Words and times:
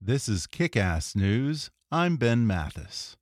This 0.00 0.28
is 0.28 0.46
Kick 0.46 0.76
Ass 0.76 1.16
News. 1.16 1.70
I'm 1.90 2.18
Ben 2.18 2.46
Mathis. 2.46 3.16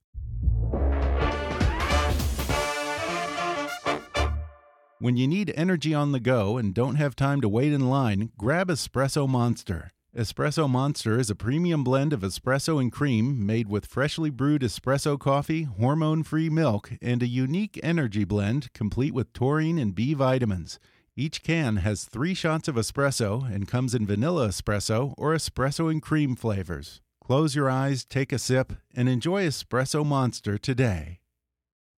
When 4.98 5.16
you 5.16 5.26
need 5.26 5.54
energy 5.56 5.94
on 5.94 6.12
the 6.12 6.20
go 6.20 6.58
and 6.58 6.74
don't 6.74 6.96
have 6.96 7.16
time 7.16 7.40
to 7.40 7.48
wait 7.48 7.72
in 7.72 7.88
line, 7.88 8.30
grab 8.36 8.68
Espresso 8.68 9.26
Monster. 9.26 9.90
Espresso 10.14 10.68
Monster 10.68 11.18
is 11.18 11.30
a 11.30 11.34
premium 11.34 11.82
blend 11.82 12.12
of 12.12 12.20
espresso 12.20 12.78
and 12.78 12.92
cream 12.92 13.44
made 13.46 13.68
with 13.68 13.86
freshly 13.86 14.28
brewed 14.28 14.60
espresso 14.60 15.18
coffee, 15.18 15.62
hormone 15.62 16.22
free 16.22 16.50
milk, 16.50 16.92
and 17.00 17.22
a 17.22 17.26
unique 17.26 17.80
energy 17.82 18.24
blend 18.24 18.70
complete 18.74 19.14
with 19.14 19.32
taurine 19.32 19.78
and 19.78 19.94
B 19.94 20.12
vitamins. 20.12 20.78
Each 21.18 21.42
can 21.42 21.76
has 21.76 22.04
three 22.04 22.34
shots 22.34 22.68
of 22.68 22.74
espresso 22.74 23.50
and 23.50 23.66
comes 23.66 23.94
in 23.94 24.06
vanilla 24.06 24.48
espresso 24.48 25.14
or 25.16 25.34
espresso 25.34 25.90
and 25.90 26.02
cream 26.02 26.36
flavors. 26.36 27.00
Close 27.24 27.54
your 27.54 27.70
eyes, 27.70 28.04
take 28.04 28.34
a 28.34 28.38
sip, 28.38 28.74
and 28.94 29.08
enjoy 29.08 29.46
Espresso 29.46 30.04
Monster 30.04 30.58
today. 30.58 31.20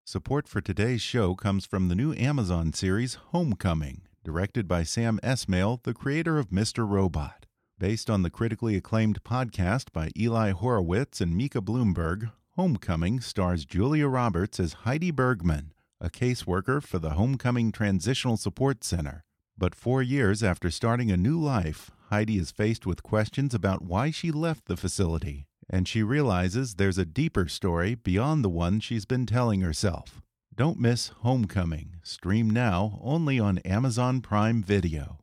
Support 0.04 0.46
for 0.46 0.60
today's 0.60 1.02
show 1.02 1.34
comes 1.34 1.66
from 1.66 1.88
the 1.88 1.96
new 1.96 2.14
Amazon 2.14 2.72
series 2.72 3.16
Homecoming, 3.32 4.02
directed 4.22 4.68
by 4.68 4.84
Sam 4.84 5.18
Esmail, 5.24 5.82
the 5.82 5.92
creator 5.92 6.38
of 6.38 6.50
Mr. 6.50 6.88
Robot. 6.88 7.44
Based 7.76 8.08
on 8.08 8.22
the 8.22 8.30
critically 8.30 8.76
acclaimed 8.76 9.24
podcast 9.24 9.92
by 9.92 10.10
Eli 10.16 10.52
Horowitz 10.52 11.20
and 11.20 11.36
Micah 11.36 11.60
Bloomberg, 11.60 12.30
Homecoming 12.54 13.18
stars 13.20 13.64
Julia 13.64 14.06
Roberts 14.06 14.60
as 14.60 14.84
Heidi 14.84 15.10
Bergman 15.10 15.72
a 16.00 16.08
caseworker 16.08 16.82
for 16.82 16.98
the 16.98 17.10
Homecoming 17.10 17.72
Transitional 17.72 18.36
Support 18.36 18.84
Center. 18.84 19.24
But 19.56 19.74
four 19.74 20.02
years 20.02 20.42
after 20.42 20.70
starting 20.70 21.10
a 21.10 21.16
new 21.16 21.38
life, 21.38 21.90
Heidi 22.10 22.38
is 22.38 22.52
faced 22.52 22.86
with 22.86 23.02
questions 23.02 23.52
about 23.52 23.82
why 23.82 24.10
she 24.10 24.30
left 24.30 24.66
the 24.66 24.76
facility, 24.76 25.46
and 25.68 25.88
she 25.88 26.02
realizes 26.02 26.74
there's 26.74 26.98
a 26.98 27.04
deeper 27.04 27.48
story 27.48 27.96
beyond 27.96 28.44
the 28.44 28.48
one 28.48 28.78
she's 28.78 29.04
been 29.04 29.26
telling 29.26 29.60
herself. 29.60 30.22
Don't 30.54 30.78
miss 30.78 31.08
Homecoming. 31.22 31.96
Stream 32.02 32.48
now 32.48 33.00
only 33.02 33.40
on 33.40 33.58
Amazon 33.58 34.20
Prime 34.20 34.62
Video. 34.62 35.18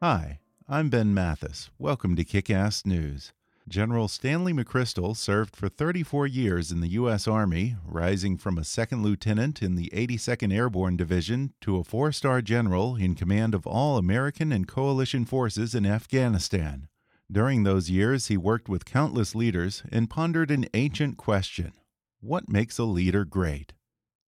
Hi, 0.00 0.38
I'm 0.68 0.88
Ben 0.88 1.12
Mathis. 1.12 1.70
Welcome 1.78 2.14
to 2.16 2.24
Kick 2.24 2.48
Ass 2.48 2.86
News. 2.86 3.32
General 3.70 4.08
Stanley 4.08 4.52
McChrystal 4.52 5.16
served 5.16 5.54
for 5.54 5.68
34 5.68 6.26
years 6.26 6.72
in 6.72 6.80
the 6.80 6.88
U.S. 6.88 7.28
Army, 7.28 7.76
rising 7.86 8.36
from 8.36 8.58
a 8.58 8.64
second 8.64 9.04
lieutenant 9.04 9.62
in 9.62 9.76
the 9.76 9.88
82nd 9.94 10.52
Airborne 10.52 10.96
Division 10.96 11.54
to 11.60 11.76
a 11.76 11.84
four 11.84 12.10
star 12.10 12.42
general 12.42 12.96
in 12.96 13.14
command 13.14 13.54
of 13.54 13.68
all 13.68 13.96
American 13.96 14.50
and 14.50 14.66
coalition 14.66 15.24
forces 15.24 15.72
in 15.72 15.86
Afghanistan. 15.86 16.88
During 17.30 17.62
those 17.62 17.88
years, 17.88 18.26
he 18.26 18.36
worked 18.36 18.68
with 18.68 18.84
countless 18.84 19.36
leaders 19.36 19.84
and 19.92 20.10
pondered 20.10 20.50
an 20.50 20.66
ancient 20.74 21.16
question 21.16 21.72
What 22.20 22.48
makes 22.48 22.76
a 22.76 22.84
leader 22.84 23.24
great? 23.24 23.74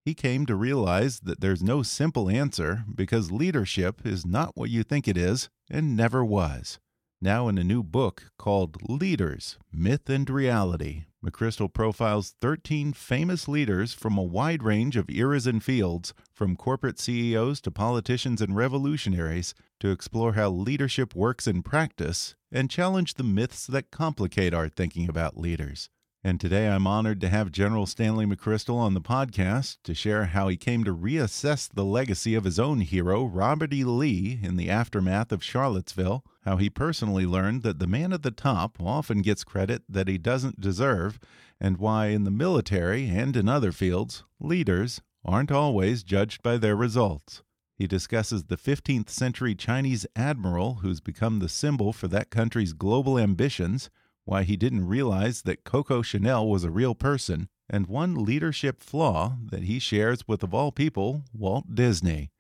He 0.04 0.14
came 0.14 0.46
to 0.46 0.54
realize 0.54 1.18
that 1.18 1.40
there's 1.40 1.64
no 1.64 1.82
simple 1.82 2.30
answer 2.30 2.84
because 2.94 3.32
leadership 3.32 4.06
is 4.06 4.24
not 4.24 4.56
what 4.56 4.70
you 4.70 4.84
think 4.84 5.08
it 5.08 5.16
is 5.16 5.48
and 5.68 5.96
never 5.96 6.24
was. 6.24 6.78
Now, 7.24 7.46
in 7.46 7.56
a 7.56 7.62
new 7.62 7.84
book 7.84 8.32
called 8.36 8.82
Leaders 8.88 9.56
Myth 9.72 10.10
and 10.10 10.28
Reality, 10.28 11.04
McChrystal 11.24 11.72
profiles 11.72 12.34
13 12.40 12.94
famous 12.94 13.46
leaders 13.46 13.94
from 13.94 14.18
a 14.18 14.24
wide 14.24 14.64
range 14.64 14.96
of 14.96 15.08
eras 15.08 15.46
and 15.46 15.62
fields, 15.62 16.14
from 16.32 16.56
corporate 16.56 16.98
CEOs 16.98 17.60
to 17.60 17.70
politicians 17.70 18.42
and 18.42 18.56
revolutionaries, 18.56 19.54
to 19.78 19.92
explore 19.92 20.32
how 20.32 20.50
leadership 20.50 21.14
works 21.14 21.46
in 21.46 21.62
practice 21.62 22.34
and 22.50 22.68
challenge 22.68 23.14
the 23.14 23.22
myths 23.22 23.68
that 23.68 23.92
complicate 23.92 24.52
our 24.52 24.68
thinking 24.68 25.08
about 25.08 25.38
leaders. 25.38 25.90
And 26.24 26.38
today 26.38 26.68
I'm 26.68 26.86
honored 26.86 27.20
to 27.22 27.28
have 27.28 27.50
General 27.50 27.84
Stanley 27.84 28.26
McChrystal 28.26 28.76
on 28.76 28.94
the 28.94 29.00
podcast 29.00 29.78
to 29.83 29.92
share 29.92 30.27
how 30.27 30.46
he 30.46 30.56
came 30.56 30.84
to 30.84 30.94
reassess 30.94 31.68
the 31.68 31.84
legacy 31.84 32.36
of 32.36 32.44
his 32.44 32.60
own 32.60 32.83
hero, 32.83 33.24
Robert 33.24 33.74
E. 33.74 33.83
Lee, 33.83 34.38
in 34.40 34.55
the 34.56 34.70
aftermath 34.70 35.32
of 35.32 35.42
Charlottesville, 35.42 36.22
how 36.42 36.58
he 36.58 36.70
personally 36.70 37.27
learned 37.27 37.64
that 37.64 37.80
the 37.80 37.88
man 37.88 38.12
at 38.12 38.22
the 38.22 38.30
top 38.30 38.80
often 38.80 39.20
gets 39.20 39.42
credit 39.42 39.82
that 39.88 40.06
he 40.06 40.16
doesn't 40.16 40.61
deserve, 40.61 41.18
and 41.61 41.78
why 41.78 42.06
in 42.06 42.22
the 42.22 42.30
military 42.30 43.08
and 43.08 43.36
in 43.36 43.48
other 43.48 43.72
fields, 43.72 44.22
leaders 44.38 45.02
aren't 45.24 45.50
always 45.50 46.05
judged 46.05 46.40
by 46.40 46.56
their 46.56 46.77
results. 46.77 47.42
He 47.74 47.88
discusses 47.88 48.44
the 48.44 48.56
15th 48.56 49.08
century 49.08 49.56
Chinese 49.56 50.06
admiral 50.14 50.74
who's 50.74 51.00
become 51.00 51.40
the 51.40 51.48
symbol 51.48 51.92
for 51.92 52.06
that 52.06 52.30
country's 52.30 52.74
global 52.74 53.18
ambitions 53.18 53.90
why 54.24 54.42
he 54.42 54.56
didn't 54.56 54.86
realize 54.86 55.42
that 55.42 55.64
Coco 55.64 56.02
Chanel 56.02 56.48
was 56.48 56.64
a 56.64 56.70
real 56.70 56.94
person, 56.94 57.48
and 57.68 57.86
one 57.86 58.24
leadership 58.24 58.80
flaw 58.83 59.36
that 59.50 59.64
he 59.64 59.78
shares 59.78 60.27
with, 60.28 60.42
of 60.42 60.55
all 60.55 60.72
people, 60.72 61.22
Walt 61.33 61.74
Disney. 61.74 62.30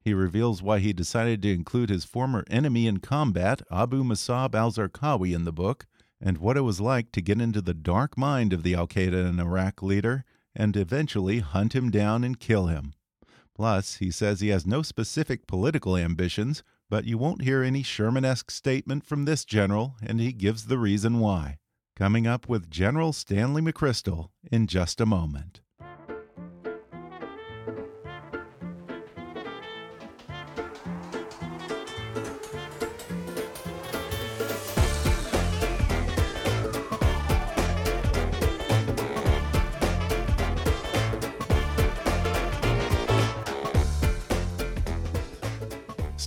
He 0.00 0.14
reveals 0.14 0.62
why 0.62 0.80
he 0.80 0.92
decided 0.92 1.42
to 1.42 1.52
include 1.52 1.88
his 1.88 2.04
former 2.04 2.44
enemy 2.50 2.86
in 2.86 2.98
combat, 2.98 3.62
Abu 3.70 4.02
Musab 4.02 4.54
al 4.54 4.72
Zarqawi, 4.72 5.34
in 5.34 5.44
the 5.44 5.52
book, 5.52 5.86
and 6.20 6.38
what 6.38 6.56
it 6.56 6.62
was 6.62 6.80
like 6.80 7.12
to 7.12 7.22
get 7.22 7.40
into 7.40 7.60
the 7.60 7.74
dark 7.74 8.16
mind 8.16 8.52
of 8.52 8.62
the 8.62 8.74
Al 8.74 8.86
Qaeda 8.86 9.26
and 9.26 9.40
Iraq 9.40 9.82
leader 9.82 10.24
and 10.54 10.76
eventually 10.76 11.40
hunt 11.40 11.74
him 11.74 11.90
down 11.90 12.24
and 12.24 12.38
kill 12.38 12.66
him. 12.66 12.94
Plus, 13.54 13.96
he 13.96 14.10
says 14.10 14.40
he 14.40 14.48
has 14.48 14.66
no 14.66 14.82
specific 14.82 15.46
political 15.46 15.96
ambitions, 15.96 16.62
but 16.92 17.06
you 17.06 17.16
won't 17.16 17.40
hear 17.40 17.62
any 17.62 17.82
Sherman 17.82 18.22
esque 18.22 18.50
statement 18.50 19.06
from 19.06 19.24
this 19.24 19.46
general, 19.46 19.96
and 20.02 20.20
he 20.20 20.30
gives 20.30 20.66
the 20.66 20.76
reason 20.76 21.20
why. 21.20 21.56
Coming 21.96 22.26
up 22.26 22.50
with 22.50 22.68
General 22.68 23.14
Stanley 23.14 23.62
McChrystal 23.62 24.28
in 24.50 24.66
just 24.66 25.00
a 25.00 25.06
moment. 25.06 25.61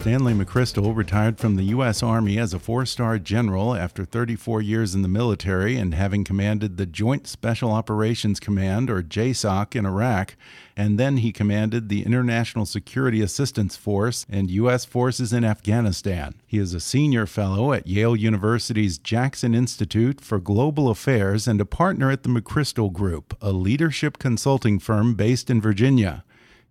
Stanley 0.06 0.36
McChrystal 0.36 0.96
retired 0.96 1.40
from 1.40 1.56
the 1.56 1.64
U.S. 1.64 2.04
Army 2.04 2.38
as 2.38 2.54
a 2.54 2.60
four 2.60 2.86
star 2.86 3.18
general 3.18 3.74
after 3.74 4.06
34 4.06 4.62
years 4.62 4.94
in 4.94 5.02
the 5.02 5.08
military 5.08 5.78
and 5.78 5.96
having 5.96 6.24
commanded 6.24 6.78
the 6.78 6.86
Joint 6.86 7.26
Special 7.26 7.72
Operations 7.72 8.40
Command, 8.40 8.92
or 8.92 9.02
JSOC, 9.02 9.76
in 9.76 9.84
Iraq. 9.84 10.36
And 10.78 11.00
then 11.00 11.18
he 11.18 11.32
commanded 11.32 11.90
the 11.90 12.06
International 12.06 12.68
Security 12.68 13.20
Assistance 13.20 13.78
Force 13.78 14.28
and 14.30 14.52
U.S. 14.52 14.86
forces 14.86 15.34
in 15.34 15.44
Afghanistan. 15.44 16.36
He 16.46 16.60
is 16.60 16.76
a 16.76 16.80
senior 16.80 17.26
fellow 17.26 17.74
at 17.74 17.88
Yale 17.88 18.16
University's 18.16 19.00
Jackson 19.00 19.56
Institute 19.56 20.22
for 20.22 20.38
Global 20.38 20.88
Affairs 20.88 21.48
and 21.48 21.60
a 21.60 21.66
partner 21.66 22.12
at 22.12 22.22
the 22.22 22.30
McChrystal 22.30 22.94
Group, 22.94 23.36
a 23.42 23.52
leadership 23.52 24.20
consulting 24.20 24.78
firm 24.78 25.16
based 25.16 25.50
in 25.50 25.60
Virginia. 25.60 26.24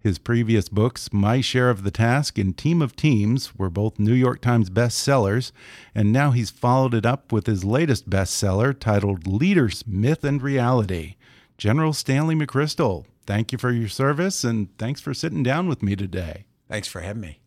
His 0.04 0.18
previous 0.18 0.68
books, 0.68 1.14
My 1.14 1.40
Share 1.40 1.70
of 1.70 1.82
the 1.82 1.90
Task 1.90 2.36
and 2.36 2.54
Team 2.54 2.82
of 2.82 2.94
Teams, 2.94 3.56
were 3.56 3.70
both 3.70 3.98
New 3.98 4.12
York 4.12 4.42
Times 4.42 4.68
bestsellers, 4.68 5.50
and 5.94 6.12
now 6.12 6.30
he's 6.30 6.50
followed 6.50 6.92
it 6.92 7.06
up 7.06 7.32
with 7.32 7.46
his 7.46 7.64
latest 7.64 8.10
bestseller 8.10 8.78
titled 8.78 9.26
Leaders, 9.26 9.82
Myth 9.86 10.22
and 10.22 10.42
Reality. 10.42 11.14
General 11.56 11.94
Stanley 11.94 12.34
McChrystal, 12.34 13.06
thank 13.24 13.50
you 13.50 13.56
for 13.56 13.70
your 13.72 13.88
service 13.88 14.44
and 14.44 14.76
thanks 14.76 15.00
for 15.00 15.14
sitting 15.14 15.42
down 15.42 15.68
with 15.68 15.82
me 15.82 15.96
today. 15.96 16.44
Thanks 16.68 16.86
for 16.86 17.00
having 17.00 17.22
me. 17.22 17.38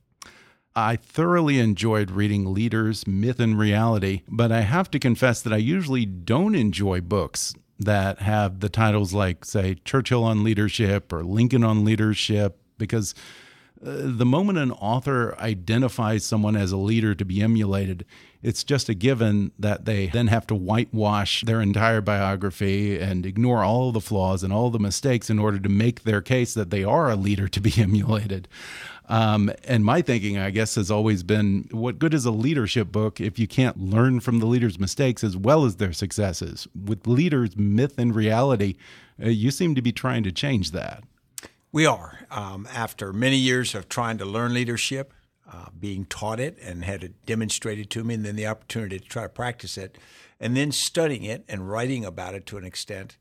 I 0.75 0.95
thoroughly 0.95 1.59
enjoyed 1.59 2.09
reading 2.09 2.56
Leaders, 2.56 3.06
Myth 3.06 3.39
and 3.39 3.59
Reality, 3.59 4.24
but 4.28 4.51
I 4.51 4.62
have 4.62 4.89
to 4.92 5.00
confess 5.00 5.44
that 5.44 5.53
I 5.53 5.57
usually 5.57 6.07
don't 6.07 6.56
enjoy 6.56 7.01
books 7.01 7.53
that 7.79 8.19
have 8.19 8.59
the 8.59 8.69
titles 8.69 9.13
like, 9.13 9.45
say, 9.45 9.75
Churchill 9.85 10.24
on 10.24 10.44
leadership 10.44 11.13
or 11.13 11.24
Lincoln 11.24 11.63
on 11.63 11.85
leadership, 11.85 12.59
because 12.77 13.13
uh, 13.85 14.01
the 14.03 14.25
moment 14.25 14.57
an 14.57 14.71
author 14.71 15.35
identifies 15.39 16.25
someone 16.25 16.56
as 16.56 16.71
a 16.71 16.77
leader 16.77 17.13
to 17.13 17.25
be 17.25 17.41
emulated, 17.41 18.06
it's 18.48 18.64
just 18.64 18.88
a 18.88 18.94
given 18.94 19.52
that 19.60 19.84
they 19.84 20.08
then 20.08 20.28
have 20.28 20.48
to 20.48 20.56
whitewash 20.56 21.42
their 21.42 21.60
entire 21.60 22.00
biography 22.00 22.98
and 22.98 23.26
ignore 23.26 23.62
all 23.62 23.92
the 23.92 24.00
flaws 24.00 24.42
and 24.42 24.54
all 24.54 24.70
the 24.70 24.80
mistakes 24.80 25.30
in 25.30 25.38
order 25.38 25.60
to 25.60 25.68
make 25.68 26.04
their 26.04 26.22
case 26.22 26.54
that 26.54 26.70
they 26.70 26.82
are 26.82 27.10
a 27.10 27.18
leader 27.18 27.50
to 27.50 27.60
be 27.60 27.74
emulated. 27.78 28.48
Um, 29.10 29.52
and 29.66 29.84
my 29.84 30.02
thinking, 30.02 30.38
I 30.38 30.52
guess, 30.52 30.76
has 30.76 30.90
always 30.90 31.24
been 31.24 31.68
what 31.72 32.00
good 32.00 32.14
is 32.14 32.24
a 32.24 32.32
leadership 32.32 32.90
book 32.90 33.20
if 33.20 33.38
you 33.38 33.48
can't 33.48 33.78
learn 33.82 34.22
from 34.22 34.40
the 34.40 34.46
leader's 34.46 34.80
mistakes 34.80 35.26
as 35.26 35.36
well 35.36 35.66
as 35.66 35.76
their 35.76 35.92
successes? 35.92 36.70
With 36.74 37.06
leaders, 37.06 37.58
myth 37.58 37.98
and 37.98 38.16
reality, 38.16 38.78
uh, 39.22 39.28
you 39.28 39.52
seem 39.52 39.76
to 39.76 39.82
be 39.82 39.92
trying 39.92 40.24
to 40.24 40.32
change 40.32 40.72
that. 40.72 41.04
We 41.74 41.86
are. 41.86 42.26
Um, 42.32 42.66
after 42.74 43.12
many 43.12 43.36
years 43.36 43.76
of 43.76 43.90
trying 43.90 44.18
to 44.20 44.26
learn 44.26 44.54
leadership, 44.54 45.14
uh, 45.52 45.68
being 45.78 46.06
taught 46.06 46.40
it 46.40 46.58
and 46.62 46.84
had 46.84 47.04
it 47.04 47.26
demonstrated 47.26 47.90
to 47.92 48.04
me, 48.04 48.16
and 48.16 48.26
then 48.26 48.36
the 48.36 48.48
opportunity 48.48 49.00
to 49.00 49.06
try 49.06 49.24
to 49.24 49.30
practice 49.30 49.78
it, 49.78 49.98
and 50.40 50.56
then 50.56 50.72
studying 50.72 51.24
it 51.24 51.44
and 51.48 51.70
writing 51.70 52.06
about 52.06 52.36
it 52.36 52.46
to 52.48 52.58
an 52.58 52.66
extent. 52.66 53.18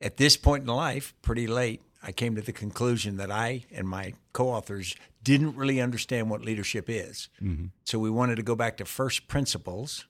At 0.00 0.16
this 0.16 0.36
point 0.36 0.62
in 0.62 0.68
life, 0.68 1.14
pretty 1.22 1.46
late, 1.46 1.82
I 2.02 2.12
came 2.12 2.34
to 2.36 2.42
the 2.42 2.52
conclusion 2.52 3.16
that 3.16 3.30
I 3.30 3.64
and 3.72 3.88
my 3.88 4.14
co 4.32 4.48
authors 4.48 4.94
didn't 5.22 5.56
really 5.56 5.80
understand 5.80 6.30
what 6.30 6.42
leadership 6.42 6.88
is. 6.88 7.28
Mm-hmm. 7.42 7.66
So 7.84 7.98
we 7.98 8.10
wanted 8.10 8.36
to 8.36 8.42
go 8.42 8.54
back 8.54 8.76
to 8.76 8.84
first 8.84 9.28
principles 9.28 10.06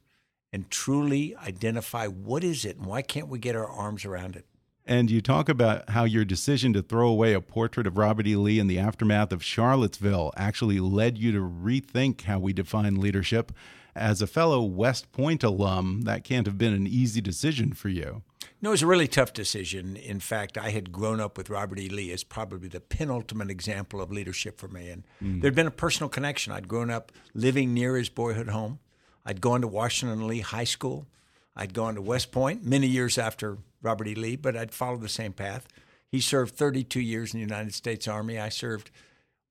and 0.53 0.71
truly 0.71 1.35
identify 1.37 2.07
what 2.07 2.45
is 2.45 2.65
it 2.65 2.77
and 2.77 2.87
why 2.87 3.03
can't 3.03 3.29
we 3.29 3.39
get 3.39 3.57
our 3.57 3.69
arms 3.69 4.05
around 4.05 4.37
it. 4.37 4.47
And 4.89 5.11
you 5.11 5.21
talk 5.21 5.51
about 5.51 5.91
how 5.91 6.05
your 6.05 6.25
decision 6.25 6.73
to 6.73 6.81
throw 6.81 7.09
away 7.09 7.35
a 7.35 7.43
portrait 7.43 7.87
of 7.87 7.99
Robert 7.99 8.27
E. 8.27 8.37
Lee 8.37 8.59
in 8.59 8.69
the 8.69 8.79
aftermath 8.79 9.33
of 9.33 9.45
Charlottesville 9.45 10.33
actually 10.35 10.81
led 10.81 11.19
you 11.19 11.31
to 11.33 11.41
rethink 11.41 12.23
how 12.23 12.39
we 12.39 12.55
define 12.55 12.99
leadership. 12.99 13.53
As 13.95 14.23
a 14.23 14.27
fellow 14.27 14.63
West 14.63 15.13
Point 15.13 15.45
alum, 15.45 16.03
that 16.03 16.25
can't 16.25 16.47
have 16.47 16.57
been 16.57 16.73
an 16.73 16.87
easy 16.87 17.21
decision 17.21 17.75
for 17.75 17.91
you. 17.91 18.23
No, 18.63 18.71
it 18.71 18.73
was 18.73 18.83
a 18.83 18.87
really 18.87 19.07
tough 19.07 19.35
decision. 19.35 19.95
In 19.95 20.21
fact, 20.21 20.57
I 20.57 20.71
had 20.71 20.91
grown 20.91 21.21
up 21.21 21.37
with 21.37 21.51
Robert 21.51 21.79
E. 21.79 21.91
Lee 21.91 22.11
as 22.11 22.25
probably 22.25 22.69
the 22.69 22.81
penultimate 22.81 23.51
example 23.51 24.01
of 24.01 24.11
leadership 24.11 24.59
for 24.59 24.69
me. 24.69 24.89
And 24.89 25.05
mm. 25.23 25.43
there'd 25.43 25.55
been 25.55 25.67
a 25.67 25.71
personal 25.71 26.09
connection. 26.09 26.55
I'd 26.55 26.67
grown 26.67 26.91
up 26.91 27.13
living 27.35 27.75
near 27.75 27.95
his 27.99 28.09
boyhood 28.09 28.49
home. 28.49 28.79
I'd 29.27 29.43
gone 29.43 29.61
to 29.61 29.69
Washington 29.69 30.27
Lee 30.27 30.41
High 30.41 30.65
School. 30.65 31.07
I'd 31.55 31.75
gone 31.75 31.95
to 31.97 32.01
West 32.01 32.33
Point 32.33 32.65
many 32.65 32.87
years 32.87 33.19
after 33.19 33.59
Robert 33.83 34.09
E. 34.09 34.15
Lee, 34.15 34.37
but 34.37 34.57
I'd 34.57 34.73
followed 34.73 35.03
the 35.03 35.09
same 35.09 35.33
path. 35.33 35.67
He 36.11 36.21
served 36.21 36.55
32 36.55 37.01
years 37.01 37.35
in 37.35 37.39
the 37.39 37.47
United 37.47 37.75
States 37.75 38.09
Army. 38.09 38.39
I 38.39 38.49
served 38.49 38.91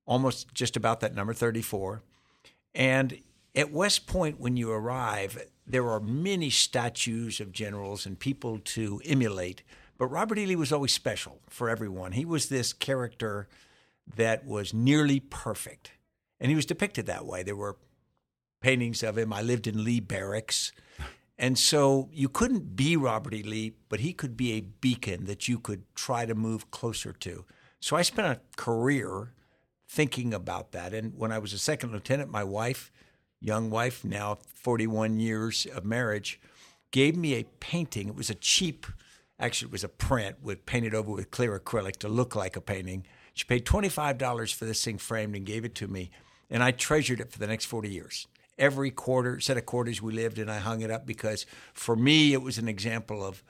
almost 0.06 0.52
just 0.54 0.76
about 0.76 1.00
that 1.00 1.14
number, 1.14 1.32
34. 1.32 2.02
And 2.74 3.20
at 3.54 3.70
West 3.70 4.06
Point, 4.06 4.40
when 4.40 4.56
you 4.56 4.70
arrive, 4.70 5.42
there 5.66 5.88
are 5.88 6.00
many 6.00 6.50
statues 6.50 7.40
of 7.40 7.52
generals 7.52 8.06
and 8.06 8.18
people 8.18 8.58
to 8.58 9.00
emulate. 9.04 9.62
But 9.98 10.06
Robert 10.06 10.38
E. 10.38 10.46
Lee 10.46 10.56
was 10.56 10.72
always 10.72 10.92
special 10.92 11.40
for 11.48 11.68
everyone. 11.68 12.12
He 12.12 12.24
was 12.24 12.48
this 12.48 12.72
character 12.72 13.48
that 14.16 14.46
was 14.46 14.72
nearly 14.72 15.20
perfect. 15.20 15.92
And 16.40 16.50
he 16.50 16.56
was 16.56 16.66
depicted 16.66 17.06
that 17.06 17.26
way. 17.26 17.42
There 17.42 17.56
were 17.56 17.76
paintings 18.60 19.02
of 19.02 19.18
him. 19.18 19.32
I 19.32 19.42
lived 19.42 19.66
in 19.66 19.84
Lee 19.84 20.00
Barracks. 20.00 20.72
And 21.38 21.56
so 21.56 22.08
you 22.12 22.28
couldn't 22.28 22.74
be 22.74 22.96
Robert 22.96 23.32
E. 23.32 23.42
Lee, 23.42 23.74
but 23.88 24.00
he 24.00 24.12
could 24.12 24.36
be 24.36 24.52
a 24.54 24.60
beacon 24.60 25.26
that 25.26 25.46
you 25.46 25.58
could 25.58 25.84
try 25.94 26.26
to 26.26 26.34
move 26.34 26.70
closer 26.70 27.12
to. 27.12 27.44
So 27.80 27.96
I 27.96 28.02
spent 28.02 28.26
a 28.26 28.40
career 28.56 29.32
thinking 29.88 30.34
about 30.34 30.72
that. 30.72 30.92
And 30.92 31.16
when 31.16 31.30
I 31.30 31.38
was 31.38 31.52
a 31.52 31.58
second 31.58 31.92
lieutenant, 31.92 32.30
my 32.30 32.42
wife, 32.42 32.90
young 33.40 33.70
wife, 33.70 34.04
now 34.04 34.38
41 34.54 35.20
years 35.20 35.66
of 35.66 35.84
marriage, 35.84 36.40
gave 36.90 37.16
me 37.16 37.34
a 37.34 37.44
painting. 37.60 38.08
It 38.08 38.16
was 38.16 38.30
a 38.30 38.34
cheap, 38.34 38.86
actually, 39.38 39.68
it 39.68 39.72
was 39.72 39.84
a 39.84 39.88
print 39.88 40.36
with 40.42 40.66
painted 40.66 40.94
over 40.94 41.12
with 41.12 41.30
clear 41.30 41.58
acrylic 41.58 41.96
to 41.98 42.08
look 42.08 42.34
like 42.34 42.56
a 42.56 42.60
painting. 42.60 43.06
She 43.32 43.44
paid 43.44 43.64
$25 43.64 44.52
for 44.54 44.64
this 44.64 44.84
thing 44.84 44.98
framed 44.98 45.36
and 45.36 45.46
gave 45.46 45.64
it 45.64 45.76
to 45.76 45.86
me. 45.86 46.10
And 46.50 46.64
I 46.64 46.72
treasured 46.72 47.20
it 47.20 47.30
for 47.30 47.38
the 47.38 47.46
next 47.46 47.66
40 47.66 47.88
years 47.88 48.26
every 48.58 48.90
quarter 48.90 49.40
set 49.40 49.56
of 49.56 49.66
quarters 49.66 50.02
we 50.02 50.12
lived 50.12 50.38
and 50.38 50.50
I 50.50 50.58
hung 50.58 50.80
it 50.80 50.90
up 50.90 51.06
because 51.06 51.46
for 51.72 51.96
me 51.96 52.32
it 52.32 52.42
was 52.42 52.58
an 52.58 52.68
example 52.68 53.24
of 53.24 53.42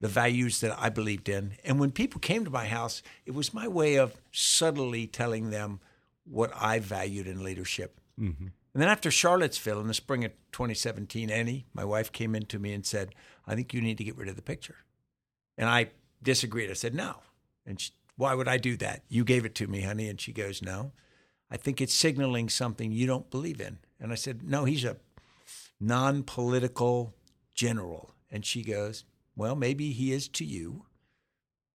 the 0.00 0.08
values 0.08 0.60
that 0.60 0.76
I 0.78 0.88
believed 0.88 1.28
in. 1.28 1.52
And 1.64 1.78
when 1.78 1.90
people 1.90 2.20
came 2.20 2.44
to 2.44 2.50
my 2.50 2.66
house, 2.66 3.02
it 3.26 3.32
was 3.32 3.52
my 3.52 3.68
way 3.68 3.96
of 3.96 4.16
subtly 4.32 5.06
telling 5.06 5.50
them 5.50 5.80
what 6.24 6.50
I 6.54 6.78
valued 6.78 7.26
in 7.26 7.44
leadership. 7.44 8.00
Mm-hmm. 8.18 8.46
And 8.72 8.82
then 8.82 8.88
after 8.88 9.10
Charlottesville 9.10 9.80
in 9.80 9.88
the 9.88 9.94
spring 9.94 10.24
of 10.24 10.32
2017, 10.52 11.28
Annie, 11.30 11.66
my 11.74 11.84
wife, 11.84 12.12
came 12.12 12.34
in 12.34 12.46
to 12.46 12.58
me 12.58 12.72
and 12.72 12.86
said, 12.86 13.14
I 13.46 13.54
think 13.54 13.74
you 13.74 13.80
need 13.80 13.98
to 13.98 14.04
get 14.04 14.16
rid 14.16 14.28
of 14.28 14.36
the 14.36 14.42
picture. 14.42 14.76
And 15.58 15.68
I 15.68 15.90
disagreed. 16.22 16.70
I 16.70 16.74
said, 16.74 16.94
no. 16.94 17.16
And 17.66 17.80
she, 17.80 17.90
why 18.16 18.34
would 18.34 18.48
I 18.48 18.58
do 18.58 18.76
that? 18.76 19.02
You 19.08 19.24
gave 19.24 19.44
it 19.44 19.54
to 19.56 19.66
me, 19.66 19.80
honey. 19.82 20.08
And 20.08 20.20
she 20.20 20.32
goes, 20.32 20.62
no. 20.62 20.92
I 21.50 21.56
think 21.56 21.80
it's 21.80 21.92
signaling 21.92 22.48
something 22.48 22.92
you 22.92 23.06
don't 23.06 23.28
believe 23.30 23.60
in. 23.60 23.78
And 24.00 24.12
I 24.12 24.14
said, 24.14 24.42
No, 24.42 24.64
he's 24.64 24.84
a 24.84 24.96
non 25.78 26.22
political 26.22 27.14
general. 27.54 28.14
And 28.30 28.44
she 28.44 28.62
goes, 28.62 29.04
Well, 29.36 29.54
maybe 29.54 29.92
he 29.92 30.12
is 30.12 30.28
to 30.28 30.44
you, 30.44 30.86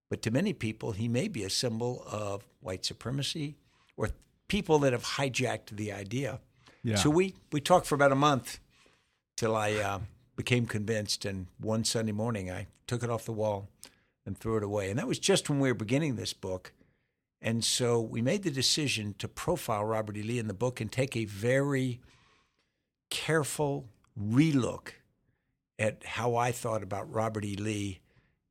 but 0.10 0.22
to 0.24 0.32
many 0.32 0.54
people, 0.54 0.92
he 0.92 1.08
may 1.08 1.28
be 1.28 1.44
a 1.44 1.50
symbol 1.50 2.04
of 2.10 2.46
white 2.62 2.86
supremacy 2.86 3.56
or 3.98 4.10
people 4.48 4.80
that 4.80 4.94
have 4.94 5.04
hijacked 5.04 5.70
the 5.72 5.92
idea. 5.92 6.40
Yeah. 6.84 6.96
So 6.96 7.10
we, 7.10 7.36
we 7.52 7.62
talked 7.62 7.88
for 7.88 7.96
about 7.96 8.12
a 8.12 8.16
month 8.16 8.60
till 9.36 9.56
I 9.56 9.74
uh, 9.74 10.00
became 10.36 10.66
convinced. 10.66 11.26
And 11.26 11.48
one 11.60 11.84
Sunday 11.84 12.12
morning, 12.12 12.52
I 12.52 12.68
took 12.88 13.04
it 13.04 13.10
off 13.10 13.26
the 13.26 13.32
wall 13.32 13.70
and 14.26 14.38
threw 14.38 14.58
it 14.58 14.64
away. 14.64 14.90
And 14.90 15.00
that 15.00 15.08
was 15.08 15.20
just 15.20 15.50
when 15.50 15.60
we 15.60 15.70
were 15.70 15.76
beginning 15.76 16.16
this 16.16 16.34
book. 16.34 16.74
And 17.46 17.64
so 17.64 18.02
we 18.02 18.24
made 18.24 18.42
the 18.42 18.50
decision 18.50 19.14
to 19.20 19.28
profile 19.28 19.86
Robert 19.86 20.18
E. 20.18 20.24
Lee 20.24 20.40
in 20.40 20.48
the 20.48 20.54
book 20.56 20.82
and 20.82 20.92
take 20.92 21.16
a 21.16 21.26
very 21.26 22.02
careful 23.12 23.88
relook 24.20 24.94
at 25.78 26.04
how 26.04 26.36
I 26.36 26.52
thought 26.52 26.82
about 26.82 27.14
Robert 27.14 27.46
E. 27.46 27.56
Lee 27.56 28.00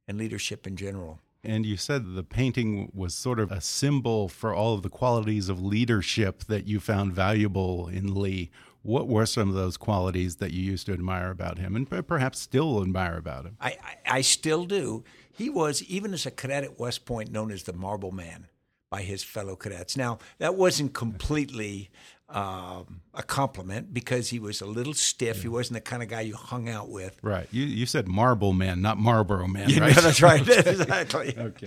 and 0.06 0.16
leadership 0.16 0.64
in 0.64 0.76
general. 0.76 1.18
And 1.42 1.66
you 1.66 1.76
said 1.76 2.14
the 2.14 2.22
painting 2.22 2.92
was 2.94 3.16
sort 3.16 3.40
of 3.40 3.50
a 3.50 3.60
symbol 3.60 4.28
for 4.28 4.54
all 4.54 4.74
of 4.74 4.82
the 4.82 4.88
qualities 4.88 5.48
of 5.48 5.60
leadership 5.60 6.44
that 6.44 6.68
you 6.68 6.78
found 6.78 7.12
valuable 7.12 7.88
in 7.88 8.14
Lee. 8.14 8.52
What 8.82 9.08
were 9.08 9.26
some 9.26 9.48
of 9.48 9.56
those 9.56 9.76
qualities 9.76 10.36
that 10.36 10.52
you 10.52 10.62
used 10.62 10.86
to 10.86 10.92
admire 10.92 11.32
about 11.32 11.58
him 11.58 11.74
and 11.74 11.90
perhaps 12.06 12.38
still 12.38 12.80
admire 12.80 13.16
about 13.16 13.44
him? 13.44 13.56
I, 13.60 13.70
I, 13.70 14.18
I 14.18 14.20
still 14.20 14.66
do. 14.66 15.02
He 15.32 15.50
was, 15.50 15.82
even 15.82 16.14
as 16.14 16.26
a 16.26 16.30
cadet 16.30 16.62
at 16.62 16.78
West 16.78 17.04
Point, 17.04 17.32
known 17.32 17.50
as 17.50 17.64
the 17.64 17.72
Marble 17.72 18.12
Man 18.12 18.46
by 18.94 19.02
his 19.02 19.24
fellow 19.24 19.56
cadets. 19.56 19.96
Now, 19.96 20.18
that 20.38 20.54
wasn't 20.54 20.94
completely 20.94 21.90
um, 22.28 23.00
a 23.12 23.24
compliment 23.24 23.92
because 23.92 24.28
he 24.28 24.38
was 24.38 24.60
a 24.60 24.66
little 24.66 24.94
stiff. 24.94 25.42
He 25.42 25.48
wasn't 25.48 25.74
the 25.74 25.80
kind 25.80 26.00
of 26.00 26.08
guy 26.08 26.20
you 26.20 26.36
hung 26.36 26.68
out 26.68 26.90
with. 26.90 27.18
Right. 27.20 27.48
You 27.50 27.64
you 27.64 27.86
said 27.86 28.06
Marble 28.06 28.52
Man, 28.52 28.80
not 28.80 28.96
Marlboro 28.96 29.48
Man, 29.48 29.68
yeah, 29.68 29.80
right? 29.80 29.96
No, 29.96 30.02
that's 30.02 30.22
right. 30.22 30.46
exactly. 30.66 31.34
Okay. 31.36 31.66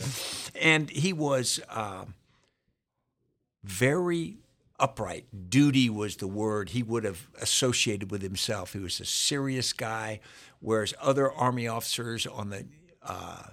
And 0.62 0.90
he 0.90 1.12
was 1.12 1.60
uh, 1.70 2.06
very 3.66 4.38
upright. 4.80 5.26
Duty 5.50 5.90
was 5.90 6.16
the 6.16 6.28
word 6.28 6.70
he 6.70 6.82
would 6.82 7.04
have 7.04 7.28
associated 7.42 8.10
with 8.10 8.22
himself. 8.22 8.72
He 8.72 8.80
was 8.80 9.02
a 9.02 9.06
serious 9.06 9.74
guy, 9.74 10.22
whereas 10.62 10.94
other 11.02 11.30
Army 11.30 11.68
officers 11.68 12.26
on 12.26 12.52
the 12.52 12.66
uh, 13.04 13.44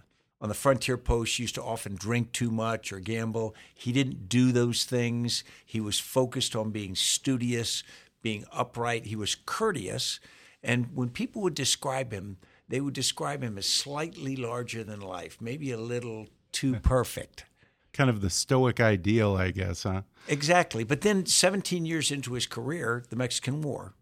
on 0.44 0.48
the 0.48 0.54
frontier 0.54 0.98
post 0.98 1.38
used 1.38 1.54
to 1.54 1.62
often 1.62 1.94
drink 1.94 2.30
too 2.32 2.50
much 2.50 2.92
or 2.92 3.00
gamble. 3.00 3.54
He 3.74 3.92
didn't 3.92 4.28
do 4.28 4.52
those 4.52 4.84
things. 4.84 5.42
He 5.64 5.80
was 5.80 5.98
focused 5.98 6.54
on 6.54 6.70
being 6.70 6.94
studious, 6.94 7.82
being 8.20 8.44
upright. 8.52 9.06
He 9.06 9.16
was 9.16 9.36
courteous. 9.46 10.20
And 10.62 10.94
when 10.94 11.08
people 11.08 11.40
would 11.40 11.54
describe 11.54 12.12
him, 12.12 12.36
they 12.68 12.82
would 12.82 12.92
describe 12.92 13.42
him 13.42 13.56
as 13.56 13.64
slightly 13.64 14.36
larger 14.36 14.84
than 14.84 15.00
life, 15.00 15.38
maybe 15.40 15.70
a 15.70 15.78
little 15.78 16.26
too 16.52 16.74
perfect. 16.82 17.46
Kind 17.94 18.10
of 18.10 18.20
the 18.20 18.28
stoic 18.28 18.80
ideal, 18.80 19.36
I 19.36 19.50
guess, 19.50 19.84
huh? 19.84 20.02
Exactly. 20.28 20.84
But 20.84 21.00
then 21.00 21.24
17 21.24 21.86
years 21.86 22.10
into 22.10 22.34
his 22.34 22.46
career, 22.46 23.02
the 23.08 23.16
Mexican 23.16 23.62
War 23.62 23.94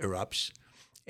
erupts. 0.00 0.52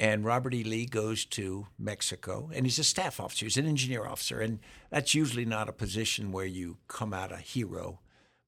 And 0.01 0.25
Robert 0.25 0.55
E. 0.55 0.65
Lee 0.65 0.87
goes 0.87 1.27
to 1.27 1.67
Mexico, 1.79 2.51
and 2.55 2.65
he's 2.65 2.79
a 2.79 2.85
staff 2.85 3.21
officer, 3.21 3.45
he's 3.45 3.59
an 3.59 3.67
engineer 3.67 4.07
officer. 4.07 4.41
And 4.41 4.61
that's 4.89 5.15
usually 5.15 5.45
not 5.45 5.69
a 5.69 5.75
position 5.75 6.33
where 6.33 6.47
you 6.47 6.79
come 6.89 7.13
out 7.13 7.31
a 7.31 7.37
hero. 7.37 8.01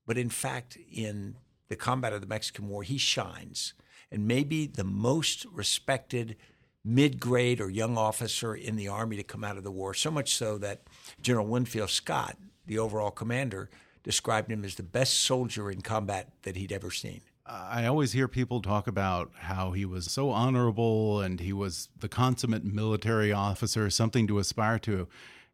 But 0.07 0.17
in 0.17 0.31
fact, 0.31 0.79
in 0.91 1.37
the 1.69 1.77
combat 1.77 2.15
of 2.15 2.23
the 2.23 2.27
Mexican 2.27 2.69
War, 2.69 2.83
he 2.83 2.97
shines. 2.97 3.75
And 4.11 4.27
maybe 4.27 4.67
the 4.67 4.83
most 4.83 5.45
respected 5.53 6.37
mid 6.83 7.21
grade 7.21 7.61
or 7.61 7.69
young 7.69 7.99
officer 7.99 8.55
in 8.55 8.77
the 8.77 8.89
Army 8.89 9.17
to 9.17 9.23
come 9.23 9.45
out 9.45 9.59
of 9.59 9.63
the 9.63 9.71
war, 9.71 9.93
so 9.93 10.11
much 10.11 10.35
so 10.35 10.57
that 10.57 10.85
General 11.21 11.47
Winfield 11.47 11.91
Scott, 11.91 12.39
the 12.67 12.79
overall 12.79 13.11
commander, 13.11 13.69
described 14.03 14.51
him 14.51 14.65
as 14.65 14.77
the 14.77 14.83
best 14.83 15.21
soldier 15.21 15.71
in 15.71 15.83
combat 15.83 16.33
that 16.45 16.57
he'd 16.57 16.73
ever 16.73 16.91
seen. 16.91 17.21
I 17.45 17.87
always 17.87 18.13
hear 18.13 18.29
people 18.29 18.63
talk 18.63 18.87
about 18.87 19.33
how 19.35 19.73
he 19.73 19.85
was 19.85 20.11
so 20.11 20.31
honorable 20.31 21.21
and 21.21 21.41
he 21.41 21.53
was 21.53 21.89
the 21.99 22.09
consummate 22.09 22.65
military 22.65 23.33
officer, 23.33 23.91
something 23.91 24.29
to 24.29 24.39
aspire 24.39 24.79
to. 24.81 25.09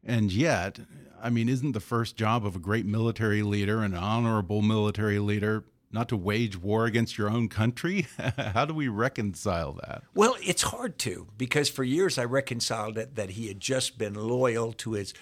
And 0.05 0.31
yet, 0.31 0.81
I 1.23 1.31
mean, 1.31 1.49
isn't 1.49 1.73
the 1.73 1.81
first 1.81 2.17
job 2.17 2.45
of 2.45 2.57
a 2.57 2.61
great 2.61 2.85
military 2.85 3.43
leader, 3.43 3.83
an 3.83 3.95
honorable 3.95 4.61
military 4.61 5.19
leader, 5.19 5.65
not 5.91 6.11
to 6.11 6.17
wage 6.17 6.59
war 6.59 6.85
against 6.85 7.17
your 7.17 7.31
own 7.31 7.49
country? 7.49 8.07
How 8.37 8.67
do 8.67 8.75
we 8.75 8.89
reconcile 8.89 9.73
that? 9.85 10.03
Well, 10.15 10.37
it's 10.43 10.63
hard 10.63 10.99
to 11.01 11.29
because 11.39 11.71
for 11.71 11.85
years 11.85 12.19
I 12.19 12.25
reconciled 12.25 12.99
it 12.99 13.15
that 13.15 13.31
he 13.31 13.49
had 13.49 13.61
just 13.61 13.97
been 13.97 14.15
loyal 14.15 14.75
to 14.75 14.93
his 14.93 15.15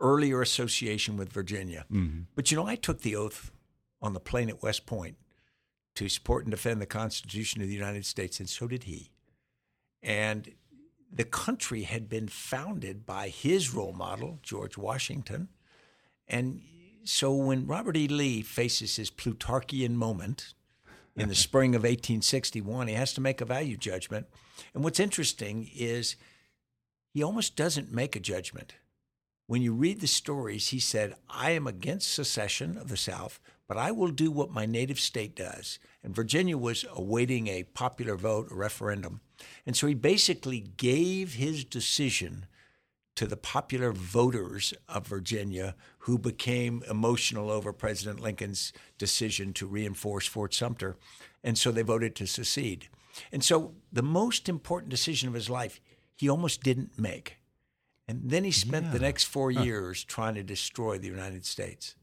earlier 0.00 0.40
association 0.40 1.16
with 1.16 1.32
Virginia. 1.32 1.84
Mm 1.90 2.08
-hmm. 2.08 2.24
But 2.34 2.50
you 2.50 2.56
know, 2.56 2.72
I 2.72 2.76
took 2.76 3.00
the 3.00 3.16
oath 3.16 3.50
on 4.00 4.12
the 4.12 4.20
plane 4.20 4.52
at 4.52 4.62
West 4.62 4.86
Point 4.86 5.16
to 5.94 6.08
support 6.08 6.44
and 6.44 6.50
defend 6.50 6.80
the 6.80 6.86
Constitution 6.86 7.62
of 7.62 7.68
the 7.68 7.74
United 7.74 8.06
States, 8.06 8.40
and 8.40 8.48
so 8.48 8.66
did 8.66 8.84
he. 8.84 9.10
And 10.02 10.52
the 11.12 11.24
country 11.24 11.82
had 11.82 12.08
been 12.08 12.28
founded 12.28 13.04
by 13.04 13.28
his 13.28 13.74
role 13.74 13.92
model, 13.92 14.38
George 14.42 14.78
Washington. 14.78 15.48
And 16.26 16.62
so 17.04 17.34
when 17.34 17.66
Robert 17.66 17.96
E. 17.96 18.08
Lee 18.08 18.42
faces 18.42 18.96
his 18.96 19.10
Plutarchian 19.10 19.90
moment 19.90 20.54
in 21.14 21.28
the 21.28 21.34
spring 21.46 21.74
of 21.74 21.82
1861, 21.82 22.88
he 22.88 22.94
has 22.94 23.12
to 23.12 23.20
make 23.20 23.40
a 23.40 23.44
value 23.44 23.76
judgment. 23.76 24.26
And 24.74 24.82
what's 24.82 25.00
interesting 25.00 25.70
is 25.74 26.16
he 27.12 27.22
almost 27.22 27.56
doesn't 27.56 27.92
make 27.92 28.16
a 28.16 28.20
judgment. 28.20 28.74
When 29.46 29.60
you 29.60 29.74
read 29.74 30.00
the 30.00 30.06
stories, 30.06 30.68
he 30.68 30.78
said, 30.78 31.14
I 31.28 31.50
am 31.50 31.66
against 31.66 32.14
secession 32.14 32.78
of 32.78 32.88
the 32.88 32.96
South, 32.96 33.38
but 33.68 33.76
I 33.76 33.90
will 33.90 34.10
do 34.10 34.30
what 34.30 34.50
my 34.50 34.66
native 34.66 35.00
state 35.00 35.34
does. 35.34 35.78
And 36.02 36.14
Virginia 36.14 36.58
was 36.58 36.84
awaiting 36.92 37.48
a 37.48 37.64
popular 37.64 38.16
vote, 38.16 38.50
a 38.50 38.54
referendum. 38.54 39.20
And 39.66 39.76
so 39.76 39.86
he 39.86 39.94
basically 39.94 40.60
gave 40.60 41.34
his 41.34 41.64
decision 41.64 42.46
to 43.14 43.26
the 43.26 43.36
popular 43.36 43.92
voters 43.92 44.72
of 44.88 45.06
Virginia 45.06 45.74
who 45.98 46.18
became 46.18 46.82
emotional 46.88 47.50
over 47.50 47.72
President 47.72 48.20
Lincoln's 48.20 48.72
decision 48.98 49.52
to 49.54 49.66
reinforce 49.66 50.26
Fort 50.26 50.54
Sumter. 50.54 50.96
And 51.44 51.58
so 51.58 51.70
they 51.70 51.82
voted 51.82 52.16
to 52.16 52.26
secede. 52.26 52.88
And 53.30 53.44
so 53.44 53.74
the 53.92 54.02
most 54.02 54.48
important 54.48 54.90
decision 54.90 55.28
of 55.28 55.34
his 55.34 55.50
life, 55.50 55.80
he 56.16 56.28
almost 56.28 56.62
didn't 56.62 56.98
make. 56.98 57.36
And 58.08 58.30
then 58.30 58.44
he 58.44 58.50
spent 58.50 58.86
yeah. 58.86 58.92
the 58.92 58.98
next 58.98 59.24
four 59.24 59.50
years 59.50 60.04
trying 60.04 60.34
to 60.34 60.42
destroy 60.42 60.98
the 60.98 61.08
United 61.08 61.44
States. 61.44 61.94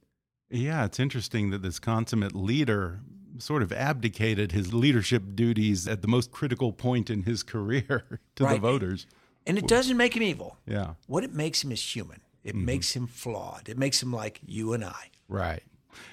Yeah, 0.50 0.86
it's 0.86 1.00
interesting 1.00 1.52
that 1.52 1.62
this 1.62 1.80
consummate 1.80 2.36
leader 2.36 3.02
sort 3.38 3.62
of 3.62 3.72
abdicated 3.72 4.52
his 4.52 4.74
leadership 4.74 5.24
duties 5.36 5.88
at 5.88 6.02
the 6.02 6.08
most 6.08 6.32
critical 6.32 6.74
point 6.74 7.10
in 7.10 7.24
his 7.24 7.44
career 7.54 8.20
to 8.36 8.44
right. 8.44 8.54
the 8.54 8.60
voters. 8.60 9.08
And 9.46 9.58
it 9.58 9.68
doesn't 9.68 9.98
make 9.98 10.16
him 10.16 10.24
evil. 10.24 10.58
Yeah. 10.66 10.94
What 11.08 11.24
it 11.24 11.34
makes 11.34 11.64
him 11.64 11.72
is 11.72 11.96
human. 11.96 12.22
It 12.44 12.56
mm 12.56 12.62
-hmm. 12.62 12.66
makes 12.66 12.96
him 12.96 13.08
flawed. 13.08 13.70
It 13.70 13.78
makes 13.78 14.02
him 14.04 14.16
like 14.16 14.42
you 14.46 14.74
and 14.74 14.84
I. 14.84 15.12
Right. 15.28 15.64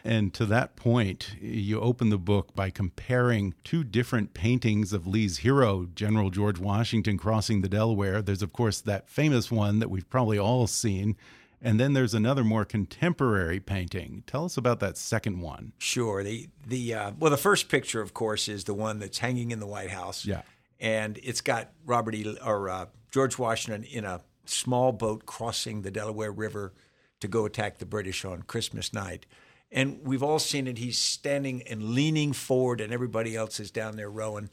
And 0.05 0.33
to 0.35 0.47
that 0.47 0.77
point, 0.77 1.37
you 1.41 1.81
open 1.81 2.11
the 2.11 2.19
book 2.19 2.55
by 2.55 2.71
comparing 2.71 3.55
two 3.65 3.85
different 3.85 4.35
paintings 4.35 4.93
of 4.93 5.07
Lee's 5.07 5.39
hero, 5.39 5.89
General 5.95 6.31
George 6.31 6.59
Washington, 6.59 7.19
crossing 7.19 7.63
the 7.63 7.69
Delaware. 7.69 8.23
There's, 8.23 8.43
of 8.43 8.53
course, 8.53 8.81
that 8.83 9.09
famous 9.09 9.51
one 9.51 9.79
that 9.81 9.91
we've 9.91 10.09
probably 10.09 10.39
all 10.39 10.67
seen 10.67 11.17
and 11.63 11.81
then 11.81 11.93
there's 11.93 12.15
another 12.15 12.45
more 12.45 12.65
contemporary 12.65 13.61
painting. 13.61 14.23
Tell 14.27 14.45
us 14.45 14.57
about 14.57 14.81
that 14.81 14.97
second 14.97 15.41
one. 15.41 15.73
Sure. 15.79 16.23
The 16.23 16.49
the 16.67 16.95
uh, 16.95 17.13
well, 17.19 17.31
the 17.31 17.37
first 17.37 17.69
picture, 17.69 18.01
of 18.01 18.15
course, 18.15 18.49
is 18.49 18.65
the 18.65 18.75
one 18.75 18.99
that's 18.99 19.19
hanging 19.19 19.51
in 19.51 19.61
the 19.61 19.67
White 19.67 19.91
House. 19.91 20.25
Yeah. 20.25 20.43
And 20.79 21.19
it's 21.23 21.41
got 21.41 21.71
Robert 21.85 22.15
E. 22.15 22.37
or 22.45 22.69
uh, 22.69 22.87
George 23.11 23.39
Washington 23.39 23.85
in 23.85 24.05
a 24.05 24.21
small 24.45 24.93
boat 24.93 25.27
crossing 25.27 25.83
the 25.83 25.91
Delaware 25.91 26.31
River 26.33 26.75
to 27.21 27.29
go 27.29 27.47
attack 27.47 27.79
the 27.79 27.87
British 27.87 28.25
on 28.25 28.43
Christmas 28.43 28.93
night. 28.93 29.27
And 29.73 30.01
we've 30.05 30.23
all 30.23 30.39
seen 30.39 30.67
it. 30.67 30.79
He's 30.79 30.99
standing 30.99 31.63
and 31.63 31.91
leaning 31.91 32.33
forward, 32.33 32.81
and 32.81 32.93
everybody 32.93 33.35
else 33.35 33.59
is 33.59 33.71
down 33.71 33.97
there 33.97 34.11
rowing. 34.11 34.51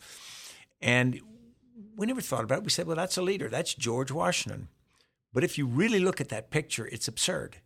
And 0.81 1.21
we 1.95 2.07
never 2.07 2.21
thought 2.21 2.43
about 2.43 2.59
it. 2.59 2.63
We 2.63 2.69
said, 2.69 2.87
well, 2.87 2.95
that's 2.95 3.17
a 3.17 3.21
leader. 3.21 3.49
That's 3.49 3.73
George 3.73 4.11
Washington. 4.11 4.69
But 5.33 5.43
if 5.43 5.57
you 5.57 5.65
really 5.65 5.99
look 5.99 6.21
at 6.21 6.29
that 6.29 6.51
picture, 6.51 6.87
it's 6.91 7.07
absurd. 7.07 7.57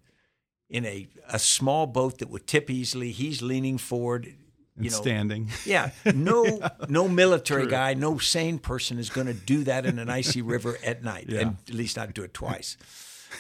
In 0.69 0.85
a, 0.85 1.07
a 1.29 1.39
small 1.39 1.85
boat 1.85 2.19
that 2.19 2.29
would 2.29 2.47
tip 2.47 2.69
easily, 2.69 3.11
he's 3.11 3.41
leaning 3.41 3.77
forward. 3.77 4.33
You 4.79 4.91
know, 4.91 4.97
standing. 4.97 5.49
Yeah. 5.65 5.89
No 6.13 6.45
yeah. 6.45 6.69
no 6.89 7.07
military 7.07 7.63
True. 7.63 7.71
guy, 7.71 7.93
no 7.93 8.17
sane 8.17 8.59
person 8.59 8.99
is 8.99 9.09
going 9.09 9.27
to 9.27 9.33
do 9.33 9.63
that 9.63 9.85
in 9.85 9.97
an 9.99 10.09
icy 10.09 10.41
river 10.41 10.77
at 10.85 11.03
night. 11.03 11.25
Yeah. 11.27 11.41
And 11.41 11.57
at 11.67 11.73
least 11.73 11.97
not 11.97 12.13
do 12.13 12.23
it 12.23 12.33
twice. 12.33 12.77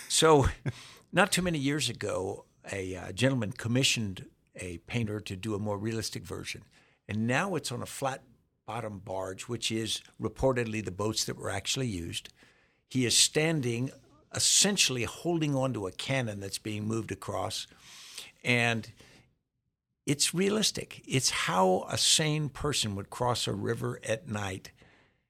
So 0.09 0.47
not 1.13 1.31
too 1.31 1.41
many 1.41 1.59
years 1.59 1.89
ago, 1.89 2.45
a 2.71 2.95
uh, 2.95 3.11
gentleman 3.11 3.51
commissioned 3.51 4.25
a 4.55 4.79
painter 4.79 5.19
to 5.19 5.35
do 5.35 5.53
a 5.53 5.59
more 5.59 5.77
realistic 5.77 6.23
version. 6.23 6.63
And 7.07 7.27
now 7.27 7.55
it's 7.55 7.71
on 7.71 7.81
a 7.81 7.85
flat 7.85 8.23
bottom 8.65 8.99
barge, 8.99 9.43
which 9.43 9.71
is 9.71 10.01
reportedly 10.21 10.83
the 10.83 10.91
boats 10.91 11.23
that 11.25 11.37
were 11.37 11.49
actually 11.49 11.87
used. 11.87 12.29
He 12.89 13.05
is 13.05 13.17
standing 13.17 13.91
essentially 14.33 15.03
holding 15.03 15.55
onto 15.55 15.87
a 15.87 15.91
cannon 15.91 16.39
that's 16.39 16.57
being 16.57 16.87
moved 16.87 17.11
across. 17.11 17.67
And 18.43 18.91
it's 20.05 20.33
realistic. 20.33 21.03
It's 21.05 21.29
how 21.29 21.85
a 21.89 21.97
sane 21.97 22.49
person 22.49 22.95
would 22.95 23.09
cross 23.09 23.47
a 23.47 23.53
river 23.53 23.99
at 24.07 24.27
night. 24.27 24.71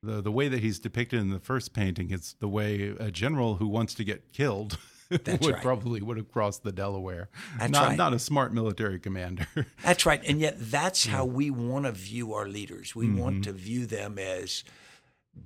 The, 0.03 0.21
the 0.21 0.31
way 0.31 0.47
that 0.47 0.59
he's 0.59 0.79
depicted 0.79 1.19
in 1.19 1.31
the 1.31 1.39
first 1.39 1.73
painting, 1.73 2.11
is 2.11 2.35
the 2.39 2.47
way 2.47 2.95
a 2.99 3.09
general 3.09 3.55
who 3.55 3.67
wants 3.67 3.95
to 3.95 4.03
get 4.03 4.31
killed 4.31 4.77
would 5.09 5.27
right. 5.27 5.61
probably 5.61 6.01
would 6.01 6.17
have 6.17 6.31
crossed 6.31 6.63
the 6.63 6.71
Delaware. 6.71 7.29
That's 7.57 7.71
not, 7.71 7.87
right. 7.87 7.97
not 7.97 8.13
a 8.13 8.19
smart 8.19 8.53
military 8.53 8.99
commander. 8.99 9.47
that's 9.83 10.05
right. 10.05 10.21
And 10.27 10.39
yet 10.39 10.55
that's 10.59 11.07
how 11.07 11.25
we 11.25 11.49
want 11.49 11.85
to 11.85 11.91
view 11.91 12.33
our 12.33 12.47
leaders. 12.47 12.95
We 12.95 13.07
mm 13.07 13.15
-hmm. 13.15 13.21
want 13.21 13.43
to 13.45 13.53
view 13.53 13.87
them 13.87 14.17
as 14.17 14.63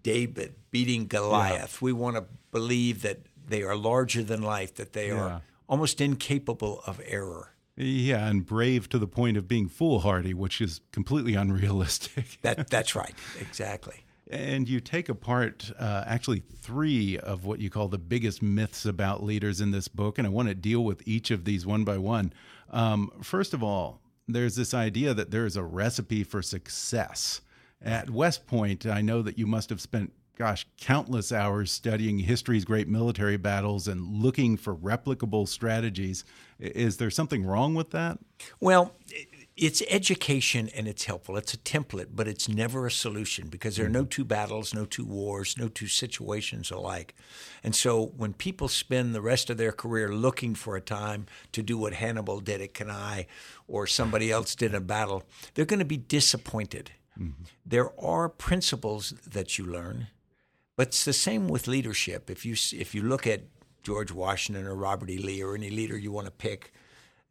David 0.04 0.56
beating 0.72 1.08
Goliath. 1.08 1.82
Yeah. 1.82 1.94
We 1.94 1.94
want 1.94 2.16
to 2.18 2.26
believe 2.52 3.02
that 3.02 3.18
they 3.52 3.64
are 3.64 3.76
larger 3.76 4.24
than 4.24 4.42
life, 4.42 4.74
that 4.76 4.94
they 4.94 5.10
yeah. 5.10 5.22
are 5.22 5.42
almost 5.68 6.02
incapable 6.02 6.82
of 6.88 7.00
error. 7.06 7.50
Yeah, 7.78 8.28
and 8.28 8.46
brave 8.46 8.90
to 8.90 9.00
the 9.00 9.08
point 9.08 9.38
of 9.38 9.48
being 9.48 9.68
foolhardy, 9.68 10.34
which 10.34 10.60
is 10.60 10.82
completely 10.92 11.36
unrealistic. 11.36 12.38
that 12.42 12.70
that's 12.70 12.96
right, 12.96 13.14
exactly. 13.40 14.04
And 14.30 14.70
you 14.70 14.80
take 14.80 15.10
apart 15.10 15.72
uh, 15.78 16.04
actually 16.06 16.40
three 16.40 17.18
of 17.18 17.46
what 17.46 17.60
you 17.60 17.70
call 17.70 17.90
the 17.90 17.98
biggest 17.98 18.42
myths 18.42 18.86
about 18.86 19.24
leaders 19.24 19.60
in 19.60 19.72
this 19.72 19.88
book, 19.88 20.18
and 20.18 20.26
I 20.26 20.30
want 20.30 20.48
to 20.48 20.56
deal 20.56 20.84
with 20.84 21.06
each 21.06 21.32
of 21.32 21.46
these 21.46 21.66
one 21.66 21.84
by 21.84 21.98
one. 21.98 22.34
Um, 22.70 23.12
first 23.22 23.54
of 23.54 23.62
all, 23.62 24.00
there's 24.28 24.56
this 24.56 24.74
idea 24.74 25.14
that 25.14 25.32
there 25.32 25.46
is 25.46 25.58
a 25.58 25.64
recipe 25.64 26.24
for 26.24 26.42
success. 26.42 27.42
At 27.82 28.10
West 28.10 28.48
Point, 28.48 28.86
I 28.86 29.02
know 29.02 29.22
that 29.22 29.38
you 29.38 29.48
must 29.48 29.70
have 29.70 29.82
spent 29.82 30.14
gosh, 30.38 30.66
countless 30.78 31.32
hours 31.32 31.72
studying 31.72 32.20
history's 32.20 32.66
great 32.66 32.88
military 32.88 33.38
battles 33.38 33.88
and 33.88 34.22
looking 34.22 34.58
for 34.58 34.76
replicable 34.76 35.48
strategies. 35.48 36.24
Is 36.60 36.98
there 36.98 37.12
something 37.12 37.46
wrong 37.46 37.76
with 37.76 37.92
that? 37.92 38.20
Well, 38.60 38.96
it's 39.58 39.84
education 39.90 40.70
and 40.76 40.88
it's 40.88 41.06
helpful. 41.06 41.38
It's 41.38 41.54
a 41.54 41.58
template, 41.58 42.08
but 42.14 42.28
it's 42.28 42.50
never 42.50 42.88
a 42.88 42.92
solution 42.92 43.48
because 43.48 43.76
there 43.76 43.86
are 43.86 43.90
no 43.90 44.06
two 44.06 44.24
battles, 44.24 44.74
no 44.74 44.86
two 44.86 45.06
wars, 45.06 45.58
no 45.58 45.68
two 45.68 45.88
situations 45.88 46.72
alike. 46.72 47.14
And 47.64 47.76
so 47.76 48.08
when 48.18 48.34
people 48.34 48.68
spend 48.68 49.14
the 49.14 49.22
rest 49.22 49.50
of 49.50 49.58
their 49.58 49.72
career 49.72 50.14
looking 50.14 50.56
for 50.56 50.76
a 50.76 50.82
time 50.82 51.28
to 51.52 51.62
do 51.62 51.78
what 51.78 51.94
Hannibal 51.94 52.40
did 52.40 52.62
at 52.62 52.74
Cannae 52.74 53.28
or 53.68 53.86
somebody 53.86 54.32
else 54.32 54.56
did 54.56 54.72
in 54.72 54.78
a 54.78 54.82
battle, 54.82 55.24
they're 55.54 55.66
going 55.66 55.80
to 55.80 55.86
be 55.86 55.98
disappointed. 55.98 56.92
Mm-hmm. 57.20 57.44
There 57.66 57.92
are 58.00 58.30
principles 58.30 59.14
that 59.28 59.60
you 59.60 59.66
learn 59.66 60.08
but 60.76 60.88
it's 60.88 61.06
the 61.06 61.14
same 61.14 61.48
with 61.48 61.68
leadership. 61.68 62.30
If 62.30 62.46
you 62.46 62.54
if 62.54 62.96
you 62.96 63.04
look 63.04 63.28
at 63.28 63.44
George 63.84 64.12
Washington 64.12 64.68
or 64.68 64.76
Robert 64.76 65.10
E. 65.10 65.18
Lee 65.18 65.44
or 65.44 65.56
any 65.56 65.70
leader 65.70 65.98
you 65.98 66.12
want 66.12 66.26
to 66.26 66.32
pick, 66.32 66.74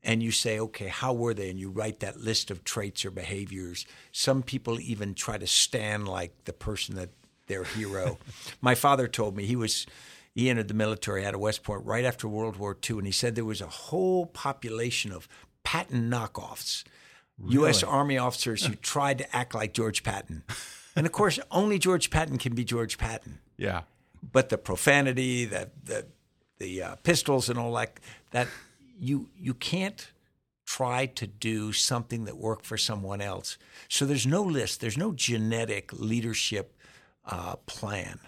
and 0.03 0.23
you 0.23 0.31
say, 0.31 0.59
okay, 0.59 0.89
how 0.89 1.13
were 1.13 1.35
they? 1.35 1.51
And 1.51 1.59
you 1.59 1.71
write 1.71 2.01
that 2.01 2.19
list 2.19 2.51
of 2.51 2.65
traits 2.65 3.05
or 3.05 3.11
behaviors. 3.11 3.87
Some 4.13 4.43
people 4.43 4.81
even 4.81 5.15
try 5.15 5.39
to 5.39 5.47
stand 5.47 6.09
like 6.09 6.45
the 6.45 6.53
person 6.53 6.97
that 6.97 7.11
their 7.47 7.65
hero. 7.65 8.19
My 8.61 8.75
father 8.75 9.09
told 9.09 9.37
me 9.37 9.45
he 9.45 9.57
was 9.57 9.87
he 10.33 10.49
entered 10.49 10.69
the 10.69 10.75
military 10.75 11.27
out 11.27 11.35
of 11.35 11.41
West 11.41 11.63
Point 11.63 11.85
right 11.85 12.05
after 12.05 12.29
World 12.29 12.57
War 12.57 12.77
II, 12.89 12.99
and 12.99 13.07
he 13.07 13.13
said 13.13 13.35
there 13.35 13.45
was 13.45 13.61
a 13.61 13.67
whole 13.67 14.27
population 14.27 15.13
of 15.13 15.29
Patton 15.65 16.09
knockoffs, 16.09 16.85
really? 17.37 17.55
U.S. 17.55 17.83
Army 17.83 18.17
officers 18.17 18.65
who 18.65 18.75
tried 18.77 19.19
to 19.19 19.37
act 19.37 19.55
like 19.55 19.75
George 19.75 20.05
Patton 20.05 20.45
and 20.97 21.07
of 21.07 21.13
course, 21.13 21.39
only 21.51 21.79
George 21.79 22.11
Patton 22.11 22.39
can 22.39 22.55
be 22.55 22.65
George 22.65 22.99
Patton. 22.99 23.39
Yeah. 23.57 23.83
But 24.33 24.49
the 24.49 24.59
profanity, 24.59 25.45
the 25.45 25.71
the 25.85 26.07
the 26.59 26.83
uh, 26.83 26.95
pistols, 26.97 27.49
and 27.49 27.59
all 27.59 27.73
that 27.75 28.01
that 28.33 28.49
you 28.99 29.31
you 29.37 29.55
can't 29.55 30.11
try 30.67 31.07
to 31.07 31.27
do 31.27 31.73
something 31.73 32.27
that 32.27 32.37
worked 32.37 32.65
for 32.65 32.77
someone 32.77 33.21
else. 33.21 33.59
So 33.89 34.07
there's 34.07 34.27
no 34.27 34.43
list. 34.43 34.81
There's 34.81 34.99
no 34.99 35.13
genetic 35.13 35.93
leadership 35.93 36.77
uh, 37.25 37.57
plan. 37.67 38.21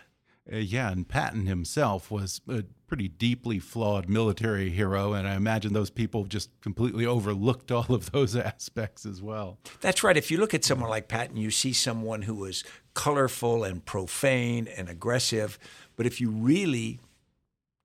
Uh, 0.51 0.57
yeah, 0.57 0.91
and 0.91 1.09
Patton 1.09 1.47
himself 1.47 2.11
was 2.11 2.41
a 2.49 2.65
pretty 2.89 3.09
deeply 3.09 3.59
flawed 3.59 4.09
military 4.09 4.71
hero, 4.71 5.13
and 5.13 5.27
I 5.27 5.35
imagine 5.35 5.73
those 5.73 5.91
people 5.91 6.25
just 6.25 6.51
completely 6.61 7.07
overlooked 7.07 7.71
all 7.71 7.87
of 7.95 8.11
those 8.11 8.35
aspects 8.37 9.07
as 9.07 9.23
well. 9.23 9.59
That's 9.81 10.03
right. 10.03 10.17
If 10.17 10.31
you 10.31 10.39
look 10.39 10.53
at 10.53 10.65
someone 10.65 10.91
like 10.91 11.09
Patton, 11.09 11.37
you 11.37 11.51
see 11.51 11.73
someone 11.73 12.23
who 12.23 12.35
was 12.35 12.65
colorful 12.95 13.63
and 13.63 13.85
profane 13.85 14.67
and 14.67 14.89
aggressive, 14.89 15.59
but 15.97 16.07
if 16.07 16.21
you 16.21 16.31
really 16.31 16.99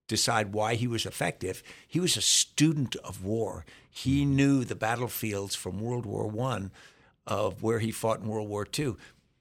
decide 0.08 0.54
why 0.54 0.76
he 0.76 0.88
was 0.88 1.06
effective, 1.06 1.62
he 1.88 2.00
was 2.00 2.18
a 2.18 2.22
student 2.22 2.96
of 2.98 3.24
war. 3.24 3.66
He 3.90 4.26
knew 4.26 4.64
the 4.64 4.76
battlefields 4.76 5.56
from 5.56 5.80
World 5.80 6.06
War 6.06 6.28
One 6.28 6.72
of 7.28 7.62
where 7.62 7.80
he 7.80 7.92
fought 7.92 8.22
in 8.22 8.28
World 8.28 8.48
War 8.48 8.66
II. 8.78 8.96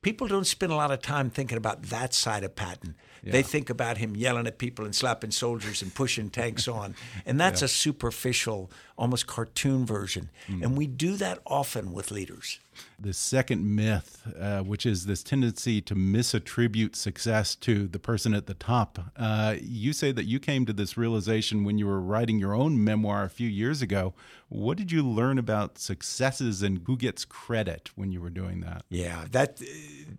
People 0.07 0.29
don't 0.29 0.47
spend 0.47 0.71
a 0.71 0.77
lot 0.77 0.93
of 0.93 1.03
time 1.03 1.31
thinking 1.31 1.59
about 1.59 1.83
that 1.85 2.15
side 2.15 2.45
of 2.45 2.55
Patton. 2.55 2.95
Yeah. 3.25 3.33
They 3.33 3.43
think 3.43 3.71
about 3.71 3.99
him 3.99 4.15
yelling 4.15 4.47
at 4.47 4.57
people 4.57 4.85
and 4.85 4.95
slapping 4.95 5.33
soldiers 5.33 5.83
and 5.83 5.93
pushing 5.93 6.31
tanks 6.31 6.69
on. 6.69 6.95
And 7.27 7.41
that's 7.41 7.61
yeah. 7.61 7.65
a 7.65 7.69
superficial, 7.69 8.71
almost 8.97 9.27
cartoon 9.27 9.85
version. 9.85 10.31
Mm. 10.47 10.63
And 10.63 10.79
we 10.79 10.87
do 10.87 11.17
that 11.17 11.41
often 11.45 11.93
with 11.93 12.13
leaders. 12.13 12.61
The 12.99 13.13
second 13.13 13.75
myth, 13.75 14.27
uh, 14.39 14.61
which 14.61 14.87
is 14.87 15.07
this 15.07 15.23
tendency 15.23 15.81
to 15.83 15.95
misattribute 15.95 16.97
success 16.97 17.55
to 17.57 17.87
the 17.87 17.99
person 17.99 18.35
at 18.35 18.47
the 18.47 18.55
top. 18.55 18.99
Uh, 19.17 19.57
you 19.61 19.93
say 19.93 20.13
that 20.13 20.25
you 20.25 20.39
came 20.39 20.67
to 20.67 20.73
this 20.73 20.97
realization 20.97 21.65
when 21.65 21.79
you 21.79 21.87
were 21.87 22.01
writing 22.01 22.39
your 22.39 22.55
own 22.55 22.83
memoir 22.83 23.25
a 23.25 23.31
few 23.31 23.49
years 23.49 23.83
ago. 23.83 24.15
What 24.49 24.79
did 24.79 24.93
you 24.93 25.03
learn 25.03 25.39
about 25.39 25.79
successes 25.79 26.63
and 26.63 26.83
who 26.87 26.97
gets 26.97 27.25
credit 27.25 27.91
when 27.97 28.13
you 28.13 28.21
were 28.21 28.31
doing 28.31 28.61
that? 28.61 28.85
Yeah, 28.89 29.25
that 29.33 29.61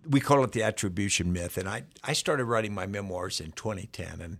we 0.08 0.20
call 0.20 0.44
it 0.44 0.52
the 0.52 0.62
attribution 0.62 1.32
myth. 1.32 1.56
And 1.56 1.68
I, 1.68 1.84
I 2.04 2.12
started 2.12 2.44
writing 2.44 2.74
my 2.74 2.86
memoirs 2.86 3.40
in 3.40 3.52
2010. 3.52 4.20
And 4.20 4.38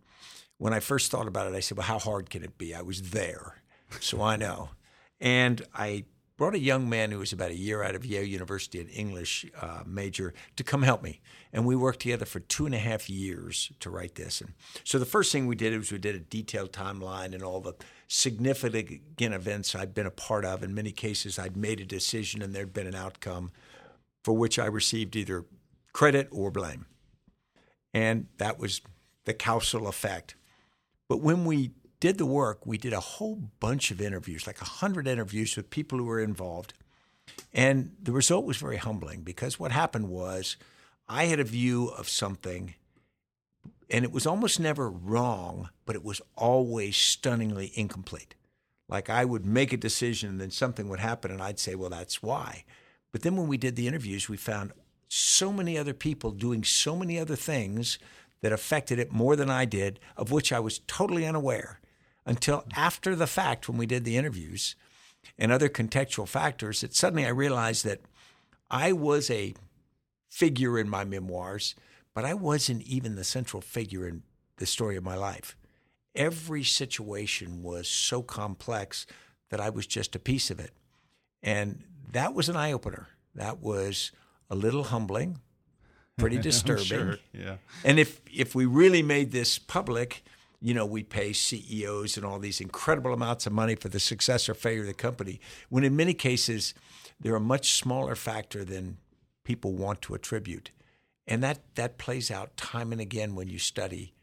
when 0.59 0.73
I 0.73 0.81
first 0.81 1.11
thought 1.11 1.27
about 1.27 1.47
it, 1.47 1.55
I 1.55 1.61
said, 1.61 1.79
well, 1.79 1.87
how 1.87 1.99
hard 1.99 2.31
can 2.31 2.43
it 2.43 2.59
be? 2.59 2.75
I 2.75 2.83
was 2.83 3.11
there, 3.11 3.63
so 4.01 4.21
I 4.21 4.37
know. 4.37 4.71
And 5.21 5.63
I 5.75 6.05
brought 6.39 6.55
a 6.55 6.59
young 6.59 6.89
man 6.89 7.11
who 7.11 7.19
was 7.19 7.33
about 7.33 7.51
a 7.51 7.57
year 7.57 7.83
out 7.83 7.97
of 7.97 8.07
Yale 8.07 8.25
University, 8.25 8.81
an 8.81 8.89
English 8.89 9.45
uh, 9.61 9.83
major, 9.85 10.33
to 10.57 10.63
come 10.63 10.83
help 10.83 11.03
me. 11.03 11.21
And 11.53 11.67
we 11.67 11.75
worked 11.75 12.01
together 12.01 12.25
for 12.25 12.39
two 12.39 12.65
and 12.65 12.75
a 12.75 12.79
half 12.79 13.11
years 13.11 13.73
to 13.81 13.91
write 13.91 14.15
this. 14.15 14.41
And 14.41 14.53
so 14.85 15.01
the 15.01 15.05
first 15.05 15.33
thing 15.33 15.47
we 15.49 15.57
did 15.57 15.77
was 15.77 15.91
we 15.91 15.99
did 15.99 16.15
a 16.15 16.21
detailed 16.21 16.73
timeline 16.73 17.35
and 17.35 17.43
all 17.43 17.61
the 17.61 17.75
significant 18.07 19.03
events 19.35 19.75
I'd 19.75 19.95
been 19.95 20.07
a 20.07 20.13
part 20.13 20.45
of. 20.45 20.63
In 20.63 20.75
many 20.75 20.93
cases, 20.93 21.41
I'd 21.41 21.57
made 21.57 21.81
a 21.81 21.85
decision 21.85 22.41
and 22.41 22.55
there'd 22.55 22.73
been 22.73 22.87
an 22.87 22.95
outcome 22.95 23.51
for 24.23 24.33
which 24.33 24.61
I 24.61 24.67
received 24.67 25.17
either 25.17 25.45
credit 25.93 26.29
or 26.31 26.53
blame. 26.53 26.87
And 27.93 28.29
that 28.37 28.61
was 28.61 28.81
the 29.25 29.35
causal 29.35 29.89
effect. 29.89 30.37
But 31.09 31.21
when 31.21 31.45
we 31.45 31.73
did 32.01 32.19
the 32.19 32.27
work, 32.27 32.65
we 32.65 32.79
did 32.79 32.93
a 32.93 33.01
whole 33.01 33.37
bunch 33.61 33.91
of 33.91 34.01
interviews, 34.01 34.47
like 34.47 34.61
100 34.61 35.09
interviews 35.09 35.57
with 35.57 35.71
people 35.71 35.99
who 35.99 36.05
were 36.05 36.21
involved. 36.21 36.75
And 37.53 37.97
the 38.01 38.13
result 38.13 38.45
was 38.45 38.57
very 38.57 38.77
humbling 38.77 39.23
because 39.23 39.59
what 39.59 39.73
happened 39.73 40.09
was 40.09 40.57
I 41.09 41.25
had 41.25 41.41
a 41.41 41.45
view 41.45 41.89
of 41.89 42.09
something, 42.09 42.75
and 43.91 44.05
it 44.05 44.13
was 44.13 44.27
almost 44.27 44.61
never 44.61 44.89
wrong, 44.89 45.71
but 45.87 45.97
it 45.97 46.05
was 46.05 46.23
always 46.37 46.97
stunningly 46.97 47.73
incomplete. 47.75 48.35
Like 48.89 49.11
I 49.11 49.25
would 49.25 49.45
make 49.45 49.73
a 49.73 49.77
decision, 49.77 50.31
and 50.31 50.41
then 50.41 50.51
something 50.51 50.89
would 50.89 51.01
happen, 51.01 51.31
and 51.31 51.43
I'd 51.43 51.59
say, 51.59 51.75
well, 51.75 51.91
that's 51.91 52.23
why. 52.23 52.65
But 53.13 53.23
then 53.23 53.37
when 53.37 53.49
we 53.49 53.57
did 53.57 53.77
the 53.77 53.89
interviews, 53.89 54.29
we 54.29 54.37
found 54.37 54.73
so 55.09 55.53
many 55.53 55.77
other 55.77 55.95
people 55.95 56.31
doing 56.31 56.63
so 56.63 56.95
many 56.95 57.19
other 57.19 57.37
things 57.37 57.99
that 58.41 58.53
affected 58.53 58.99
it 58.99 59.11
more 59.11 59.35
than 59.35 59.51
I 59.51 59.65
did, 59.65 59.99
of 60.17 60.31
which 60.31 60.53
I 60.53 60.61
was 60.61 60.81
totally 60.81 61.27
unaware 61.27 61.81
until 62.29 62.65
after 62.77 63.17
the 63.17 63.27
fact 63.27 63.69
when 63.69 63.79
we 63.79 63.87
did 63.87 64.05
the 64.05 64.17
interviews 64.17 64.77
and 65.39 65.51
other 65.51 65.69
contextual 65.69 66.29
factors 66.29 66.83
that 66.83 66.95
suddenly 66.95 67.25
I 67.25 67.31
realized 67.31 67.85
that 67.85 68.03
I 68.71 68.93
was 68.93 69.31
a 69.31 69.55
figure 70.29 70.79
in 70.79 70.89
my 70.91 71.05
memoirs, 71.05 71.75
but 72.15 72.27
I 72.27 72.35
wasn't 72.35 72.83
even 72.83 73.17
the 73.17 73.25
central 73.25 73.63
figure 73.63 74.07
in 74.07 74.23
the 74.59 74.67
story 74.67 74.97
of 74.97 75.05
my 75.05 75.17
life. 75.17 75.57
Every 76.15 76.65
situation 76.65 77.63
was 77.63 77.89
so 77.89 78.23
complex 78.23 79.07
that 79.49 79.61
I 79.61 79.71
was 79.71 79.87
just 79.87 80.15
a 80.15 80.19
piece 80.19 80.51
of 80.51 80.61
it. 80.61 80.73
And 81.43 81.83
that 82.13 82.35
was 82.35 82.51
an 82.51 82.57
eye 82.57 82.73
opener. 82.73 83.09
That 83.35 83.61
was 83.61 84.13
a 84.51 84.55
little 84.55 84.85
humbling, 84.85 85.41
pretty 86.19 86.39
disturbing. 86.51 86.85
sure. 86.85 87.17
Yeah. 87.33 87.57
And 87.85 87.99
if 87.99 88.21
if 88.31 88.55
we 88.55 88.67
really 88.67 89.03
made 89.03 89.31
this 89.31 89.59
public, 89.59 90.23
you 90.61 90.75
know, 90.75 90.87
we 90.87 91.03
pay 91.03 91.33
CEOs 91.33 92.17
and 92.17 92.27
all 92.27 92.39
these 92.39 92.61
incredible 92.61 93.13
amounts 93.13 93.47
of 93.47 93.53
money 93.53 93.75
for 93.75 93.89
the 93.89 94.01
success 94.01 94.49
or 94.49 94.55
failure 94.55 94.81
of 94.81 94.87
the 94.87 94.95
company, 94.95 95.41
when 95.69 95.85
in 95.85 95.95
many 95.95 96.15
cases 96.15 96.75
they're 97.21 97.37
a 97.37 97.41
much 97.41 97.73
smaller 97.73 98.15
factor 98.15 98.65
than 98.65 98.99
people 99.45 99.73
want 99.73 100.03
to 100.03 100.15
attribute. 100.15 100.71
And 101.27 101.43
that 101.43 101.61
that 101.75 101.99
plays 101.99 102.31
out 102.31 102.57
time 102.57 102.91
and 102.93 103.01
again 103.01 103.35
when 103.35 103.49
you 103.49 103.59
study 103.59 104.15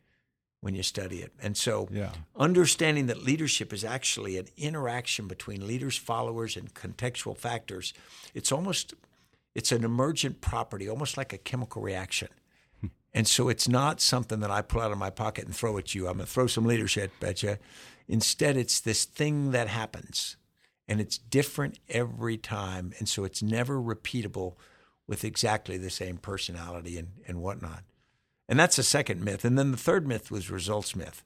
when 0.66 0.74
you 0.74 0.82
study 0.82 1.22
it. 1.22 1.32
And 1.44 1.56
so 1.56 1.88
yeah. 1.92 2.10
understanding 2.36 3.06
that 3.06 3.22
leadership 3.22 3.72
is 3.72 3.84
actually 3.84 4.40
an 4.40 4.48
interaction 4.58 5.28
between 5.28 5.68
leaders, 5.68 5.96
followers, 5.96 6.58
and 6.58 6.74
contextual 6.74 7.38
factors, 7.38 7.94
it's 8.34 8.52
almost 8.52 8.96
it's 9.54 9.72
an 9.72 9.84
emergent 9.84 10.42
property, 10.42 10.90
almost 10.90 11.18
like 11.18 11.32
a 11.34 11.38
chemical 11.38 11.84
reaction. 11.84 12.30
And 13.16 13.26
so 13.26 13.48
it's 13.48 13.70
not 13.70 14.02
something 14.02 14.42
that 14.42 14.52
I 14.52 14.62
pull 14.62 14.82
out 14.82 14.92
of 14.92 14.98
my 14.98 15.10
pocket 15.10 15.46
and 15.46 15.56
throw 15.56 15.78
at 15.78 15.96
you. 15.96 16.08
I'm 16.08 16.18
going 16.18 16.26
to 16.26 16.32
throw 16.32 16.48
some 16.48 16.66
leadership 16.66 17.12
at 17.22 17.42
you. 17.42 17.58
Instead, 18.10 18.58
it's 18.58 18.82
this 18.82 19.06
thing 19.06 19.52
that 19.52 19.70
happens, 19.70 20.36
and 20.86 21.00
it's 21.00 21.18
different 21.18 21.80
every 21.88 22.36
time. 22.36 22.92
And 23.00 23.08
so 23.08 23.24
it's 23.24 23.42
never 23.42 23.82
repeatable 23.82 24.56
with 25.08 25.24
exactly 25.24 25.78
the 25.78 25.90
same 25.90 26.18
personality 26.18 26.98
and, 26.98 27.14
and 27.26 27.42
whatnot. 27.42 27.84
And 28.50 28.60
that's 28.60 28.76
the 28.76 28.84
second 28.84 29.24
myth. 29.24 29.46
And 29.46 29.58
then 29.58 29.72
the 29.72 29.78
third 29.78 30.06
myth 30.06 30.30
was 30.30 30.52
results 30.52 30.94
myth. 30.94 31.24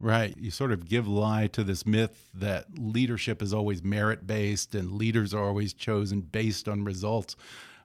Right. 0.00 0.34
You 0.38 0.50
sort 0.50 0.72
of 0.72 0.88
give 0.88 1.06
lie 1.06 1.48
to 1.48 1.62
this 1.62 1.84
myth 1.84 2.30
that 2.32 2.78
leadership 2.78 3.42
is 3.42 3.52
always 3.52 3.82
merit 3.82 4.26
based 4.26 4.74
and 4.74 4.92
leaders 4.92 5.34
are 5.34 5.44
always 5.44 5.74
chosen 5.74 6.22
based 6.22 6.66
on 6.66 6.82
results. 6.82 7.36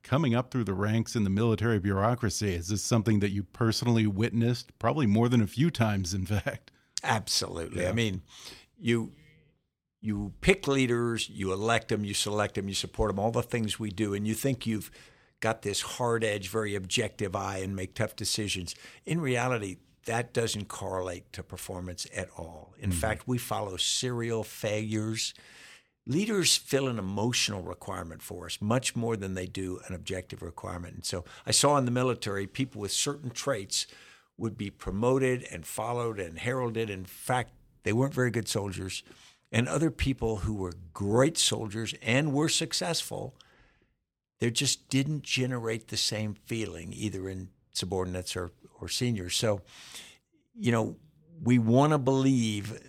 Coming 0.06 0.36
up 0.36 0.52
through 0.52 0.66
the 0.66 0.76
ranks 0.76 1.16
in 1.16 1.24
the 1.24 1.32
military 1.32 1.80
bureaucracy, 1.80 2.54
is 2.54 2.68
this 2.68 2.84
something 2.84 3.22
that 3.22 3.32
you 3.32 3.42
personally 3.42 4.06
witnessed? 4.06 4.78
Probably 4.78 5.08
more 5.08 5.28
than 5.28 5.42
a 5.42 5.48
few 5.48 5.72
times, 5.72 6.14
in 6.14 6.28
fact. 6.28 6.70
Absolutely. 7.04 7.82
Yeah. 7.82 7.90
I 7.90 7.94
mean, 7.94 8.22
you 8.78 9.14
you 10.02 10.34
pick 10.42 10.68
leaders, 10.68 11.28
you 11.28 11.52
elect 11.52 11.88
them, 11.88 12.06
you 12.06 12.14
select 12.14 12.54
them, 12.54 12.68
you 12.68 12.76
support 12.76 13.10
them, 13.10 13.18
all 13.18 13.32
the 13.32 13.42
things 13.42 13.80
we 13.80 13.90
do, 13.90 14.14
and 14.14 14.28
you 14.28 14.36
think 14.36 14.68
you've 14.68 14.92
got 15.40 15.64
this 15.64 15.82
hard 15.82 16.24
edge, 16.24 16.50
very 16.50 16.76
objective 16.76 17.36
eye 17.36 17.58
and 17.58 17.76
make 17.76 17.96
tough 17.96 18.16
decisions. 18.16 18.76
In 19.08 19.20
reality, 19.20 19.78
that 20.06 20.34
doesn't 20.34 20.68
correlate 20.68 21.34
to 21.34 21.42
performance 21.42 22.06
at 22.16 22.30
all. 22.38 22.76
In 22.78 22.92
mm-hmm. 22.92 23.00
fact, 23.00 23.28
we 23.28 23.40
follow 23.40 23.76
serial 23.78 24.44
failures. 24.44 25.34
Leaders 26.08 26.56
fill 26.56 26.88
an 26.88 27.00
emotional 27.00 27.64
requirement 27.64 28.22
for 28.22 28.46
us 28.46 28.60
much 28.62 28.96
more 28.96 29.18
than 29.18 29.34
they 29.34 29.48
do 29.48 29.80
an 29.88 29.96
objective 29.96 30.44
requirement. 30.44 30.94
And 30.94 31.06
so 31.06 31.26
I 31.48 31.52
saw 31.52 31.78
in 31.78 31.86
the 31.86 31.92
military 31.92 32.46
people 32.46 32.82
with 32.82 32.92
certain 32.92 33.32
traits 33.32 33.88
would 34.38 34.58
be 34.58 34.70
promoted 34.70 35.48
and 35.52 35.66
followed 35.66 36.20
and 36.20 36.38
heralded. 36.38 36.90
In 36.90 37.06
fact, 37.06 37.54
they 37.84 37.94
weren't 37.94 38.14
very 38.14 38.30
good 38.30 38.48
soldiers. 38.48 39.04
And 39.52 39.68
other 39.68 39.90
people 39.90 40.38
who 40.38 40.54
were 40.54 40.74
great 40.94 41.38
soldiers 41.38 41.96
and 42.02 42.34
were 42.34 42.50
successful, 42.50 43.36
they 44.40 44.52
just 44.52 44.90
didn't 44.90 45.24
generate 45.24 45.88
the 45.88 45.98
same 45.98 46.36
feeling 46.46 46.94
either 46.94 47.30
in 47.30 47.50
subordinates 47.72 48.36
or, 48.36 48.52
or 48.80 48.90
seniors. 48.90 49.36
So, 49.36 49.62
you 50.54 50.72
know, 50.72 50.98
we 51.42 51.58
want 51.58 51.94
to 51.94 51.98
believe 51.98 52.80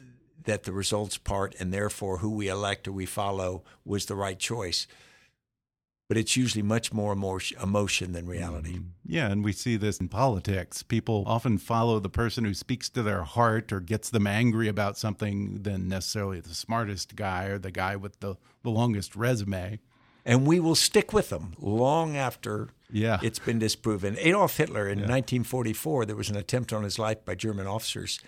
that 0.47 0.65
the 0.65 0.73
results 0.73 1.19
part 1.19 1.55
and 1.61 1.73
therefore 1.73 2.19
who 2.19 2.31
we 2.31 2.49
elect 2.49 2.89
or 2.89 2.93
we 2.93 3.07
follow 3.07 3.63
was 3.85 4.07
the 4.07 4.15
right 4.15 4.39
choice. 4.39 4.87
But 6.09 6.17
it's 6.17 6.37
usually 6.37 6.63
much 6.63 6.93
more 6.93 7.13
emotion 7.13 8.13
than 8.13 8.27
reality. 8.27 8.75
Mm 8.75 8.79
-hmm. 8.79 9.13
Yeah, 9.13 9.31
and 9.33 9.45
we 9.45 9.53
see 9.53 9.79
this 9.79 9.99
in 9.99 10.09
politics. 10.09 10.83
People 10.83 11.25
often 11.27 11.59
follow 11.59 12.01
the 12.01 12.19
person 12.23 12.45
who 12.45 12.55
speaks 12.55 12.89
to 12.91 13.03
their 13.03 13.25
heart 13.25 13.73
or 13.73 13.81
gets 13.81 14.11
them 14.11 14.27
angry 14.27 14.69
about 14.69 14.99
something 14.99 15.63
than 15.63 15.89
necessarily 15.89 16.41
the 16.41 16.55
smartest 16.55 17.17
guy 17.17 17.51
or 17.51 17.59
the 17.59 17.73
guy 17.73 17.97
with 17.97 18.19
the, 18.19 18.35
the 18.63 18.71
longest 18.71 19.17
resume 19.17 19.79
and 20.27 20.45
we 20.45 20.61
will 20.61 20.75
stick 20.75 21.13
with 21.13 21.31
them 21.31 21.55
long 21.59 22.17
after 22.17 22.69
yeah. 22.91 23.19
it's 23.23 23.39
been 23.39 23.61
disproven. 23.61 24.17
Adolf 24.19 24.57
Hitler 24.57 24.89
in 24.89 24.99
yeah. 24.99 25.05
1944, 25.05 26.05
there 26.05 26.17
was 26.17 26.29
an 26.29 26.37
attempt 26.37 26.73
on 26.73 26.83
his 26.83 26.99
life 26.99 27.25
by 27.25 27.37
German 27.37 27.67
officers, 27.67 28.19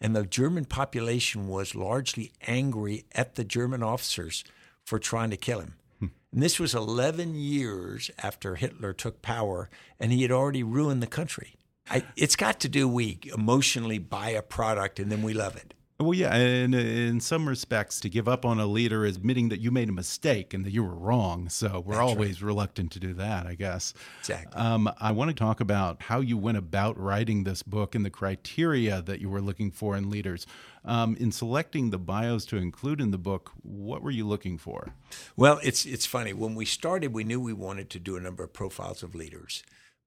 and 0.00 0.14
the 0.14 0.24
German 0.24 0.64
population 0.64 1.48
was 1.48 1.74
largely 1.74 2.32
angry 2.46 3.04
at 3.12 3.34
the 3.34 3.44
German 3.44 3.82
officers 3.82 4.44
for 4.84 4.98
trying 4.98 5.30
to 5.30 5.36
kill 5.36 5.60
him. 5.60 5.74
Hmm. 5.98 6.06
And 6.32 6.42
this 6.42 6.60
was 6.60 6.74
11 6.74 7.34
years 7.34 8.10
after 8.22 8.54
Hitler 8.54 8.92
took 8.92 9.22
power, 9.22 9.68
and 9.98 10.12
he 10.12 10.22
had 10.22 10.30
already 10.30 10.62
ruined 10.62 11.02
the 11.02 11.06
country. 11.06 11.56
I, 11.90 12.04
it's 12.16 12.36
got 12.36 12.60
to 12.60 12.68
do 12.68 12.86
we 12.86 13.18
emotionally 13.32 13.98
buy 13.98 14.30
a 14.30 14.42
product 14.42 15.00
and 15.00 15.10
then 15.10 15.22
we 15.22 15.32
love 15.32 15.56
it. 15.56 15.74
Well, 16.00 16.14
yeah, 16.14 16.32
and 16.32 16.76
in 16.76 17.18
some 17.18 17.48
respects, 17.48 17.98
to 18.00 18.08
give 18.08 18.28
up 18.28 18.44
on 18.44 18.60
a 18.60 18.66
leader 18.66 19.04
is 19.04 19.16
admitting 19.16 19.48
that 19.48 19.58
you 19.58 19.72
made 19.72 19.88
a 19.88 19.92
mistake 19.92 20.54
and 20.54 20.64
that 20.64 20.70
you 20.70 20.84
were 20.84 20.94
wrong. 20.94 21.48
So 21.48 21.82
we're 21.84 21.94
That's 21.94 22.02
always 22.02 22.40
right. 22.40 22.46
reluctant 22.46 22.92
to 22.92 23.00
do 23.00 23.14
that, 23.14 23.48
I 23.48 23.56
guess. 23.56 23.94
Exactly. 24.20 24.54
Um, 24.54 24.88
I 25.00 25.10
want 25.10 25.30
to 25.30 25.34
talk 25.34 25.58
about 25.58 26.02
how 26.02 26.20
you 26.20 26.38
went 26.38 26.56
about 26.56 26.96
writing 26.96 27.42
this 27.42 27.64
book 27.64 27.96
and 27.96 28.04
the 28.04 28.10
criteria 28.10 29.02
that 29.02 29.20
you 29.20 29.28
were 29.28 29.40
looking 29.40 29.72
for 29.72 29.96
in 29.96 30.08
leaders. 30.08 30.46
Um, 30.84 31.16
in 31.18 31.32
selecting 31.32 31.90
the 31.90 31.98
bios 31.98 32.44
to 32.46 32.58
include 32.58 33.00
in 33.00 33.10
the 33.10 33.18
book, 33.18 33.50
what 33.62 34.00
were 34.00 34.12
you 34.12 34.24
looking 34.24 34.56
for? 34.56 34.94
Well, 35.36 35.58
it's 35.64 35.84
it's 35.84 36.06
funny. 36.06 36.32
When 36.32 36.54
we 36.54 36.64
started, 36.64 37.12
we 37.12 37.24
knew 37.24 37.40
we 37.40 37.52
wanted 37.52 37.90
to 37.90 37.98
do 37.98 38.16
a 38.16 38.20
number 38.20 38.44
of 38.44 38.52
profiles 38.52 39.02
of 39.02 39.16
leaders, 39.16 39.64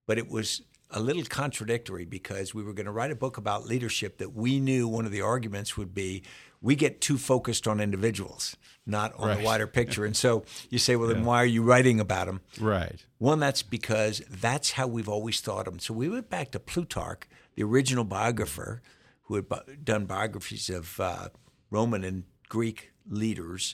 but 0.07 0.17
it 0.17 0.29
was 0.29 0.61
a 0.91 0.99
little 0.99 1.23
contradictory 1.23 2.05
because 2.05 2.53
we 2.53 2.63
were 2.63 2.73
going 2.73 2.85
to 2.85 2.91
write 2.91 3.11
a 3.11 3.15
book 3.15 3.37
about 3.37 3.65
leadership 3.65 4.17
that 4.17 4.33
we 4.33 4.59
knew 4.59 4.87
one 4.87 5.05
of 5.05 5.11
the 5.11 5.21
arguments 5.21 5.77
would 5.77 5.93
be 5.93 6.23
we 6.61 6.75
get 6.75 7.01
too 7.01 7.17
focused 7.17 7.67
on 7.67 7.79
individuals, 7.79 8.55
not 8.85 9.13
on 9.15 9.29
right. 9.29 9.39
the 9.39 9.43
wider 9.43 9.67
picture. 9.67 10.05
And 10.05 10.15
so 10.15 10.43
you 10.69 10.77
say, 10.77 10.95
well, 10.95 11.07
then 11.07 11.25
why 11.25 11.41
are 11.41 11.45
you 11.45 11.63
writing 11.63 11.99
about 11.99 12.27
them? 12.27 12.41
Right. 12.59 13.03
One, 13.17 13.39
that's 13.39 13.63
because 13.63 14.21
that's 14.29 14.71
how 14.71 14.85
we've 14.85 15.09
always 15.09 15.41
thought 15.41 15.65
them. 15.65 15.79
So 15.79 15.93
we 15.93 16.07
went 16.07 16.29
back 16.29 16.51
to 16.51 16.59
Plutarch, 16.59 17.27
the 17.55 17.63
original 17.63 18.03
biographer 18.03 18.81
who 19.23 19.35
had 19.35 19.47
done 19.83 20.05
biographies 20.05 20.69
of 20.69 20.99
uh, 20.99 21.29
Roman 21.71 22.03
and 22.03 22.23
Greek 22.47 22.91
leaders. 23.09 23.73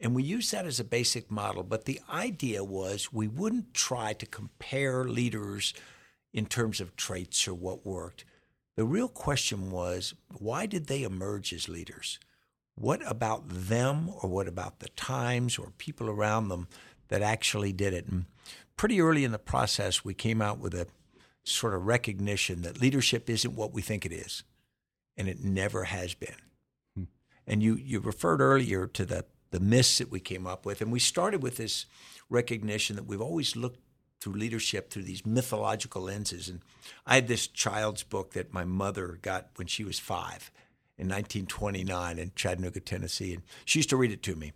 And 0.00 0.14
we 0.14 0.22
used 0.22 0.50
that 0.52 0.66
as 0.66 0.80
a 0.80 0.84
basic 0.84 1.30
model. 1.30 1.62
But 1.62 1.84
the 1.84 2.00
idea 2.10 2.64
was 2.64 3.12
we 3.12 3.28
wouldn't 3.28 3.74
try 3.74 4.12
to 4.14 4.26
compare 4.26 5.04
leaders– 5.04 5.72
in 6.32 6.46
terms 6.46 6.80
of 6.80 6.96
traits 6.96 7.48
or 7.48 7.54
what 7.54 7.86
worked. 7.86 8.24
The 8.76 8.84
real 8.84 9.08
question 9.08 9.70
was 9.70 10.14
why 10.38 10.66
did 10.66 10.86
they 10.86 11.02
emerge 11.02 11.52
as 11.52 11.68
leaders? 11.68 12.18
What 12.74 13.00
about 13.10 13.48
them 13.48 14.10
or 14.22 14.30
what 14.30 14.46
about 14.46 14.78
the 14.78 14.88
times 14.90 15.58
or 15.58 15.72
people 15.78 16.08
around 16.08 16.48
them 16.48 16.68
that 17.08 17.22
actually 17.22 17.72
did 17.72 17.92
it? 17.92 18.06
And 18.06 18.26
pretty 18.76 19.00
early 19.00 19.24
in 19.24 19.32
the 19.32 19.38
process, 19.38 20.04
we 20.04 20.14
came 20.14 20.40
out 20.40 20.60
with 20.60 20.74
a 20.74 20.86
sort 21.42 21.74
of 21.74 21.86
recognition 21.86 22.62
that 22.62 22.80
leadership 22.80 23.28
isn't 23.28 23.56
what 23.56 23.72
we 23.72 23.82
think 23.82 24.06
it 24.06 24.12
is, 24.12 24.44
and 25.16 25.28
it 25.28 25.42
never 25.42 25.84
has 25.84 26.14
been. 26.14 26.36
Hmm. 26.94 27.04
And 27.46 27.62
you, 27.62 27.74
you 27.74 27.98
referred 28.00 28.40
earlier 28.40 28.86
to 28.86 29.04
the, 29.04 29.24
the 29.50 29.60
myths 29.60 29.98
that 29.98 30.10
we 30.10 30.20
came 30.20 30.46
up 30.46 30.64
with, 30.64 30.80
and 30.80 30.92
we 30.92 31.00
started 31.00 31.42
with 31.42 31.56
this 31.56 31.86
recognition 32.30 32.94
that 32.96 33.06
we've 33.06 33.20
always 33.20 33.56
looked 33.56 33.80
through 34.20 34.34
leadership 34.34 34.90
through 34.90 35.04
these 35.04 35.24
mythological 35.24 36.02
lenses. 36.02 36.48
And 36.48 36.60
I 37.06 37.16
had 37.16 37.28
this 37.28 37.46
child's 37.46 38.02
book 38.02 38.32
that 38.32 38.52
my 38.52 38.64
mother 38.64 39.18
got 39.22 39.48
when 39.56 39.66
she 39.66 39.84
was 39.84 39.98
five 39.98 40.50
in 40.96 41.06
1929 41.06 42.18
in 42.18 42.32
Chattanooga, 42.34 42.80
Tennessee. 42.80 43.34
And 43.34 43.42
she 43.64 43.78
used 43.78 43.90
to 43.90 43.96
read 43.96 44.12
it 44.12 44.22
to 44.24 44.34
me. 44.34 44.52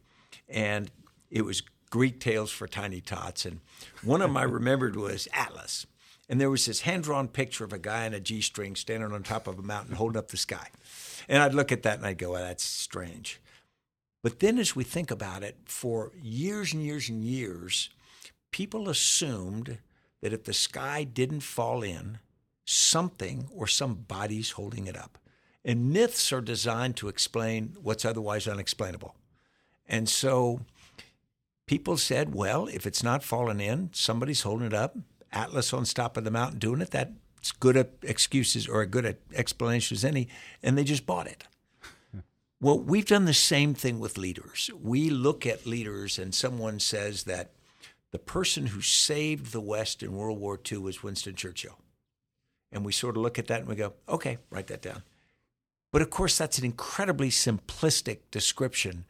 And 0.48 0.90
it 1.30 1.44
was 1.44 1.62
Greek 1.90 2.20
Tales 2.20 2.50
for 2.50 2.66
Tiny 2.66 3.00
Tots. 3.00 3.46
And 3.46 3.60
one 4.02 4.20
of 4.20 4.28
them 4.30 4.36
I 4.38 4.42
remembered 4.42 4.96
was 4.96 5.28
Atlas. 5.32 5.86
And 6.28 6.40
there 6.40 6.50
was 6.50 6.66
this 6.66 6.80
hand 6.80 7.04
drawn 7.04 7.28
picture 7.28 7.64
of 7.64 7.72
a 7.72 7.78
guy 7.78 8.06
in 8.06 8.14
a 8.14 8.20
G 8.20 8.40
string 8.40 8.74
standing 8.74 9.12
on 9.12 9.22
top 9.22 9.46
of 9.46 9.58
a 9.58 9.62
mountain 9.62 9.96
holding 9.96 10.18
up 10.18 10.28
the 10.28 10.36
sky. 10.36 10.68
And 11.28 11.42
I'd 11.42 11.54
look 11.54 11.70
at 11.70 11.82
that 11.82 11.98
and 11.98 12.06
I'd 12.06 12.18
go, 12.18 12.32
well, 12.32 12.42
that's 12.42 12.64
strange. 12.64 13.40
But 14.22 14.40
then 14.40 14.58
as 14.58 14.74
we 14.74 14.84
think 14.84 15.10
about 15.10 15.42
it, 15.42 15.56
for 15.64 16.12
years 16.22 16.72
and 16.72 16.82
years 16.82 17.08
and 17.08 17.22
years, 17.24 17.90
people 18.52 18.88
assumed 18.88 19.78
that 20.20 20.32
if 20.32 20.44
the 20.44 20.52
sky 20.52 21.02
didn't 21.02 21.40
fall 21.40 21.82
in, 21.82 22.18
something 22.64 23.48
or 23.52 23.66
somebody's 23.66 24.52
holding 24.52 24.86
it 24.86 24.96
up. 24.96 25.18
And 25.64 25.92
myths 25.92 26.32
are 26.32 26.40
designed 26.40 26.96
to 26.96 27.08
explain 27.08 27.76
what's 27.82 28.04
otherwise 28.04 28.48
unexplainable. 28.48 29.14
And 29.88 30.08
so 30.08 30.60
people 31.66 31.96
said, 31.96 32.34
well, 32.34 32.66
if 32.66 32.86
it's 32.86 33.02
not 33.02 33.22
falling 33.22 33.60
in, 33.60 33.90
somebody's 33.92 34.42
holding 34.42 34.66
it 34.66 34.74
up. 34.74 34.96
Atlas 35.32 35.72
on 35.72 35.84
top 35.84 36.16
of 36.16 36.24
the 36.24 36.30
mountain 36.30 36.58
doing 36.58 36.80
it, 36.80 36.90
that's 36.90 37.52
good 37.58 37.76
at 37.76 37.92
excuses 38.02 38.68
or 38.68 38.82
a 38.82 38.86
good 38.86 39.06
at 39.06 39.18
explanation 39.34 39.96
as 39.96 40.04
any. 40.04 40.28
And 40.62 40.76
they 40.76 40.84
just 40.84 41.06
bought 41.06 41.26
it. 41.26 41.44
well, 42.60 42.78
we've 42.78 43.06
done 43.06 43.24
the 43.24 43.34
same 43.34 43.74
thing 43.74 43.98
with 43.98 44.18
leaders. 44.18 44.70
We 44.80 45.10
look 45.10 45.46
at 45.46 45.66
leaders 45.66 46.18
and 46.18 46.34
someone 46.34 46.80
says 46.80 47.24
that 47.24 47.52
the 48.12 48.18
person 48.18 48.66
who 48.66 48.80
saved 48.80 49.52
the 49.52 49.60
West 49.60 50.02
in 50.02 50.12
World 50.12 50.38
War 50.38 50.60
II 50.70 50.78
was 50.78 51.02
Winston 51.02 51.34
Churchill. 51.34 51.78
And 52.70 52.84
we 52.84 52.92
sort 52.92 53.16
of 53.16 53.22
look 53.22 53.38
at 53.38 53.48
that 53.48 53.60
and 53.60 53.68
we 53.68 53.74
go, 53.74 53.94
okay, 54.08 54.38
write 54.50 54.68
that 54.68 54.82
down. 54.82 55.02
But 55.90 56.02
of 56.02 56.10
course, 56.10 56.38
that's 56.38 56.58
an 56.58 56.64
incredibly 56.64 57.30
simplistic 57.30 58.18
description 58.30 59.04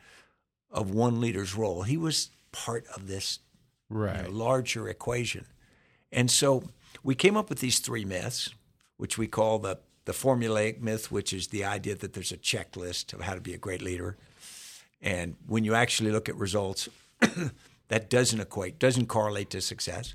of 0.70 0.90
one 0.90 1.20
leader's 1.20 1.54
role. 1.54 1.82
He 1.82 1.96
was 1.96 2.30
part 2.50 2.86
of 2.94 3.06
this 3.08 3.40
right. 3.88 4.16
you 4.16 4.22
know, 4.24 4.30
larger 4.30 4.88
equation. 4.88 5.46
And 6.10 6.30
so 6.30 6.64
we 7.02 7.14
came 7.14 7.36
up 7.36 7.48
with 7.48 7.60
these 7.60 7.78
three 7.78 8.04
myths, 8.04 8.50
which 8.96 9.18
we 9.18 9.26
call 9.26 9.58
the, 9.58 9.78
the 10.04 10.12
formulaic 10.12 10.80
myth, 10.80 11.10
which 11.10 11.32
is 11.32 11.48
the 11.48 11.64
idea 11.64 11.94
that 11.96 12.12
there's 12.14 12.32
a 12.32 12.36
checklist 12.36 13.12
of 13.12 13.20
how 13.22 13.34
to 13.34 13.40
be 13.40 13.54
a 13.54 13.58
great 13.58 13.82
leader. 13.82 14.16
And 15.00 15.36
when 15.46 15.64
you 15.64 15.74
actually 15.74 16.10
look 16.12 16.28
at 16.28 16.36
results, 16.36 16.88
that 17.92 18.08
doesn't 18.08 18.40
equate, 18.40 18.78
doesn't 18.78 19.06
correlate 19.06 19.50
to 19.50 19.60
success. 19.60 20.14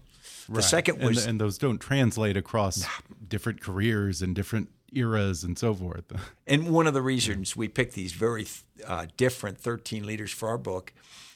The 0.49 0.55
right. 0.55 0.63
second 0.63 0.99
was, 0.99 1.19
and, 1.19 1.31
and, 1.31 1.41
those 1.41 1.59
don't 1.59 1.77
translate 1.77 2.35
across 2.35 2.81
nah. 2.81 2.87
different 3.27 3.61
careers 3.61 4.23
and 4.23 4.35
different 4.35 4.69
eras 4.91 5.43
and 5.43 5.59
so 5.59 5.75
forth. 5.75 6.05
and 6.47 6.71
one 6.71 6.87
of 6.87 6.95
the 6.95 7.03
reasons 7.03 7.55
we 7.55 7.67
picked 7.67 7.93
these 7.93 8.13
very 8.13 8.47
uh, 8.87 9.05
different 9.15 9.59
13 9.59 10.07
leaders 10.07 10.31
for 10.31 10.49
our 10.49 10.57
book 10.57 10.91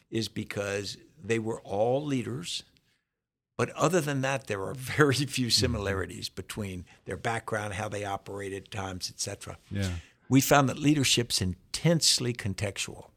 is 0.10 0.30
because 0.30 0.98
they 1.24 1.38
were 1.38 1.62
all 1.62 2.04
leaders. 2.04 2.64
But 3.56 3.70
other 3.72 4.02
than 4.02 4.22
that, 4.22 4.48
there 4.48 4.64
are 4.64 4.74
very 4.76 5.14
few 5.14 5.46
mm-hmm. 5.46 5.52
similarities 5.52 6.28
between 6.28 6.86
their 7.06 7.18
background, 7.18 7.76
how 7.76 7.88
they 7.88 8.04
operated, 8.04 8.72
times, 8.72 9.12
etc. 9.12 9.60
Yeah. 9.70 9.90
We 10.28 10.42
found 10.42 10.70
that 10.70 10.80
leadership's 10.80 11.40
intensely 11.40 12.34
contextual. 12.34 13.11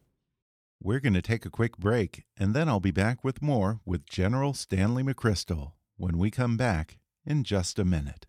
We're 0.86 1.00
going 1.00 1.14
to 1.14 1.22
take 1.22 1.46
a 1.46 1.50
quick 1.50 1.78
break, 1.78 2.24
and 2.36 2.52
then 2.52 2.68
I'll 2.68 2.78
be 2.78 2.90
back 2.90 3.24
with 3.24 3.40
more 3.40 3.80
with 3.86 4.04
General 4.04 4.52
Stanley 4.52 5.02
McChrystal 5.02 5.72
when 5.96 6.18
we 6.18 6.30
come 6.30 6.58
back 6.58 6.98
in 7.24 7.42
just 7.42 7.78
a 7.78 7.86
minute. 7.86 8.26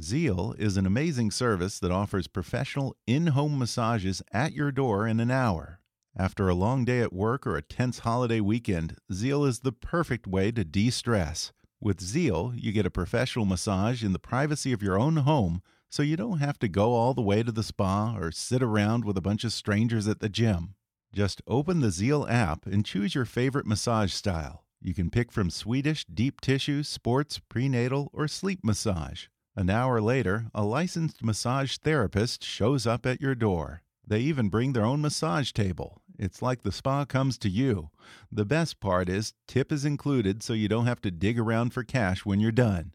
Zeel 0.00 0.58
is 0.58 0.76
an 0.76 0.86
amazing 0.86 1.30
service 1.30 1.78
that 1.78 1.92
offers 1.92 2.26
professional 2.26 2.96
in 3.06 3.28
home 3.28 3.56
massages 3.56 4.20
at 4.32 4.52
your 4.52 4.72
door 4.72 5.06
in 5.06 5.20
an 5.20 5.30
hour. 5.30 5.78
After 6.16 6.48
a 6.48 6.54
long 6.56 6.84
day 6.84 6.98
at 6.98 7.12
work 7.12 7.46
or 7.46 7.56
a 7.56 7.62
tense 7.62 8.00
holiday 8.00 8.40
weekend, 8.40 8.96
Zeel 9.12 9.46
is 9.46 9.60
the 9.60 9.70
perfect 9.70 10.26
way 10.26 10.50
to 10.50 10.64
de 10.64 10.90
stress. 10.90 11.52
With 11.80 12.00
Zeel, 12.00 12.54
you 12.56 12.72
get 12.72 12.86
a 12.86 12.90
professional 12.90 13.44
massage 13.44 14.02
in 14.02 14.12
the 14.12 14.18
privacy 14.18 14.72
of 14.72 14.82
your 14.82 14.98
own 14.98 15.18
home 15.18 15.62
so 15.90 16.02
you 16.02 16.16
don't 16.16 16.38
have 16.38 16.58
to 16.60 16.68
go 16.68 16.94
all 16.94 17.12
the 17.12 17.20
way 17.20 17.42
to 17.42 17.52
the 17.52 17.62
spa 17.64 18.16
or 18.16 18.30
sit 18.30 18.62
around 18.62 19.04
with 19.04 19.16
a 19.16 19.20
bunch 19.20 19.44
of 19.44 19.52
strangers 19.52 20.08
at 20.08 20.20
the 20.20 20.28
gym. 20.28 20.74
Just 21.12 21.42
open 21.48 21.80
the 21.80 21.88
Zeel 21.88 22.30
app 22.30 22.64
and 22.64 22.86
choose 22.86 23.14
your 23.14 23.24
favorite 23.24 23.66
massage 23.66 24.12
style. 24.12 24.64
You 24.80 24.94
can 24.94 25.10
pick 25.10 25.32
from 25.32 25.50
Swedish, 25.50 26.04
deep 26.06 26.40
tissue, 26.40 26.84
sports, 26.84 27.40
prenatal, 27.40 28.08
or 28.14 28.28
sleep 28.28 28.60
massage. 28.62 29.26
An 29.56 29.68
hour 29.68 30.00
later, 30.00 30.46
a 30.54 30.64
licensed 30.64 31.24
massage 31.24 31.76
therapist 31.76 32.44
shows 32.44 32.86
up 32.86 33.04
at 33.04 33.20
your 33.20 33.34
door. 33.34 33.82
They 34.06 34.20
even 34.20 34.48
bring 34.48 34.72
their 34.72 34.84
own 34.84 35.00
massage 35.02 35.50
table. 35.52 36.00
It's 36.18 36.40
like 36.40 36.62
the 36.62 36.72
spa 36.72 37.04
comes 37.04 37.36
to 37.38 37.48
you. 37.48 37.90
The 38.30 38.44
best 38.44 38.78
part 38.78 39.08
is, 39.08 39.34
tip 39.48 39.72
is 39.72 39.84
included 39.84 40.42
so 40.42 40.52
you 40.52 40.68
don't 40.68 40.86
have 40.86 41.00
to 41.02 41.10
dig 41.10 41.38
around 41.38 41.72
for 41.72 41.82
cash 41.82 42.24
when 42.24 42.40
you're 42.40 42.52
done. 42.52 42.92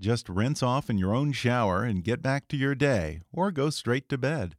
Just 0.00 0.28
rinse 0.28 0.62
off 0.62 0.88
in 0.88 0.98
your 0.98 1.14
own 1.14 1.32
shower 1.32 1.84
and 1.84 2.04
get 2.04 2.22
back 2.22 2.48
to 2.48 2.56
your 2.56 2.74
day, 2.74 3.20
or 3.32 3.50
go 3.50 3.70
straight 3.70 4.08
to 4.08 4.18
bed. 4.18 4.54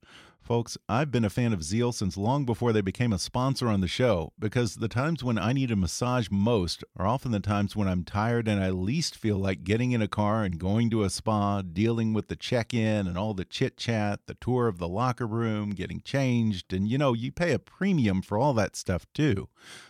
Folks, 0.49 0.79
I've 0.87 1.11
been 1.11 1.25
a 1.25 1.29
fan 1.29 1.53
of 1.53 1.59
Zeel 1.59 1.93
since 1.93 2.17
long 2.17 2.43
before 2.43 2.73
they 2.73 2.81
became 2.81 3.13
a 3.13 3.19
sponsor 3.19 3.67
on 3.67 3.81
the 3.81 3.87
show 3.87 4.33
because 4.39 4.77
the 4.77 4.87
times 4.87 5.23
when 5.23 5.37
I 5.37 5.53
need 5.53 5.69
a 5.69 5.75
massage 5.75 6.27
most 6.31 6.83
are 6.97 7.05
often 7.05 7.31
the 7.31 7.39
times 7.39 7.75
when 7.75 7.87
I'm 7.87 8.03
tired 8.03 8.47
and 8.47 8.59
I 8.59 8.71
least 8.71 9.15
feel 9.15 9.37
like 9.37 9.63
getting 9.63 9.91
in 9.91 10.01
a 10.01 10.07
car 10.07 10.43
and 10.43 10.57
going 10.57 10.89
to 10.89 11.03
a 11.03 11.11
spa, 11.11 11.61
dealing 11.61 12.13
with 12.13 12.29
the 12.29 12.35
check 12.35 12.73
in 12.73 13.05
and 13.05 13.15
all 13.15 13.35
the 13.35 13.45
chit 13.45 13.77
chat, 13.77 14.21
the 14.25 14.33
tour 14.33 14.67
of 14.67 14.79
the 14.79 14.87
locker 14.87 15.27
room, 15.27 15.69
getting 15.69 16.01
changed, 16.01 16.73
and 16.73 16.87
you 16.87 16.97
know, 16.97 17.13
you 17.13 17.31
pay 17.31 17.51
a 17.51 17.59
premium 17.59 18.23
for 18.23 18.35
all 18.35 18.55
that 18.55 18.75
stuff 18.75 19.05
too. 19.13 19.49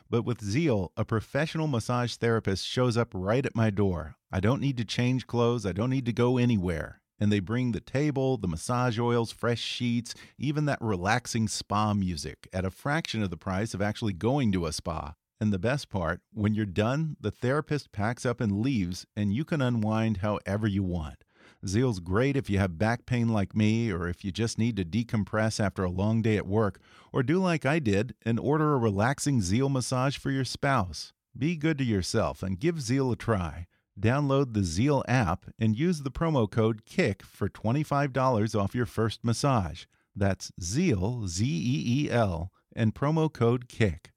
But 0.09 0.25
with 0.25 0.41
Zeel, 0.41 0.89
a 0.97 1.05
professional 1.05 1.67
massage 1.67 2.15
therapist 2.15 2.67
shows 2.67 2.97
up 2.97 3.11
right 3.13 3.45
at 3.45 3.55
my 3.55 3.69
door. 3.69 4.17
I 4.31 4.39
don't 4.39 4.61
need 4.61 4.77
to 4.77 4.85
change 4.85 5.27
clothes, 5.27 5.65
I 5.65 5.71
don't 5.71 5.89
need 5.89 6.05
to 6.05 6.13
go 6.13 6.37
anywhere 6.37 6.99
and 7.19 7.31
they 7.31 7.39
bring 7.39 7.71
the 7.71 7.81
table, 7.81 8.37
the 8.37 8.47
massage 8.47 8.97
oils, 8.97 9.31
fresh 9.31 9.59
sheets, 9.59 10.15
even 10.37 10.65
that 10.65 10.81
relaxing 10.81 11.47
spa 11.47 11.93
music 11.93 12.47
at 12.53 12.65
a 12.65 12.71
fraction 12.71 13.21
of 13.21 13.29
the 13.29 13.37
price 13.37 13.73
of 13.73 13.81
actually 13.81 14.13
going 14.13 14.51
to 14.51 14.65
a 14.65 14.71
spa. 14.71 15.13
And 15.41 15.53
the 15.53 15.59
best 15.59 15.89
part, 15.89 16.21
when 16.33 16.53
you're 16.53 16.65
done, 16.65 17.15
the 17.19 17.31
therapist 17.31 17.91
packs 17.91 18.25
up 18.25 18.41
and 18.41 18.61
leaves, 18.61 19.05
and 19.15 19.33
you 19.33 19.45
can 19.45 19.61
unwind 19.61 20.17
however 20.17 20.67
you 20.67 20.83
want. 20.83 21.23
Zeel's 21.65 21.99
great 21.99 22.37
if 22.37 22.49
you 22.49 22.57
have 22.57 22.77
back 22.77 23.05
pain 23.05 23.29
like 23.29 23.55
me, 23.55 23.91
or 23.91 24.07
if 24.07 24.23
you 24.23 24.31
just 24.31 24.57
need 24.57 24.75
to 24.77 24.85
decompress 24.85 25.63
after 25.63 25.83
a 25.83 25.89
long 25.89 26.21
day 26.21 26.37
at 26.37 26.47
work, 26.47 26.79
or 27.13 27.23
do 27.23 27.37
like 27.37 27.65
I 27.65 27.79
did 27.79 28.15
and 28.25 28.39
order 28.39 28.73
a 28.73 28.77
relaxing 28.77 29.39
Zeel 29.39 29.69
massage 29.69 30.17
for 30.17 30.31
your 30.31 30.45
spouse. 30.45 31.13
Be 31.37 31.55
good 31.55 31.77
to 31.77 31.85
yourself 31.85 32.43
and 32.43 32.59
give 32.59 32.75
Zeel 32.75 33.11
a 33.11 33.15
try. 33.15 33.67
Download 33.99 34.53
the 34.53 34.61
Zeel 34.61 35.03
app 35.07 35.45
and 35.59 35.77
use 35.77 36.01
the 36.01 36.11
promo 36.11 36.49
code 36.49 36.85
KICK 36.85 37.23
for 37.23 37.49
$25 37.49 38.59
off 38.59 38.73
your 38.73 38.85
first 38.85 39.23
massage. 39.23 39.85
That's 40.15 40.51
Zeel, 40.61 41.27
Z 41.27 41.45
E 41.45 42.05
E 42.05 42.11
L, 42.11 42.51
and 42.75 42.95
promo 42.95 43.31
code 43.31 43.67
KICK. 43.67 44.11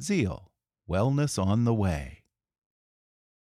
Zeel, 0.00 0.46
wellness 0.88 1.42
on 1.42 1.64
the 1.64 1.74
way. 1.74 2.22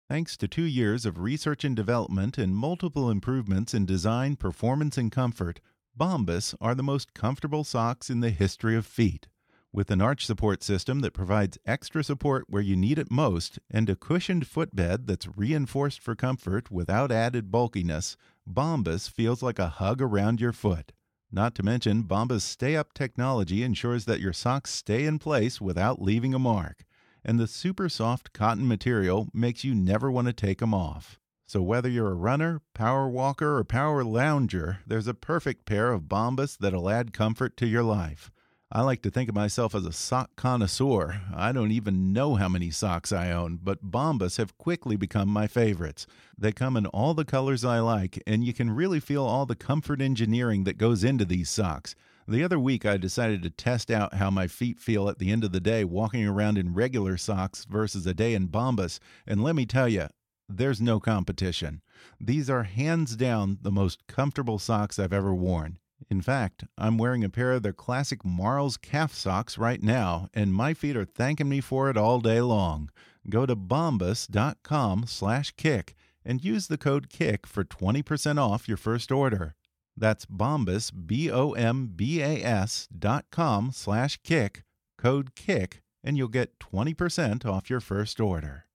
Thanks 0.08 0.36
to 0.38 0.48
two 0.48 0.64
years 0.64 1.06
of 1.06 1.18
research 1.18 1.64
and 1.64 1.74
development 1.76 2.38
and 2.38 2.56
multiple 2.56 3.10
improvements 3.10 3.74
in 3.74 3.86
design, 3.86 4.36
performance, 4.36 4.98
and 4.98 5.10
comfort, 5.10 5.60
Bombas 5.98 6.54
are 6.60 6.74
the 6.74 6.82
most 6.82 7.12
comfortable 7.12 7.64
socks 7.64 8.08
in 8.08 8.20
the 8.20 8.30
history 8.30 8.76
of 8.76 8.86
feet. 8.86 9.28
With 9.72 9.90
an 9.90 10.00
arch 10.00 10.26
support 10.26 10.62
system 10.62 11.00
that 11.00 11.14
provides 11.14 11.58
extra 11.64 12.04
support 12.04 12.44
where 12.48 12.62
you 12.62 12.76
need 12.76 12.98
it 12.98 13.10
most 13.10 13.58
and 13.70 13.88
a 13.88 13.96
cushioned 13.96 14.46
footbed 14.46 15.06
that's 15.06 15.36
reinforced 15.36 16.00
for 16.00 16.14
comfort 16.14 16.70
without 16.70 17.10
added 17.10 17.50
bulkiness, 17.50 18.16
Bombas 18.46 19.08
feels 19.08 19.42
like 19.42 19.58
a 19.58 19.68
hug 19.68 20.02
around 20.02 20.40
your 20.40 20.52
foot. 20.52 20.92
Not 21.30 21.54
to 21.54 21.62
mention, 21.62 22.04
Bombas 22.04 22.42
Stay 22.42 22.76
Up 22.76 22.92
technology 22.92 23.62
ensures 23.62 24.04
that 24.04 24.20
your 24.20 24.34
socks 24.34 24.70
stay 24.70 25.04
in 25.04 25.18
place 25.18 25.60
without 25.60 26.02
leaving 26.02 26.34
a 26.34 26.38
mark 26.38 26.84
and 27.24 27.38
the 27.38 27.46
super 27.46 27.88
soft 27.88 28.32
cotton 28.32 28.66
material 28.66 29.28
makes 29.32 29.64
you 29.64 29.74
never 29.74 30.10
want 30.10 30.26
to 30.26 30.32
take 30.32 30.58
them 30.58 30.74
off. 30.74 31.18
So 31.46 31.62
whether 31.62 31.88
you're 31.88 32.10
a 32.10 32.14
runner, 32.14 32.62
power 32.74 33.08
walker, 33.08 33.58
or 33.58 33.64
power 33.64 34.04
lounger, 34.04 34.78
there's 34.86 35.06
a 35.06 35.14
perfect 35.14 35.66
pair 35.66 35.92
of 35.92 36.02
Bombas 36.02 36.56
that'll 36.58 36.88
add 36.88 37.12
comfort 37.12 37.56
to 37.58 37.66
your 37.66 37.82
life. 37.82 38.30
I 38.74 38.80
like 38.80 39.02
to 39.02 39.10
think 39.10 39.28
of 39.28 39.34
myself 39.34 39.74
as 39.74 39.84
a 39.84 39.92
sock 39.92 40.34
connoisseur. 40.34 41.20
I 41.36 41.52
don't 41.52 41.72
even 41.72 42.14
know 42.14 42.36
how 42.36 42.48
many 42.48 42.70
socks 42.70 43.12
I 43.12 43.30
own, 43.30 43.58
but 43.62 43.90
Bombas 43.90 44.38
have 44.38 44.56
quickly 44.56 44.96
become 44.96 45.28
my 45.28 45.46
favorites. 45.46 46.06
They 46.38 46.52
come 46.52 46.78
in 46.78 46.86
all 46.86 47.12
the 47.12 47.26
colors 47.26 47.66
I 47.66 47.80
like, 47.80 48.22
and 48.26 48.42
you 48.42 48.54
can 48.54 48.70
really 48.70 48.98
feel 48.98 49.26
all 49.26 49.44
the 49.44 49.54
comfort 49.54 50.00
engineering 50.00 50.64
that 50.64 50.78
goes 50.78 51.04
into 51.04 51.26
these 51.26 51.50
socks. 51.50 51.94
The 52.26 52.42
other 52.42 52.58
week, 52.58 52.86
I 52.86 52.96
decided 52.96 53.42
to 53.42 53.50
test 53.50 53.90
out 53.90 54.14
how 54.14 54.30
my 54.30 54.46
feet 54.46 54.80
feel 54.80 55.06
at 55.10 55.18
the 55.18 55.30
end 55.30 55.44
of 55.44 55.52
the 55.52 55.60
day 55.60 55.84
walking 55.84 56.26
around 56.26 56.56
in 56.56 56.72
regular 56.72 57.18
socks 57.18 57.66
versus 57.66 58.06
a 58.06 58.14
day 58.14 58.32
in 58.32 58.48
Bombas, 58.48 59.00
and 59.26 59.44
let 59.44 59.54
me 59.54 59.66
tell 59.66 59.86
you, 59.86 60.08
there's 60.48 60.80
no 60.80 60.98
competition. 60.98 61.82
These 62.18 62.48
are 62.48 62.62
hands 62.62 63.16
down 63.16 63.58
the 63.60 63.70
most 63.70 64.06
comfortable 64.06 64.58
socks 64.58 64.98
I've 64.98 65.12
ever 65.12 65.34
worn. 65.34 65.78
In 66.10 66.20
fact, 66.20 66.64
I'm 66.76 66.98
wearing 66.98 67.24
a 67.24 67.28
pair 67.28 67.52
of 67.52 67.62
their 67.62 67.72
classic 67.72 68.24
Marls 68.24 68.76
calf 68.76 69.14
socks 69.14 69.58
right 69.58 69.82
now, 69.82 70.28
and 70.34 70.54
my 70.54 70.74
feet 70.74 70.96
are 70.96 71.04
thanking 71.04 71.48
me 71.48 71.60
for 71.60 71.90
it 71.90 71.96
all 71.96 72.20
day 72.20 72.40
long. 72.40 72.90
Go 73.28 73.46
to 73.46 73.56
bombas.com 73.56 75.06
slash 75.06 75.52
kick 75.52 75.94
and 76.24 76.44
use 76.44 76.66
the 76.66 76.78
code 76.78 77.08
KICK 77.08 77.46
for 77.46 77.64
20% 77.64 78.38
off 78.38 78.68
your 78.68 78.76
first 78.76 79.10
order. 79.10 79.54
That's 79.96 80.26
Bombas, 80.26 80.90
B 81.06 81.30
O 81.30 81.52
M 81.52 81.92
B 81.94 82.22
A 82.22 82.42
S 82.42 82.88
dot 82.96 83.26
com 83.30 83.70
slash 83.72 84.18
kick, 84.24 84.62
code 84.96 85.34
KICK, 85.34 85.82
and 86.02 86.16
you'll 86.16 86.28
get 86.28 86.58
20% 86.58 87.44
off 87.44 87.68
your 87.68 87.80
first 87.80 88.20
order. 88.20 88.66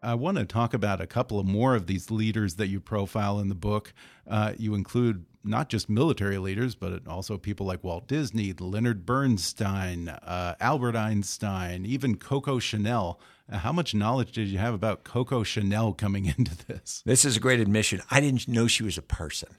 I 0.05 0.15
want 0.15 0.39
to 0.39 0.45
talk 0.45 0.75
about 0.75 1.01
a 1.01 1.07
couple 1.07 1.41
of 1.41 1.47
more 1.47 1.75
of 1.75 1.87
these 1.87 2.11
leaders 2.11 2.57
that 2.57 2.69
you 2.69 2.81
profile 2.81 3.41
in 3.41 3.49
the 3.49 3.55
book. 3.55 3.93
Uh, 4.29 4.53
you 4.59 4.75
include 4.75 5.25
not 5.43 5.69
just 5.69 5.89
military 5.89 6.39
leaders, 6.39 6.75
but 6.75 7.07
also 7.07 7.39
people 7.39 7.67
like 7.67 7.83
Walt 7.83 8.07
Disney, 8.07 8.53
Leonard 8.53 9.07
Bernstein, 9.07 10.09
uh, 10.09 10.55
Albert 10.61 10.97
Einstein, 10.97 11.85
even 11.87 12.17
Coco 12.17 12.59
Chanel. 12.59 13.19
Uh, 13.51 13.59
how 13.59 13.73
much 13.73 13.95
knowledge 13.95 14.33
did 14.33 14.49
you 14.49 14.59
have 14.59 14.75
about 14.75 15.05
Coco 15.05 15.43
Chanel 15.43 15.93
coming 15.93 16.27
into 16.39 16.57
this? 16.67 17.03
This 17.05 17.25
is 17.25 17.37
a 17.37 17.41
great 17.41 17.61
admission. 17.61 18.03
I 18.11 18.21
didn't 18.21 18.49
know 18.49 18.67
she 18.67 18.83
was 18.83 18.99
a 18.99 19.03
person. 19.03 19.51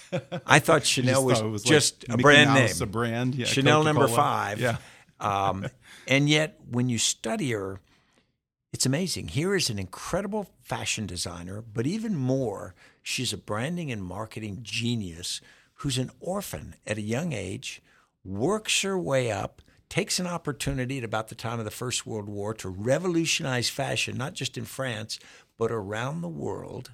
I 0.46 0.58
thought 0.58 0.84
Chanel 0.84 1.24
was, 1.24 1.40
was, 1.40 1.62
just 1.62 2.08
like 2.08 2.18
a 2.18 2.22
brand 2.22 2.54
name, 2.54 2.74
a 2.80 2.86
brand, 2.86 3.36
yeah, 3.36 3.46
Chanel 3.46 3.84
number 3.84 4.08
five. 4.08 4.60
Yeah. 4.60 4.78
um, 5.20 5.66
and 6.08 6.28
yet, 6.28 6.58
when 6.68 6.88
you 6.88 6.98
study 6.98 7.52
her, 7.52 7.80
it's 8.78 8.86
amazing. 8.86 9.26
Here 9.26 9.56
is 9.56 9.70
an 9.70 9.78
incredible 9.80 10.46
fashion 10.62 11.04
designer, 11.04 11.60
but 11.60 11.84
even 11.84 12.14
more, 12.14 12.76
she's 13.02 13.32
a 13.32 13.36
branding 13.36 13.90
and 13.90 14.00
marketing 14.00 14.60
genius 14.62 15.40
who's 15.78 15.98
an 15.98 16.12
orphan 16.20 16.76
at 16.86 16.96
a 16.96 17.00
young 17.00 17.32
age, 17.32 17.82
works 18.24 18.82
her 18.82 18.96
way 18.96 19.32
up, 19.32 19.62
takes 19.88 20.20
an 20.20 20.28
opportunity 20.28 20.98
at 20.98 21.02
about 21.02 21.26
the 21.26 21.34
time 21.34 21.58
of 21.58 21.64
the 21.64 21.72
First 21.72 22.06
World 22.06 22.28
War 22.28 22.54
to 22.54 22.68
revolutionize 22.68 23.68
fashion, 23.68 24.16
not 24.16 24.34
just 24.34 24.56
in 24.56 24.64
France, 24.64 25.18
but 25.58 25.72
around 25.72 26.20
the 26.20 26.28
world 26.28 26.92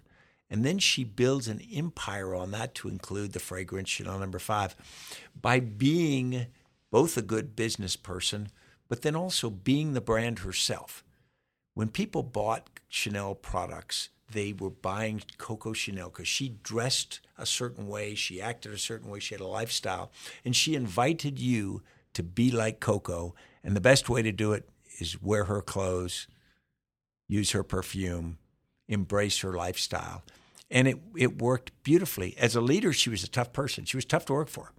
and 0.49 0.65
then 0.65 0.79
she 0.79 1.05
builds 1.05 1.49
an 1.49 1.61
empire 1.75 2.35
on 2.35 2.51
that 2.53 2.75
to 2.77 2.89
include 2.89 3.33
the 3.33 3.41
fragrance 3.41 3.91
Chanel 3.91 4.19
number 4.19 4.39
five 4.39 4.75
by 5.39 5.61
being 5.61 6.47
both 6.91 7.17
a 7.19 7.23
good 7.23 7.55
business 7.55 7.97
person, 7.97 8.49
but 8.89 9.03
then 9.03 9.17
also 9.17 9.51
being 9.51 9.93
the 9.93 10.01
brand 10.01 10.39
herself. 10.39 11.05
When 11.75 11.89
people 11.89 12.23
bought 12.23 12.71
Chanel 12.89 13.35
products, 13.35 14.11
they 14.33 14.53
were 14.53 14.71
buying 14.71 15.23
Coco 15.39 15.73
Chanel 15.73 16.09
because 16.09 16.29
she 16.29 16.57
dressed 16.63 17.21
a 17.37 17.47
certain 17.47 17.89
way, 17.89 18.15
she 18.15 18.41
acted 18.41 18.73
a 18.73 18.79
certain 18.79 19.11
way, 19.11 19.19
she 19.19 19.35
had 19.35 19.41
a 19.41 19.47
lifestyle, 19.47 20.11
and 20.45 20.55
she 20.55 20.75
invited 20.75 21.39
you 21.39 21.83
to 22.15 22.23
be 22.23 22.51
like 22.51 22.81
Coco. 22.81 23.35
And 23.63 23.77
the 23.77 23.81
best 23.81 24.09
way 24.09 24.23
to 24.23 24.33
do 24.33 24.53
it 24.53 24.69
is 24.99 25.21
wear 25.21 25.45
her 25.45 25.61
clothes, 25.61 26.29
use 27.29 27.51
her 27.51 27.63
perfume, 27.63 28.39
embrace 28.89 29.41
her 29.41 29.55
lifestyle. 29.55 30.23
And 30.71 30.89
it, 30.89 30.99
it 31.17 31.41
worked 31.41 31.73
beautifully. 31.83 32.35
As 32.39 32.57
a 32.57 32.61
leader, 32.61 32.93
she 32.93 33.11
was 33.11 33.23
a 33.23 33.29
tough 33.29 33.53
person. 33.53 33.85
She 33.85 33.97
was 33.97 34.05
tough 34.05 34.25
to 34.27 34.33
work 34.33 34.49
for. 34.49 34.73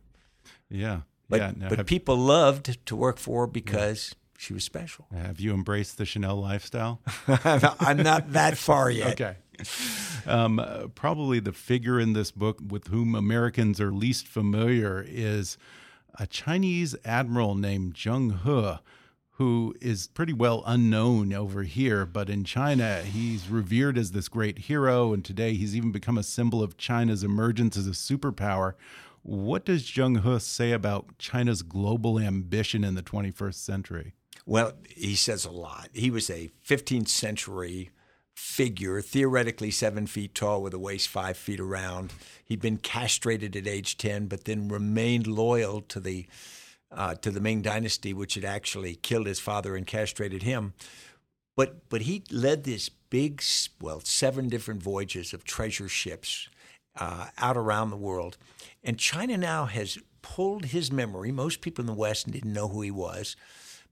Yeah. 0.70 1.02
But, 1.30 1.40
yeah. 1.40 1.52
Now, 1.56 1.70
but 1.70 1.78
have, 1.80 1.88
people 1.88 2.18
loved 2.18 2.86
to 2.86 2.96
work 2.96 3.18
for 3.18 3.42
her 3.42 3.48
because 3.48 4.14
yeah. 4.14 4.25
She 4.38 4.54
was 4.54 4.64
special. 4.64 5.08
Have 5.16 5.40
you 5.40 5.54
embraced 5.54 5.98
the 5.98 6.06
Chanel 6.06 6.38
lifestyle? 6.38 7.02
I'm 7.28 7.98
not 7.98 8.34
that 8.34 8.58
far 8.58 8.90
yet. 8.90 9.14
okay. 9.14 9.36
Um, 10.28 10.60
uh, 10.60 10.88
probably 10.96 11.40
the 11.40 11.54
figure 11.54 12.00
in 12.00 12.14
this 12.14 12.32
book 12.32 12.60
with 12.68 12.88
whom 12.88 13.16
Americans 13.16 13.80
are 13.80 13.92
least 13.92 14.28
familiar 14.28 15.06
is 15.08 15.58
a 16.20 16.28
Chinese 16.28 16.96
admiral 17.06 17.56
named 17.56 17.94
Zheng 17.94 18.42
He 18.44 18.80
who 19.38 19.76
is 19.82 20.08
pretty 20.08 20.32
well 20.32 20.64
unknown 20.66 21.34
over 21.34 21.64
here, 21.64 22.06
but 22.06 22.30
in 22.30 22.46
China, 22.46 23.02
he's 23.02 23.50
revered 23.50 23.98
as 23.98 24.12
this 24.12 24.30
great 24.30 24.60
hero, 24.60 25.12
and 25.12 25.26
today 25.26 25.54
he's 25.56 25.76
even 25.76 25.92
become 25.92 26.18
a 26.18 26.24
symbol 26.24 26.64
of 26.64 26.78
China's 26.78 27.22
emergence 27.22 27.76
as 27.76 27.86
a 27.86 27.92
superpower. 27.92 28.76
What 29.24 29.66
does 29.66 29.84
Zheng 29.84 30.22
He 30.24 30.40
say 30.40 30.72
about 30.72 31.18
China's 31.18 31.64
global 31.64 32.18
ambition 32.18 32.86
in 32.86 32.96
the 32.96 33.04
21st 33.04 33.56
century? 33.56 34.14
Well, 34.46 34.74
he 34.88 35.16
says 35.16 35.46
a 35.46 35.52
lot. 35.52 35.90
He 35.94 36.12
was 36.12 36.30
a 36.30 36.52
15th 36.68 37.08
century 37.08 37.90
figure, 38.36 39.02
theoretically 39.02 39.72
seven 39.72 40.06
feet 40.06 40.36
tall 40.36 40.62
with 40.62 40.74
a 40.74 40.80
waist 40.80 41.08
five 41.08 41.38
feet 41.38 41.60
around. 41.60 42.14
He'd 42.44 42.62
been 42.62 42.78
castrated 42.78 43.56
at 43.56 43.68
age 43.68 43.98
10, 43.98 44.28
but 44.28 44.46
then 44.46 44.68
remained 44.68 45.26
loyal 45.26 45.82
to 45.82 46.00
the 46.00 46.28
uh, 46.92 47.16
to 47.16 47.32
the 47.32 47.42
Ming 47.42 47.62
Dynasty, 47.62 48.14
which 48.14 48.36
had 48.36 48.46
actually 48.46 48.96
killed 48.96 49.26
his 49.26 49.40
father 49.40 49.76
and 49.76 49.88
castrated 49.88 50.44
him. 50.44 50.74
But 51.56 51.90
but 51.90 52.02
he 52.02 52.24
led 52.30 52.64
this 52.64 52.90
big, 52.90 53.42
well, 53.82 54.02
seven 54.04 54.50
different 54.50 54.84
voyages 54.84 55.34
of 55.34 55.44
treasure 55.44 55.90
ships 55.90 56.48
uh, 56.98 57.28
out 57.38 57.58
around 57.58 57.90
the 57.90 57.98
world, 57.98 58.38
and 58.84 59.00
China 59.00 59.38
now 59.38 59.66
has 59.66 59.98
pulled 60.22 60.66
his 60.66 60.92
memory. 60.92 61.32
Most 61.32 61.62
people 61.62 61.82
in 61.82 61.88
the 61.88 61.94
West 61.94 62.30
didn't 62.30 62.54
know 62.54 62.68
who 62.68 62.82
he 62.82 62.92
was. 62.92 63.36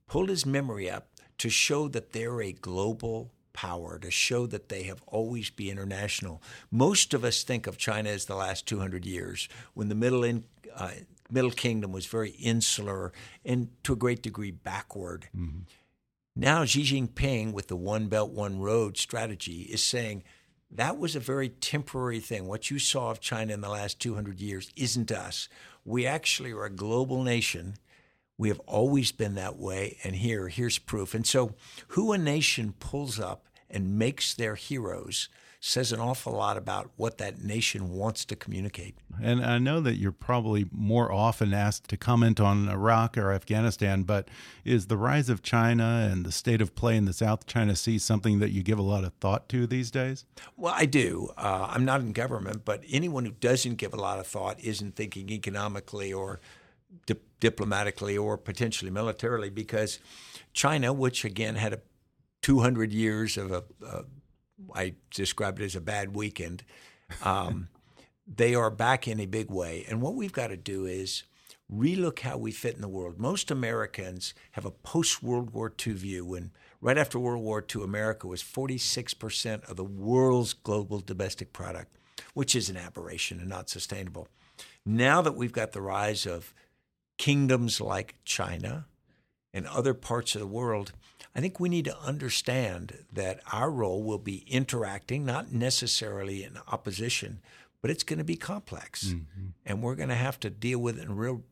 Pulled 0.06 0.28
his 0.28 0.46
memory 0.46 0.90
up 0.90 1.08
to 1.38 1.48
show 1.48 1.88
that 1.88 2.12
they're 2.12 2.40
a 2.40 2.52
global 2.52 3.32
power, 3.52 3.98
to 3.98 4.10
show 4.10 4.46
that 4.46 4.68
they 4.68 4.82
have 4.84 5.02
always 5.06 5.50
been 5.50 5.70
international. 5.70 6.42
Most 6.70 7.14
of 7.14 7.24
us 7.24 7.42
think 7.42 7.66
of 7.66 7.78
China 7.78 8.10
as 8.10 8.26
the 8.26 8.36
last 8.36 8.66
200 8.66 9.06
years, 9.06 9.48
when 9.72 9.88
the 9.88 9.94
Middle 9.94 10.24
in, 10.24 10.44
uh, 10.74 10.90
Middle 11.30 11.50
Kingdom 11.50 11.92
was 11.92 12.06
very 12.06 12.30
insular 12.30 13.12
and 13.44 13.68
to 13.84 13.94
a 13.94 13.96
great 13.96 14.22
degree 14.22 14.50
backward. 14.50 15.28
Mm-hmm. 15.36 15.60
Now, 16.36 16.64
Xi 16.64 16.82
Jinping, 16.82 17.52
with 17.52 17.68
the 17.68 17.76
One 17.76 18.08
Belt, 18.08 18.32
One 18.32 18.58
Road 18.58 18.98
strategy, 18.98 19.62
is 19.62 19.82
saying 19.82 20.24
that 20.70 20.98
was 20.98 21.14
a 21.14 21.20
very 21.20 21.48
temporary 21.48 22.18
thing. 22.18 22.46
What 22.46 22.70
you 22.70 22.80
saw 22.80 23.10
of 23.10 23.20
China 23.20 23.54
in 23.54 23.60
the 23.60 23.68
last 23.68 24.00
200 24.00 24.40
years 24.40 24.72
isn't 24.74 25.12
us. 25.12 25.48
We 25.84 26.06
actually 26.06 26.50
are 26.50 26.64
a 26.64 26.70
global 26.70 27.22
nation. 27.22 27.74
We 28.36 28.48
have 28.48 28.60
always 28.60 29.12
been 29.12 29.34
that 29.36 29.56
way. 29.56 29.98
And 30.04 30.16
here, 30.16 30.48
here's 30.48 30.78
proof. 30.78 31.14
And 31.14 31.26
so, 31.26 31.54
who 31.88 32.12
a 32.12 32.18
nation 32.18 32.74
pulls 32.78 33.20
up 33.20 33.46
and 33.70 33.98
makes 33.98 34.34
their 34.34 34.54
heroes 34.54 35.28
says 35.66 35.92
an 35.92 36.00
awful 36.00 36.34
lot 36.34 36.58
about 36.58 36.90
what 36.96 37.16
that 37.16 37.42
nation 37.42 37.90
wants 37.90 38.26
to 38.26 38.36
communicate. 38.36 38.94
And 39.22 39.42
I 39.42 39.56
know 39.56 39.80
that 39.80 39.94
you're 39.94 40.12
probably 40.12 40.66
more 40.70 41.10
often 41.10 41.54
asked 41.54 41.88
to 41.88 41.96
comment 41.96 42.38
on 42.38 42.68
Iraq 42.68 43.16
or 43.16 43.32
Afghanistan, 43.32 44.02
but 44.02 44.28
is 44.62 44.88
the 44.88 44.98
rise 44.98 45.30
of 45.30 45.42
China 45.42 46.06
and 46.12 46.26
the 46.26 46.32
state 46.32 46.60
of 46.60 46.74
play 46.74 46.98
in 46.98 47.06
the 47.06 47.14
South 47.14 47.46
China 47.46 47.74
Sea 47.76 47.98
something 47.98 48.40
that 48.40 48.50
you 48.50 48.62
give 48.62 48.78
a 48.78 48.82
lot 48.82 49.04
of 49.04 49.14
thought 49.14 49.48
to 49.48 49.66
these 49.66 49.90
days? 49.90 50.26
Well, 50.58 50.74
I 50.76 50.84
do. 50.84 51.30
Uh, 51.38 51.68
I'm 51.70 51.86
not 51.86 52.02
in 52.02 52.12
government, 52.12 52.66
but 52.66 52.84
anyone 52.90 53.24
who 53.24 53.32
doesn't 53.32 53.76
give 53.76 53.94
a 53.94 54.00
lot 54.00 54.18
of 54.18 54.26
thought 54.26 54.60
isn't 54.60 54.96
thinking 54.96 55.30
economically 55.30 56.12
or 56.12 56.40
diplomatically 57.44 58.16
or 58.16 58.38
potentially 58.38 58.90
militarily 58.90 59.50
because 59.50 59.98
China, 60.54 60.94
which 60.94 61.26
again 61.26 61.56
had 61.56 61.74
a 61.74 61.80
200 62.40 62.90
years 62.90 63.36
of 63.36 63.52
a, 63.52 63.64
a 63.86 64.04
I 64.74 64.94
described 65.10 65.60
it 65.60 65.66
as 65.66 65.76
a 65.76 65.80
bad 65.82 66.16
weekend. 66.16 66.64
Um, 67.22 67.68
they 68.26 68.54
are 68.54 68.70
back 68.70 69.06
in 69.06 69.20
a 69.20 69.26
big 69.26 69.50
way. 69.50 69.84
And 69.86 70.00
what 70.00 70.14
we've 70.14 70.32
got 70.32 70.46
to 70.46 70.56
do 70.56 70.86
is 70.86 71.24
relook 71.70 72.20
how 72.20 72.38
we 72.38 72.50
fit 72.50 72.76
in 72.76 72.80
the 72.80 72.88
world. 72.88 73.18
Most 73.18 73.50
Americans 73.50 74.32
have 74.52 74.64
a 74.64 74.70
post 74.70 75.22
World 75.22 75.50
War 75.50 75.70
II 75.86 75.92
view 75.92 76.24
when 76.24 76.50
right 76.80 76.96
after 76.96 77.18
World 77.18 77.42
War 77.42 77.62
II, 77.62 77.82
America 77.82 78.26
was 78.26 78.42
46% 78.42 79.68
of 79.68 79.76
the 79.76 79.84
world's 79.84 80.54
global 80.54 81.00
domestic 81.00 81.52
product, 81.52 81.98
which 82.32 82.54
is 82.54 82.70
an 82.70 82.78
aberration 82.78 83.38
and 83.38 83.50
not 83.50 83.68
sustainable. 83.68 84.28
Now 84.86 85.20
that 85.20 85.36
we've 85.36 85.52
got 85.52 85.72
the 85.72 85.82
rise 85.82 86.24
of 86.24 86.54
kingdoms 87.18 87.80
like 87.80 88.16
China 88.24 88.86
and 89.52 89.66
other 89.66 89.94
parts 89.94 90.34
of 90.34 90.40
the 90.40 90.46
world, 90.46 90.92
I 91.34 91.40
think 91.40 91.58
we 91.58 91.68
need 91.68 91.84
to 91.86 91.98
understand 91.98 93.04
that 93.12 93.40
our 93.52 93.70
role 93.70 94.02
will 94.02 94.18
be 94.18 94.44
interacting, 94.48 95.24
not 95.24 95.52
necessarily 95.52 96.44
in 96.44 96.58
opposition, 96.68 97.40
but 97.80 97.90
it's 97.90 98.04
going 98.04 98.18
to 98.18 98.24
be 98.24 98.36
complex. 98.36 99.08
Mm-hmm. 99.08 99.46
And 99.66 99.82
we're 99.82 99.94
going 99.94 100.08
to 100.08 100.14
have 100.14 100.40
to 100.40 100.50
deal 100.50 100.78
with 100.78 100.98
it 100.98 101.02
in 101.02 101.16
real, 101.16 101.42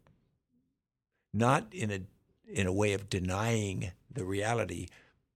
not 1.33 1.67
in 1.73 1.91
a, 1.91 2.01
in 2.49 2.67
a 2.67 2.73
way 2.73 2.93
of 2.93 3.09
denying 3.09 3.93
the 4.11 4.25
reality, 4.25 4.89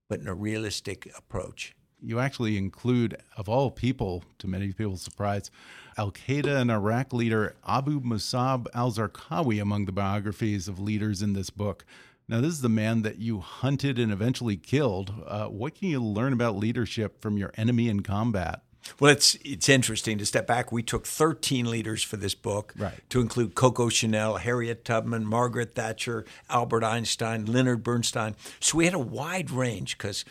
but 0.09 0.19
in 0.19 0.27
a 0.27 0.33
realistic 0.33 1.11
approach. 1.17 1.75
You 2.01 2.19
actually 2.19 2.57
include, 2.57 3.17
of 3.35 3.49
all 3.49 3.71
people, 3.71 4.23
to 4.39 4.47
many 4.47 4.71
people's 4.71 5.01
surprise, 5.01 5.49
Al 5.97 6.11
Qaeda 6.11 6.61
and 6.61 6.69
Iraq 6.69 7.11
leader 7.11 7.55
Abu 7.67 7.99
Musab 7.99 8.67
al 8.73 8.91
Zarqawi 8.91 9.61
among 9.61 9.85
the 9.85 9.91
biographies 9.91 10.67
of 10.67 10.79
leaders 10.79 11.21
in 11.21 11.33
this 11.33 11.49
book. 11.49 11.85
Now, 12.29 12.41
this 12.41 12.51
is 12.51 12.61
the 12.61 12.69
man 12.69 13.01
that 13.03 13.19
you 13.19 13.39
hunted 13.39 13.97
and 13.97 14.11
eventually 14.11 14.57
killed. 14.57 15.13
Uh, 15.25 15.45
what 15.45 15.75
can 15.75 15.87
you 15.87 16.03
learn 16.03 16.33
about 16.33 16.57
leadership 16.57 17.21
from 17.21 17.37
your 17.37 17.53
enemy 17.55 17.89
in 17.89 18.01
combat? 18.01 18.61
Well, 18.99 19.11
it's 19.11 19.35
it's 19.43 19.69
interesting 19.69 20.17
to 20.17 20.25
step 20.25 20.47
back. 20.47 20.71
We 20.71 20.83
took 20.83 21.05
13 21.05 21.69
leaders 21.69 22.03
for 22.03 22.17
this 22.17 22.35
book, 22.35 22.73
right. 22.77 22.93
to 23.09 23.21
include 23.21 23.55
Coco 23.55 23.89
Chanel, 23.89 24.37
Harriet 24.37 24.85
Tubman, 24.85 25.25
Margaret 25.25 25.75
Thatcher, 25.75 26.25
Albert 26.49 26.83
Einstein, 26.83 27.45
Leonard 27.45 27.83
Bernstein. 27.83 28.35
So 28.59 28.77
we 28.77 28.85
had 28.85 28.93
a 28.93 28.99
wide 28.99 29.51
range 29.51 29.97
because 29.97 30.23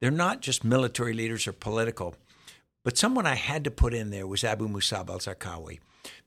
they're 0.00 0.10
not 0.10 0.40
just 0.40 0.64
military 0.64 1.12
leaders 1.12 1.46
or 1.46 1.52
political. 1.52 2.14
But 2.82 2.98
someone 2.98 3.26
I 3.26 3.36
had 3.36 3.64
to 3.64 3.70
put 3.70 3.94
in 3.94 4.10
there 4.10 4.26
was 4.26 4.44
Abu 4.44 4.68
Musab 4.68 5.08
al 5.08 5.18
Zarqawi 5.18 5.78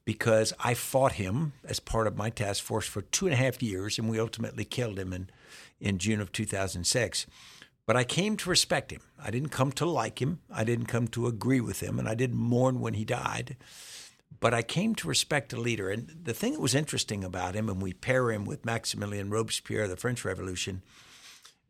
because 0.05 0.53
I 0.59 0.73
fought 0.73 1.13
him 1.13 1.53
as 1.63 1.79
part 1.79 2.07
of 2.07 2.17
my 2.17 2.29
task 2.29 2.63
force 2.63 2.87
for 2.87 3.01
two 3.01 3.25
and 3.25 3.33
a 3.33 3.37
half 3.37 3.61
years, 3.61 3.99
and 3.99 4.09
we 4.09 4.19
ultimately 4.19 4.65
killed 4.65 4.97
him 4.97 5.13
in, 5.13 5.29
in 5.79 5.97
June 5.97 6.21
of 6.21 6.31
2006. 6.31 7.27
But 7.85 7.95
I 7.95 8.03
came 8.03 8.37
to 8.37 8.49
respect 8.49 8.91
him. 8.91 9.01
I 9.21 9.31
didn't 9.31 9.49
come 9.49 9.71
to 9.73 9.85
like 9.85 10.21
him. 10.21 10.39
I 10.49 10.63
didn't 10.63 10.87
come 10.87 11.07
to 11.09 11.27
agree 11.27 11.61
with 11.61 11.81
him, 11.81 11.99
and 11.99 12.07
I 12.07 12.15
didn't 12.15 12.37
mourn 12.37 12.79
when 12.79 12.95
he 12.95 13.05
died. 13.05 13.55
But 14.39 14.53
I 14.53 14.61
came 14.61 14.95
to 14.95 15.07
respect 15.07 15.53
a 15.53 15.59
leader. 15.59 15.89
And 15.89 16.09
the 16.23 16.33
thing 16.33 16.53
that 16.53 16.61
was 16.61 16.75
interesting 16.75 17.23
about 17.23 17.55
him, 17.55 17.69
and 17.69 17.81
we 17.81 17.93
pair 17.93 18.31
him 18.31 18.45
with 18.45 18.63
Maximilien 18.63 19.31
Robespierre, 19.31 19.87
the 19.87 19.95
French 19.95 20.25
Revolution, 20.25 20.83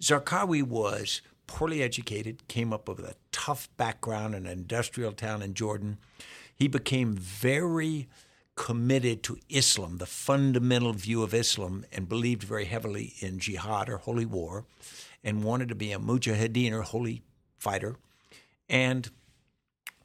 Zarqawi 0.01 0.63
was 0.63 1.21
poorly 1.47 1.81
educated, 1.81 2.47
came 2.47 2.71
up 2.71 2.87
with 2.87 2.99
a 2.99 3.15
tough 3.31 3.69
background 3.77 4.35
in 4.35 4.45
an 4.45 4.51
industrial 4.51 5.13
town 5.13 5.41
in 5.41 5.53
Jordan. 5.53 5.97
He 6.53 6.67
became 6.67 7.13
very 7.13 8.07
committed 8.55 9.23
to 9.23 9.37
Islam, 9.49 9.97
the 9.97 10.05
fundamental 10.05 10.91
view 10.91 11.23
of 11.23 11.33
Islam, 11.33 11.85
and 11.91 12.09
believed 12.09 12.43
very 12.43 12.65
heavily 12.65 13.13
in 13.19 13.39
jihad 13.39 13.87
or 13.87 13.97
holy 13.97 14.25
war, 14.25 14.65
and 15.23 15.43
wanted 15.43 15.69
to 15.69 15.75
be 15.75 15.91
a 15.91 15.99
mujahideen 15.99 16.73
or 16.73 16.81
holy 16.81 17.21
fighter. 17.57 17.95
And 18.67 19.09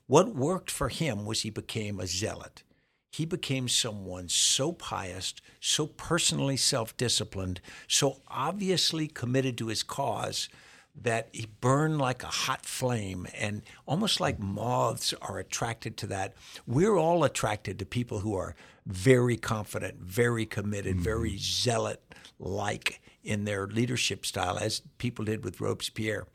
what 0.07 0.35
worked 0.35 0.71
for 0.71 0.89
him 0.89 1.25
was 1.25 1.43
he 1.43 1.51
became 1.51 1.99
a 1.99 2.07
zealot. 2.07 2.63
He 3.11 3.27
became 3.27 3.69
someone 3.69 4.29
so 4.29 4.73
pious, 4.73 5.35
so 5.61 5.87
personally 5.87 6.57
self 6.57 6.97
disciplined, 6.97 7.61
so 7.89 8.23
obviously 8.29 9.07
committed 9.07 9.59
to 9.59 9.67
his 9.69 9.83
cause 9.83 10.49
that 10.95 11.29
he 11.33 11.47
burned 11.61 11.99
like 11.99 12.23
a 12.23 12.27
hot 12.27 12.67
flame 12.67 13.27
and 13.35 13.63
almost 13.87 14.21
like 14.21 14.39
moths 14.39 15.15
are 15.23 15.39
attracted 15.39 15.97
to 15.97 16.07
that. 16.07 16.35
We're 16.67 16.97
all 16.97 17.25
attracted 17.25 17.79
to 17.79 17.87
people 17.87 18.21
who 18.21 18.37
are 18.37 18.55
very 18.87 19.37
confident, 19.37 20.01
very 20.01 20.45
committed, 20.45 20.97
mm-hmm. 20.97 21.05
very 21.05 21.37
zealot 21.39 22.03
like 22.39 23.01
in 23.23 23.45
their 23.45 23.67
leadership 23.67 24.27
style, 24.27 24.59
as 24.59 24.83
people 24.99 25.25
did 25.25 25.45
with 25.45 25.61
Robespierre. 25.61 26.27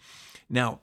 Now, 0.50 0.80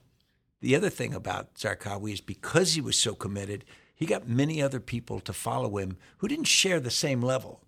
the 0.61 0.75
other 0.75 0.89
thing 0.89 1.13
about 1.13 1.55
Zarqawi 1.55 2.13
is 2.13 2.21
because 2.21 2.73
he 2.73 2.81
was 2.81 2.97
so 2.97 3.15
committed, 3.15 3.65
he 3.95 4.05
got 4.05 4.27
many 4.27 4.61
other 4.61 4.79
people 4.79 5.19
to 5.21 5.33
follow 5.33 5.77
him 5.77 5.97
who 6.17 6.27
didn't 6.27 6.45
share 6.45 6.79
the 6.79 6.91
same 6.91 7.21
level, 7.21 7.61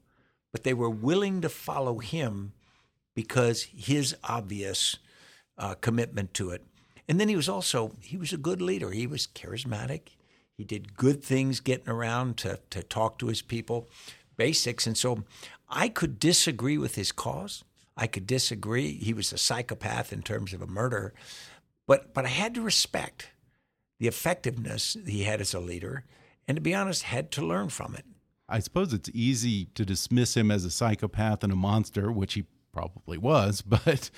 but 0.51 0.63
they 0.63 0.73
were 0.73 0.89
willing 0.89 1.41
to 1.41 1.49
follow 1.49 1.99
him 1.99 2.53
because 3.15 3.63
his 3.75 4.15
obvious 4.23 4.97
uh, 5.57 5.75
commitment 5.75 6.33
to 6.35 6.51
it. 6.51 6.63
And 7.07 7.19
then 7.19 7.29
he 7.29 7.35
was 7.35 7.49
also 7.49 7.93
he 8.01 8.17
was 8.17 8.33
a 8.33 8.37
good 8.37 8.61
leader. 8.61 8.91
He 8.91 9.07
was 9.07 9.27
charismatic. 9.27 10.09
He 10.53 10.63
did 10.63 10.97
good 10.97 11.23
things 11.23 11.59
getting 11.59 11.89
around 11.89 12.37
to 12.37 12.59
to 12.69 12.83
talk 12.83 13.17
to 13.19 13.27
his 13.27 13.41
people, 13.41 13.87
basics. 14.35 14.85
And 14.85 14.97
so 14.97 15.23
I 15.69 15.89
could 15.89 16.19
disagree 16.19 16.77
with 16.77 16.95
his 16.95 17.11
cause. 17.11 17.63
I 17.95 18.07
could 18.07 18.27
disagree. 18.27 18.93
He 18.97 19.13
was 19.13 19.33
a 19.33 19.37
psychopath 19.37 20.13
in 20.13 20.21
terms 20.21 20.53
of 20.53 20.61
a 20.61 20.67
murder, 20.67 21.13
but 21.87 22.13
but 22.13 22.25
I 22.25 22.29
had 22.29 22.53
to 22.55 22.61
respect 22.61 23.29
the 23.99 24.07
effectiveness 24.07 24.95
he 25.05 25.23
had 25.23 25.41
as 25.41 25.53
a 25.53 25.59
leader, 25.59 26.03
and 26.47 26.55
to 26.57 26.61
be 26.61 26.75
honest, 26.75 27.03
had 27.03 27.31
to 27.31 27.45
learn 27.45 27.69
from 27.69 27.95
it. 27.95 28.05
I 28.49 28.59
suppose 28.59 28.93
it's 28.93 29.09
easy 29.13 29.65
to 29.75 29.85
dismiss 29.85 30.37
him 30.37 30.51
as 30.51 30.63
a 30.63 30.71
psychopath 30.71 31.43
and 31.43 31.51
a 31.51 31.55
monster, 31.55 32.11
which 32.11 32.35
he 32.35 32.45
probably 32.77 33.17
was, 33.17 33.61
but 33.65 34.09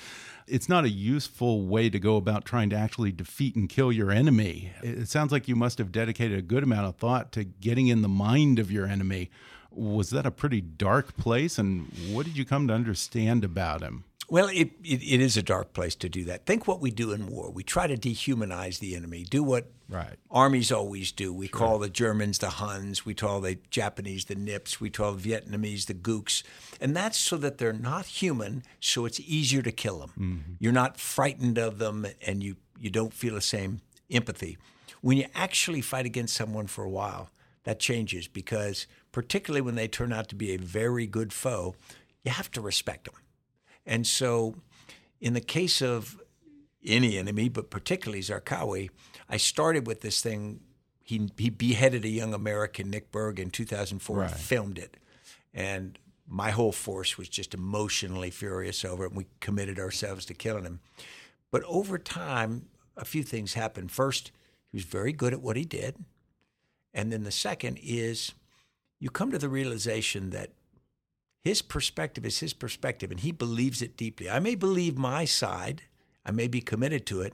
it's 0.46 0.68
not 0.68 0.84
a 0.84 0.90
useful 0.90 1.66
way 1.66 1.88
to 1.88 1.98
go 1.98 2.16
about 2.16 2.44
trying 2.44 2.70
to 2.70 2.76
actually 2.76 3.12
defeat 3.12 3.56
and 3.56 3.68
kill 3.68 3.90
your 3.90 4.10
enemy. 4.10 4.72
It 4.82 5.08
sounds 5.08 5.32
like 5.32 5.48
you 5.48 5.56
must 5.56 5.78
have 5.78 5.92
dedicated 5.92 6.38
a 6.38 6.42
good 6.42 6.62
amount 6.62 6.86
of 6.86 6.96
thought 6.96 7.32
to 7.32 7.44
getting 7.44 7.88
in 7.88 8.02
the 8.02 8.08
mind 8.08 8.58
of 8.58 8.70
your 8.70 8.86
enemy. 8.86 9.30
Was 9.70 10.10
that 10.10 10.26
a 10.26 10.30
pretty 10.30 10.60
dark 10.60 11.16
place? 11.16 11.58
And 11.58 11.90
what 12.10 12.26
did 12.26 12.36
you 12.36 12.44
come 12.44 12.66
to 12.68 12.74
understand 12.74 13.44
about 13.44 13.82
him? 13.82 14.04
Well, 14.30 14.46
it, 14.46 14.70
it, 14.84 15.02
it 15.02 15.20
is 15.20 15.36
a 15.36 15.42
dark 15.42 15.72
place 15.72 15.96
to 15.96 16.08
do 16.08 16.24
that. 16.24 16.46
Think 16.46 16.68
what 16.68 16.80
we 16.80 16.92
do 16.92 17.10
in 17.10 17.26
war. 17.26 17.50
We 17.50 17.64
try 17.64 17.88
to 17.88 17.96
dehumanize 17.96 18.78
the 18.78 18.94
enemy, 18.94 19.24
do 19.24 19.42
what 19.42 19.72
right. 19.88 20.14
armies 20.30 20.70
always 20.70 21.10
do. 21.10 21.32
We 21.32 21.48
sure. 21.48 21.58
call 21.58 21.78
the 21.80 21.90
Germans 21.90 22.38
the 22.38 22.50
Huns, 22.50 23.04
we 23.04 23.12
call 23.12 23.40
the 23.40 23.58
Japanese 23.70 24.26
the 24.26 24.36
Nips, 24.36 24.80
we 24.80 24.88
call 24.88 25.14
the 25.14 25.30
Vietnamese 25.32 25.86
the 25.86 25.94
Gooks. 25.94 26.44
And 26.80 26.96
that's 26.96 27.18
so 27.18 27.36
that 27.38 27.58
they're 27.58 27.72
not 27.72 28.06
human, 28.06 28.62
so 28.78 29.04
it's 29.04 29.18
easier 29.18 29.62
to 29.62 29.72
kill 29.72 29.98
them. 29.98 30.10
Mm-hmm. 30.10 30.52
You're 30.60 30.72
not 30.72 30.96
frightened 30.96 31.58
of 31.58 31.78
them 31.78 32.06
and 32.24 32.40
you, 32.40 32.54
you 32.78 32.88
don't 32.88 33.12
feel 33.12 33.34
the 33.34 33.40
same 33.40 33.80
empathy. 34.12 34.58
When 35.00 35.16
you 35.16 35.26
actually 35.34 35.80
fight 35.80 36.06
against 36.06 36.36
someone 36.36 36.68
for 36.68 36.84
a 36.84 36.90
while, 36.90 37.30
that 37.64 37.80
changes 37.80 38.28
because, 38.28 38.86
particularly 39.10 39.60
when 39.60 39.74
they 39.74 39.88
turn 39.88 40.12
out 40.12 40.28
to 40.28 40.36
be 40.36 40.52
a 40.52 40.56
very 40.56 41.08
good 41.08 41.32
foe, 41.32 41.74
you 42.22 42.30
have 42.30 42.50
to 42.52 42.60
respect 42.60 43.06
them 43.06 43.14
and 43.86 44.06
so, 44.06 44.56
in 45.20 45.34
the 45.34 45.40
case 45.40 45.82
of 45.82 46.20
any 46.84 47.18
enemy, 47.18 47.48
but 47.48 47.70
particularly 47.70 48.22
Zarqawi, 48.22 48.90
I 49.28 49.36
started 49.36 49.86
with 49.86 50.00
this 50.00 50.22
thing. 50.22 50.60
He, 51.02 51.28
he 51.36 51.50
beheaded 51.50 52.04
a 52.04 52.08
young 52.08 52.34
American, 52.34 52.90
Nick 52.90 53.10
Berg, 53.10 53.40
in 53.40 53.50
2004 53.50 54.16
right. 54.16 54.30
and 54.30 54.40
filmed 54.40 54.78
it. 54.78 54.96
And 55.52 55.98
my 56.28 56.50
whole 56.50 56.72
force 56.72 57.18
was 57.18 57.28
just 57.28 57.52
emotionally 57.52 58.30
furious 58.30 58.84
over 58.84 59.04
it. 59.04 59.08
And 59.08 59.16
we 59.16 59.26
committed 59.40 59.78
ourselves 59.78 60.24
to 60.26 60.34
killing 60.34 60.64
him. 60.64 60.80
But 61.50 61.64
over 61.64 61.98
time, 61.98 62.66
a 62.96 63.04
few 63.04 63.24
things 63.24 63.54
happened. 63.54 63.90
First, 63.90 64.30
he 64.70 64.76
was 64.76 64.84
very 64.84 65.12
good 65.12 65.32
at 65.32 65.42
what 65.42 65.56
he 65.56 65.64
did. 65.64 65.96
And 66.94 67.12
then 67.12 67.24
the 67.24 67.32
second 67.32 67.78
is 67.82 68.32
you 69.00 69.10
come 69.10 69.32
to 69.32 69.38
the 69.38 69.48
realization 69.48 70.30
that 70.30 70.50
his 71.42 71.62
perspective 71.62 72.26
is 72.26 72.40
his 72.40 72.52
perspective, 72.52 73.10
and 73.10 73.20
he 73.20 73.32
believes 73.32 73.80
it 73.80 73.96
deeply. 73.96 74.28
I 74.28 74.40
may 74.40 74.54
believe 74.54 74.98
my 74.98 75.24
side, 75.24 75.82
I 76.24 76.30
may 76.30 76.48
be 76.48 76.60
committed 76.60 77.06
to 77.06 77.22
it, 77.22 77.32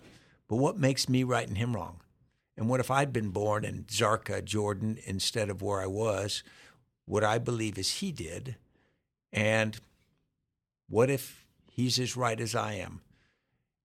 but 0.49 0.57
what 0.57 0.79
makes 0.79 1.09
me 1.09 1.25
right 1.25 1.47
and 1.47 1.59
him 1.59 1.75
wrong? 1.75 2.01
And 2.57 2.69
what 2.69 2.81
if 2.81 2.91
I'd 2.91 3.13
been 3.13 3.31
born 3.31 3.65
in 3.65 3.85
Zarqa, 3.85 4.45
Jordan, 4.45 4.99
instead 5.05 5.51
of 5.51 5.61
where 5.61 5.81
I 5.81 5.87
was? 5.87 6.43
What 7.05 7.25
I 7.25 7.39
believe 7.39 7.79
is 7.79 7.95
he 7.95 8.13
did. 8.13 8.57
And 9.33 9.79
what 10.89 11.11
if 11.11 11.45
he's 11.71 11.99
as 11.99 12.17
right 12.17 12.41
as 12.41 12.55
I 12.55 12.75
am, 12.75 13.03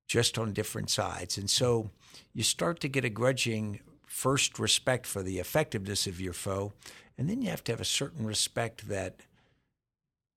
just 0.07 0.37
on 0.37 0.53
different 0.53 0.89
sides? 0.89 1.37
And 1.37 1.49
so 1.49 1.89
you 2.33 2.43
start 2.43 2.79
to 2.81 2.87
get 2.87 3.03
a 3.03 3.09
grudging 3.09 3.81
first 4.05 4.59
respect 4.59 5.05
for 5.05 5.23
the 5.23 5.39
effectiveness 5.39 6.05
of 6.05 6.21
your 6.21 6.33
foe, 6.33 6.73
and 7.17 7.29
then 7.29 7.41
you 7.41 7.49
have 7.49 7.63
to 7.65 7.71
have 7.71 7.81
a 7.81 7.85
certain 7.85 8.25
respect 8.25 8.87
that 8.87 9.21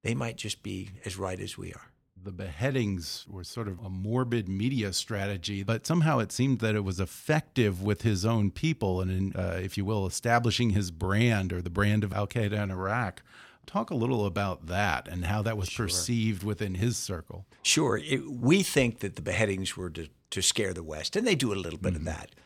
they 0.05 0.15
might 0.15 0.37
just 0.37 0.63
be 0.63 0.91
as 1.05 1.17
right 1.17 1.41
as 1.41 1.59
we 1.59 1.73
are. 1.73 1.91
The 2.23 2.31
beheadings 2.31 3.27
were 3.29 3.43
sort 3.43 3.69
of 3.69 3.81
a 3.81 3.91
morbid 3.91 4.49
media 4.49 4.93
strategy, 4.93 5.63
but 5.63 5.87
somehow 5.87 6.21
it 6.21 6.31
seemed 6.31 6.61
that 6.61 6.75
it 6.75 6.85
was 6.85 7.01
effective 7.01 7.83
with 7.83 8.03
his 8.03 8.25
own 8.25 8.51
people 8.51 9.01
and, 9.01 9.11
in, 9.11 9.33
uh, 9.35 9.59
if 9.63 9.77
you 9.77 9.85
will, 9.85 10.07
establishing 10.07 10.71
his 10.71 10.91
brand 10.91 11.53
or 11.53 11.61
the 11.61 11.71
brand 11.71 12.05
of 12.05 12.13
Al 12.13 12.27
Qaeda 12.27 12.63
in 12.63 12.71
Iraq. 12.71 13.23
Talk 13.67 13.91
a 13.91 13.95
little 13.95 14.27
about 14.27 14.67
that 14.67 15.09
and 15.09 15.25
how 15.25 15.43
that 15.43 15.57
was 15.57 15.69
sure. 15.69 15.87
perceived 15.87 16.43
within 16.45 16.75
his 16.75 16.97
circle. 16.97 17.47
Sure. 17.63 17.99
It, 17.99 18.31
we 18.31 18.63
think 18.63 19.01
that 19.01 19.17
the 19.17 19.23
beheadings 19.23 19.77
were 19.77 19.91
to, 19.91 20.09
to 20.31 20.43
scare 20.43 20.75
the 20.75 20.83
West, 20.83 21.17
and 21.17 21.27
they 21.27 21.35
do 21.35 21.53
a 21.53 21.57
little 21.57 21.79
bit 21.79 21.95
mm 21.95 22.01
-hmm. 22.01 22.09
of 22.09 22.15
mm-hmm. 22.15 22.21
that. 22.21 22.44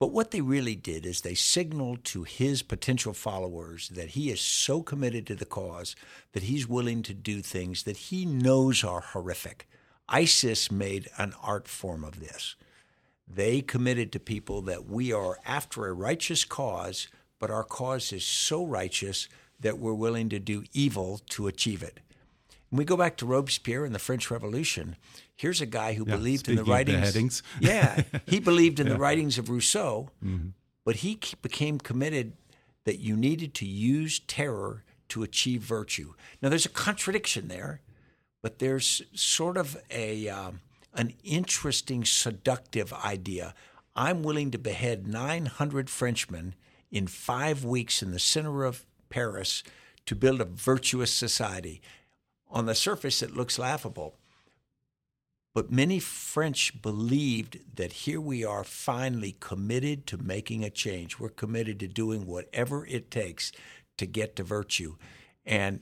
But 0.00 0.12
what 0.12 0.30
they 0.30 0.40
really 0.40 0.76
did 0.76 1.04
is 1.04 1.20
they 1.20 1.34
signaled 1.34 2.04
to 2.04 2.22
his 2.22 2.62
potential 2.62 3.12
followers 3.12 3.90
that 3.90 4.10
he 4.10 4.30
is 4.30 4.40
so 4.40 4.82
committed 4.82 5.26
to 5.26 5.34
the 5.34 5.44
cause 5.44 5.94
that 6.32 6.44
he's 6.44 6.66
willing 6.66 7.02
to 7.02 7.12
do 7.12 7.42
things 7.42 7.82
that 7.82 7.98
he 7.98 8.24
knows 8.24 8.82
are 8.82 9.02
horrific. 9.02 9.68
ISIS 10.08 10.70
made 10.72 11.10
an 11.18 11.34
art 11.42 11.68
form 11.68 12.02
of 12.02 12.18
this. 12.18 12.56
They 13.28 13.60
committed 13.60 14.10
to 14.12 14.18
people 14.18 14.62
that 14.62 14.88
we 14.88 15.12
are 15.12 15.38
after 15.44 15.86
a 15.86 15.92
righteous 15.92 16.46
cause, 16.46 17.08
but 17.38 17.50
our 17.50 17.62
cause 17.62 18.10
is 18.10 18.24
so 18.24 18.64
righteous 18.64 19.28
that 19.60 19.78
we're 19.78 19.92
willing 19.92 20.30
to 20.30 20.38
do 20.38 20.64
evil 20.72 21.20
to 21.28 21.46
achieve 21.46 21.82
it. 21.82 22.00
When 22.70 22.78
we 22.78 22.84
go 22.84 22.96
back 22.96 23.16
to 23.18 23.26
Robespierre 23.26 23.84
and 23.84 23.94
the 23.94 23.98
French 23.98 24.30
Revolution, 24.30 24.96
here's 25.34 25.60
a 25.60 25.66
guy 25.66 25.94
who 25.94 26.04
yeah, 26.06 26.16
believed 26.16 26.48
in 26.48 26.54
the 26.54 26.64
writings. 26.64 27.42
yeah, 27.60 28.02
he 28.26 28.38
believed 28.38 28.78
in 28.78 28.86
yeah. 28.88 28.92
the 28.92 28.98
writings 28.98 29.38
of 29.38 29.50
Rousseau, 29.50 30.10
mm-hmm. 30.24 30.50
but 30.84 30.96
he 30.96 31.18
became 31.42 31.78
committed 31.78 32.34
that 32.84 33.00
you 33.00 33.16
needed 33.16 33.54
to 33.54 33.66
use 33.66 34.20
terror 34.20 34.84
to 35.08 35.24
achieve 35.24 35.62
virtue. 35.62 36.14
Now, 36.40 36.48
there's 36.48 36.64
a 36.64 36.70
contradiction 36.70 37.48
there, 37.48 37.80
but 38.40 38.60
there's 38.60 39.02
sort 39.14 39.56
of 39.56 39.76
a 39.90 40.28
um, 40.28 40.60
an 40.94 41.14
interesting, 41.24 42.04
seductive 42.04 42.92
idea. 42.92 43.54
I'm 43.94 44.22
willing 44.22 44.50
to 44.52 44.58
behead 44.58 45.06
900 45.06 45.90
Frenchmen 45.90 46.54
in 46.90 47.06
five 47.06 47.64
weeks 47.64 48.02
in 48.02 48.12
the 48.12 48.18
center 48.18 48.64
of 48.64 48.86
Paris 49.08 49.62
to 50.06 50.14
build 50.14 50.40
a 50.40 50.44
virtuous 50.44 51.12
society 51.12 51.80
on 52.50 52.66
the 52.66 52.74
surface, 52.74 53.22
it 53.22 53.36
looks 53.36 53.58
laughable. 53.58 54.16
But 55.52 55.72
many 55.72 55.98
French 55.98 56.80
believed 56.80 57.58
that 57.74 57.92
here 57.92 58.20
we 58.20 58.44
are 58.44 58.62
finally 58.62 59.36
committed 59.40 60.06
to 60.08 60.18
making 60.18 60.64
a 60.64 60.70
change. 60.70 61.18
We're 61.18 61.28
committed 61.28 61.80
to 61.80 61.88
doing 61.88 62.26
whatever 62.26 62.86
it 62.86 63.10
takes 63.10 63.50
to 63.98 64.06
get 64.06 64.36
to 64.36 64.44
virtue. 64.44 64.96
And 65.44 65.80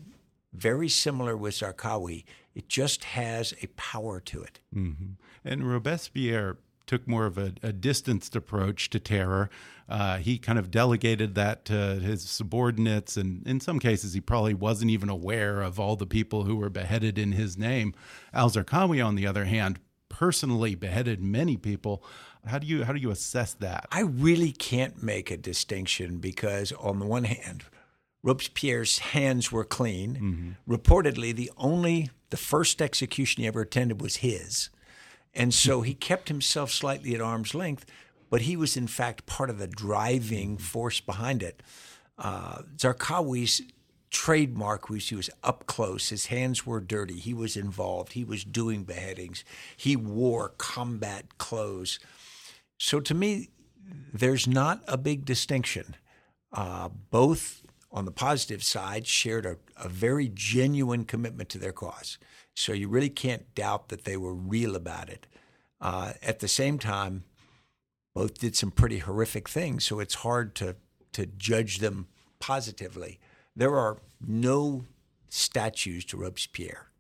very 0.53 0.89
similar 0.89 1.37
with 1.37 1.55
Zarqawi, 1.55 2.25
it 2.55 2.69
just 2.69 3.05
has 3.05 3.53
a 3.63 3.67
power 3.69 4.21
to 4.21 4.43
it. 4.43 4.61
Mm-hmm. 4.75 5.13
And 5.45 5.71
Robespierre 5.71 6.57
took 6.89 7.07
more 7.07 7.27
of 7.27 7.39
a, 7.39 7.53
a 7.63 7.73
distanced 7.73 8.35
approach 8.35 8.91
to 8.91 8.99
terror. 8.99 9.49
Uh, 9.89 10.17
he 10.17 10.39
kind 10.39 10.59
of 10.59 10.71
delegated 10.71 11.35
that 11.37 11.65
to 11.67 11.75
his 12.01 12.23
subordinates, 12.23 13.17
and 13.17 13.47
in 13.47 13.61
some 13.61 13.79
cases, 13.79 14.15
he 14.15 14.21
probably 14.21 14.55
wasn't 14.55 14.91
even 14.91 15.09
aware 15.09 15.63
of 15.63 15.79
all 15.79 15.95
the 15.95 16.07
people 16.07 16.45
who 16.45 16.57
were 16.57 16.69
beheaded 16.69 17.17
in 17.19 17.33
his 17.33 17.57
name. 17.57 17.95
Al 18.35 18.51
Zarqawi, 18.51 19.05
on 19.05 19.15
the 19.15 19.27
other 19.27 19.45
hand, 19.45 19.79
personally 20.09 20.75
beheaded 20.75 21.23
many 21.23 21.57
people. 21.57 22.03
How 22.47 22.59
do 22.59 22.67
you 22.67 22.85
how 22.85 22.93
do 22.93 23.01
you 23.01 23.11
assess 23.11 23.55
that? 23.55 23.87
I 23.93 24.01
really 24.01 24.53
can't 24.53 25.03
make 25.03 25.31
a 25.31 25.37
distinction 25.37 26.19
because, 26.19 26.73
on 26.73 26.99
the 26.99 27.07
one 27.07 27.25
hand, 27.25 27.65
Robespierre's 28.23 28.99
hands 28.99 29.53
were 29.53 29.65
clean. 29.65 30.17
Mm 30.17 30.35
-hmm. 30.35 30.75
Reportedly, 30.75 31.35
the 31.35 31.51
only 31.57 32.11
the 32.31 32.37
first 32.37 32.83
execution 32.83 33.43
he 33.43 33.49
ever 33.49 33.63
attended 33.63 34.03
was 34.03 34.17
his. 34.17 34.71
And 35.39 35.55
so 35.55 35.83
he 35.83 35.95
kept 35.95 36.29
himself 36.29 36.73
slightly 36.73 37.15
at 37.15 37.21
arm's 37.21 37.55
length, 37.55 37.87
but 38.29 38.43
he 38.43 38.57
was 38.57 38.77
in 38.77 38.89
fact 38.89 39.25
part 39.25 39.51
of 39.51 39.59
the 39.59 39.69
driving 39.69 40.59
force 40.59 40.99
behind 41.01 41.45
it. 41.45 41.63
Uh, 42.19 42.63
Zarqawi's 42.77 43.63
trademark 44.11 44.91
was 44.91 45.09
he 45.09 45.15
was 45.15 45.31
up 45.45 45.67
close. 45.67 46.09
His 46.09 46.27
hands 46.27 46.67
were 46.67 46.81
dirty. 46.81 47.21
He 47.21 47.33
was 47.33 47.57
involved. 47.57 48.15
He 48.15 48.25
was 48.25 48.43
doing 48.43 48.83
beheadings. 48.83 49.45
He 49.77 49.95
wore 49.95 50.55
combat 50.59 51.39
clothes. 51.39 52.01
So 52.77 52.99
to 52.99 53.15
me, 53.15 53.51
there's 54.13 54.49
not 54.49 54.83
a 54.89 54.99
big 54.99 55.25
distinction. 55.25 55.95
Uh, 56.53 56.89
both 57.11 57.63
on 57.93 58.07
the 58.07 58.11
positive 58.11 58.65
side 58.65 59.07
shared 59.07 59.47
a, 59.47 59.57
a 59.77 59.89
very 59.89 60.31
genuine 60.35 61.05
commitment 61.05 61.49
to 61.51 61.59
their 61.59 61.73
cause. 61.73 62.19
So 62.59 62.73
you 62.73 62.89
really 62.89 63.09
can't 63.09 63.55
doubt 63.55 63.89
that 63.89 64.05
they 64.05 64.17
were 64.17 64.35
real 64.35 64.75
about 64.75 65.09
it. 65.09 65.27
Uh, 65.81 66.15
at 66.21 66.41
the 66.41 66.49
same 66.49 66.79
time, 66.79 67.23
both 68.15 68.39
did 68.39 68.57
some 68.57 68.73
pretty 68.73 68.99
horrific 68.99 69.49
things, 69.49 69.85
so 69.85 70.01
it's 70.01 70.15
hard 70.15 70.55
to 70.57 70.77
to 71.13 71.27
judge 71.27 71.79
them 71.79 72.09
positively. 72.41 73.21
There 73.55 73.77
are 73.77 73.99
no 74.21 74.85
statues 75.29 76.05
to 76.07 76.17
Robespierre 76.17 76.91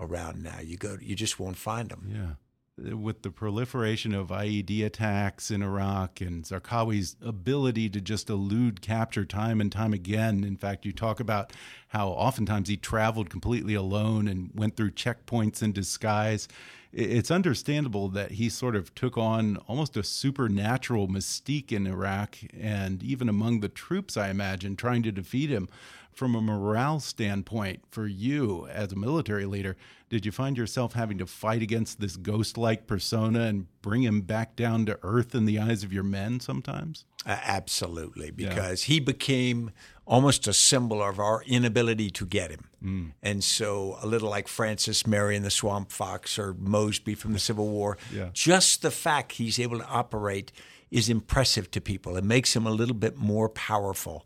around 0.00 0.42
now. 0.42 0.60
You 0.60 0.76
go, 0.76 0.96
you 1.00 1.14
just 1.14 1.38
won't 1.38 1.58
find 1.58 1.90
them. 1.90 2.10
Yeah 2.12 2.45
with 2.78 3.22
the 3.22 3.30
proliferation 3.30 4.14
of 4.14 4.28
IED 4.28 4.84
attacks 4.84 5.50
in 5.50 5.62
Iraq 5.62 6.20
and 6.20 6.44
Zarqawi's 6.44 7.16
ability 7.22 7.88
to 7.88 8.00
just 8.02 8.28
elude 8.28 8.82
capture 8.82 9.24
time 9.24 9.62
and 9.62 9.72
time 9.72 9.94
again. 9.94 10.44
In 10.44 10.56
fact, 10.56 10.84
you 10.84 10.92
talk 10.92 11.18
about 11.18 11.54
how 11.88 12.08
oftentimes 12.08 12.68
he 12.68 12.76
traveled 12.76 13.30
completely 13.30 13.74
alone 13.74 14.28
and 14.28 14.50
went 14.54 14.76
through 14.76 14.90
checkpoints 14.90 15.62
in 15.62 15.72
disguise. 15.72 16.48
it's 16.92 17.30
understandable 17.30 18.08
that 18.08 18.32
he 18.32 18.48
sort 18.48 18.76
of 18.76 18.94
took 18.94 19.18
on 19.18 19.56
almost 19.66 19.96
a 19.96 20.02
supernatural 20.02 21.08
mystique 21.08 21.72
in 21.72 21.86
Iraq 21.86 22.38
and 22.58 23.02
even 23.02 23.28
among 23.28 23.60
the 23.60 23.68
troops, 23.68 24.16
I 24.16 24.28
imagine, 24.28 24.76
trying 24.76 25.02
to 25.04 25.12
defeat 25.12 25.50
him. 25.50 25.68
From 26.12 26.34
a 26.34 26.40
morale 26.40 27.00
standpoint, 27.00 27.82
for 27.90 28.06
you 28.06 28.66
as 28.68 28.92
a 28.92 28.96
military 28.96 29.44
leader, 29.44 29.76
did 30.08 30.24
you 30.24 30.32
find 30.32 30.56
yourself 30.56 30.92
having 30.92 31.18
to 31.18 31.26
fight 31.26 31.62
against 31.62 32.00
this 32.00 32.16
ghost 32.16 32.56
like 32.56 32.86
persona 32.86 33.40
and 33.40 33.66
bring 33.82 34.02
him 34.02 34.20
back 34.20 34.54
down 34.54 34.86
to 34.86 34.98
earth 35.02 35.34
in 35.34 35.46
the 35.46 35.58
eyes 35.58 35.82
of 35.82 35.92
your 35.92 36.04
men 36.04 36.38
sometimes? 36.38 37.04
Uh, 37.26 37.36
absolutely, 37.42 38.30
because 38.30 38.88
yeah. 38.88 38.94
he 38.94 39.00
became 39.00 39.72
almost 40.06 40.46
a 40.46 40.52
symbol 40.52 41.02
of 41.02 41.18
our 41.18 41.42
inability 41.42 42.08
to 42.10 42.24
get 42.24 42.52
him. 42.52 42.68
Mm. 42.84 43.12
And 43.20 43.42
so, 43.42 43.98
a 44.00 44.06
little 44.06 44.30
like 44.30 44.46
Francis 44.46 45.06
Marion 45.06 45.42
the 45.42 45.50
Swamp 45.50 45.90
Fox 45.90 46.38
or 46.38 46.54
Mosby 46.54 47.16
from 47.16 47.32
the 47.32 47.40
Civil 47.40 47.68
War, 47.68 47.98
yeah. 48.12 48.28
just 48.32 48.82
the 48.82 48.92
fact 48.92 49.32
he's 49.32 49.58
able 49.58 49.80
to 49.80 49.86
operate 49.86 50.52
is 50.88 51.08
impressive 51.08 51.68
to 51.72 51.80
people. 51.80 52.16
It 52.16 52.22
makes 52.22 52.54
him 52.54 52.64
a 52.64 52.70
little 52.70 52.94
bit 52.94 53.16
more 53.16 53.48
powerful. 53.48 54.24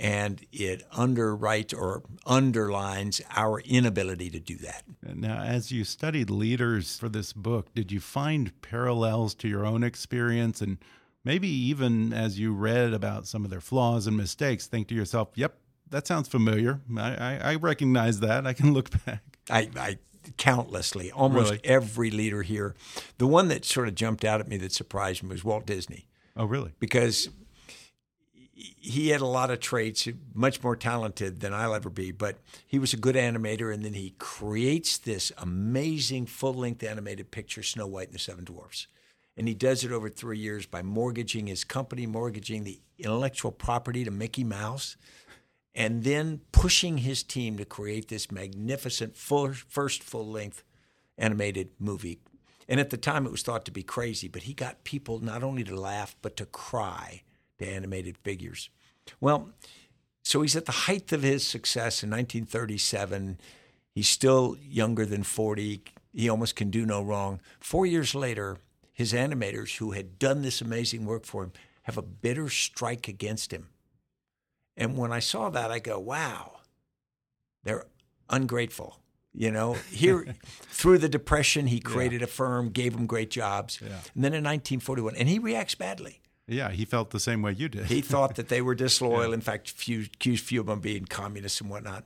And 0.00 0.44
it 0.50 0.82
underwrites 0.92 1.76
or 1.76 2.02
underlines 2.24 3.20
our 3.36 3.60
inability 3.60 4.30
to 4.30 4.40
do 4.40 4.56
that. 4.56 4.84
Now, 5.14 5.42
as 5.42 5.70
you 5.70 5.84
studied 5.84 6.30
leaders 6.30 6.98
for 6.98 7.10
this 7.10 7.34
book, 7.34 7.74
did 7.74 7.92
you 7.92 8.00
find 8.00 8.58
parallels 8.62 9.34
to 9.36 9.48
your 9.48 9.66
own 9.66 9.84
experience 9.84 10.62
and 10.62 10.78
maybe 11.24 11.48
even 11.48 12.14
as 12.14 12.38
you 12.38 12.54
read 12.54 12.94
about 12.94 13.26
some 13.26 13.44
of 13.44 13.50
their 13.50 13.60
flaws 13.60 14.06
and 14.06 14.16
mistakes, 14.16 14.66
think 14.66 14.88
to 14.88 14.94
yourself, 14.94 15.28
yep, 15.34 15.58
that 15.90 16.06
sounds 16.06 16.28
familiar. 16.28 16.80
I, 16.96 17.14
I, 17.14 17.40
I 17.52 17.54
recognize 17.56 18.20
that. 18.20 18.46
I 18.46 18.52
can 18.52 18.72
look 18.72 18.90
back. 19.04 19.22
I, 19.50 19.68
I 19.76 19.98
countlessly, 20.36 21.10
almost 21.10 21.50
really? 21.50 21.64
every 21.64 22.10
leader 22.10 22.42
here. 22.42 22.74
The 23.18 23.26
one 23.26 23.48
that 23.48 23.64
sort 23.64 23.88
of 23.88 23.94
jumped 23.94 24.24
out 24.24 24.40
at 24.40 24.48
me 24.48 24.56
that 24.58 24.72
surprised 24.72 25.22
me 25.22 25.30
was 25.30 25.44
Walt 25.44 25.66
Disney. 25.66 26.06
Oh, 26.36 26.44
really? 26.44 26.72
Because 26.78 27.28
he 28.60 29.08
had 29.08 29.20
a 29.20 29.26
lot 29.26 29.50
of 29.50 29.60
traits, 29.60 30.06
much 30.34 30.62
more 30.62 30.76
talented 30.76 31.40
than 31.40 31.54
I'll 31.54 31.74
ever 31.74 31.88
be, 31.88 32.12
but 32.12 32.38
he 32.66 32.78
was 32.78 32.92
a 32.92 32.98
good 32.98 33.14
animator. 33.14 33.72
And 33.72 33.84
then 33.84 33.94
he 33.94 34.14
creates 34.18 34.98
this 34.98 35.32
amazing 35.38 36.26
full 36.26 36.54
length 36.54 36.82
animated 36.82 37.30
picture, 37.30 37.62
Snow 37.62 37.86
White 37.86 38.08
and 38.08 38.14
the 38.14 38.20
Seven 38.20 38.44
Dwarfs. 38.44 38.86
And 39.36 39.48
he 39.48 39.54
does 39.54 39.84
it 39.84 39.92
over 39.92 40.10
three 40.10 40.38
years 40.38 40.66
by 40.66 40.82
mortgaging 40.82 41.46
his 41.46 41.64
company, 41.64 42.06
mortgaging 42.06 42.64
the 42.64 42.80
intellectual 42.98 43.52
property 43.52 44.04
to 44.04 44.10
Mickey 44.10 44.44
Mouse, 44.44 44.96
and 45.74 46.04
then 46.04 46.40
pushing 46.52 46.98
his 46.98 47.22
team 47.22 47.56
to 47.56 47.64
create 47.64 48.08
this 48.08 48.30
magnificent 48.30 49.16
full, 49.16 49.52
first 49.52 50.02
full 50.02 50.26
length 50.26 50.62
animated 51.16 51.70
movie. 51.78 52.20
And 52.68 52.78
at 52.78 52.90
the 52.90 52.96
time, 52.96 53.24
it 53.24 53.32
was 53.32 53.42
thought 53.42 53.64
to 53.64 53.70
be 53.70 53.82
crazy, 53.82 54.28
but 54.28 54.42
he 54.42 54.52
got 54.52 54.84
people 54.84 55.20
not 55.20 55.42
only 55.42 55.64
to 55.64 55.74
laugh, 55.74 56.14
but 56.20 56.36
to 56.36 56.46
cry 56.46 57.22
to 57.60 57.68
animated 57.68 58.18
figures. 58.18 58.68
Well, 59.20 59.50
so 60.22 60.42
he's 60.42 60.56
at 60.56 60.66
the 60.66 60.72
height 60.72 61.12
of 61.12 61.22
his 61.22 61.46
success 61.46 62.02
in 62.02 62.10
1937. 62.10 63.38
He's 63.94 64.08
still 64.08 64.56
younger 64.60 65.06
than 65.06 65.22
40. 65.22 65.82
He 66.12 66.28
almost 66.28 66.56
can 66.56 66.70
do 66.70 66.84
no 66.84 67.02
wrong. 67.02 67.40
Four 67.60 67.86
years 67.86 68.14
later, 68.14 68.58
his 68.92 69.12
animators 69.12 69.76
who 69.76 69.92
had 69.92 70.18
done 70.18 70.42
this 70.42 70.60
amazing 70.60 71.06
work 71.06 71.24
for 71.24 71.44
him 71.44 71.52
have 71.84 71.96
a 71.96 72.02
bitter 72.02 72.48
strike 72.48 73.08
against 73.08 73.52
him. 73.52 73.68
And 74.76 74.96
when 74.96 75.12
I 75.12 75.20
saw 75.20 75.50
that, 75.50 75.70
I 75.70 75.78
go, 75.78 75.98
wow, 75.98 76.60
they're 77.64 77.86
ungrateful. 78.28 78.98
You 79.32 79.50
know, 79.52 79.74
here 79.90 80.34
through 80.42 80.98
the 80.98 81.08
depression, 81.08 81.68
he 81.68 81.80
created 81.80 82.20
yeah. 82.20 82.24
a 82.24 82.28
firm, 82.28 82.70
gave 82.70 82.94
them 82.94 83.06
great 83.06 83.30
jobs. 83.30 83.80
Yeah. 83.80 83.88
And 84.14 84.24
then 84.24 84.32
in 84.32 84.44
1941, 84.44 85.14
and 85.16 85.28
he 85.28 85.38
reacts 85.38 85.74
badly. 85.74 86.20
Yeah, 86.46 86.70
he 86.70 86.84
felt 86.84 87.10
the 87.10 87.20
same 87.20 87.42
way 87.42 87.52
you 87.52 87.68
did. 87.68 87.86
he 87.86 88.00
thought 88.00 88.34
that 88.36 88.48
they 88.48 88.60
were 88.60 88.74
disloyal. 88.86 89.28
Yeah. 89.28 89.34
In 89.34 89.40
fact, 89.40 89.70
few, 89.70 90.00
accused 90.02 90.44
few 90.44 90.60
of 90.60 90.66
them 90.66 90.80
being 90.80 91.04
communists 91.04 91.60
and 91.60 91.70
whatnot. 91.70 92.04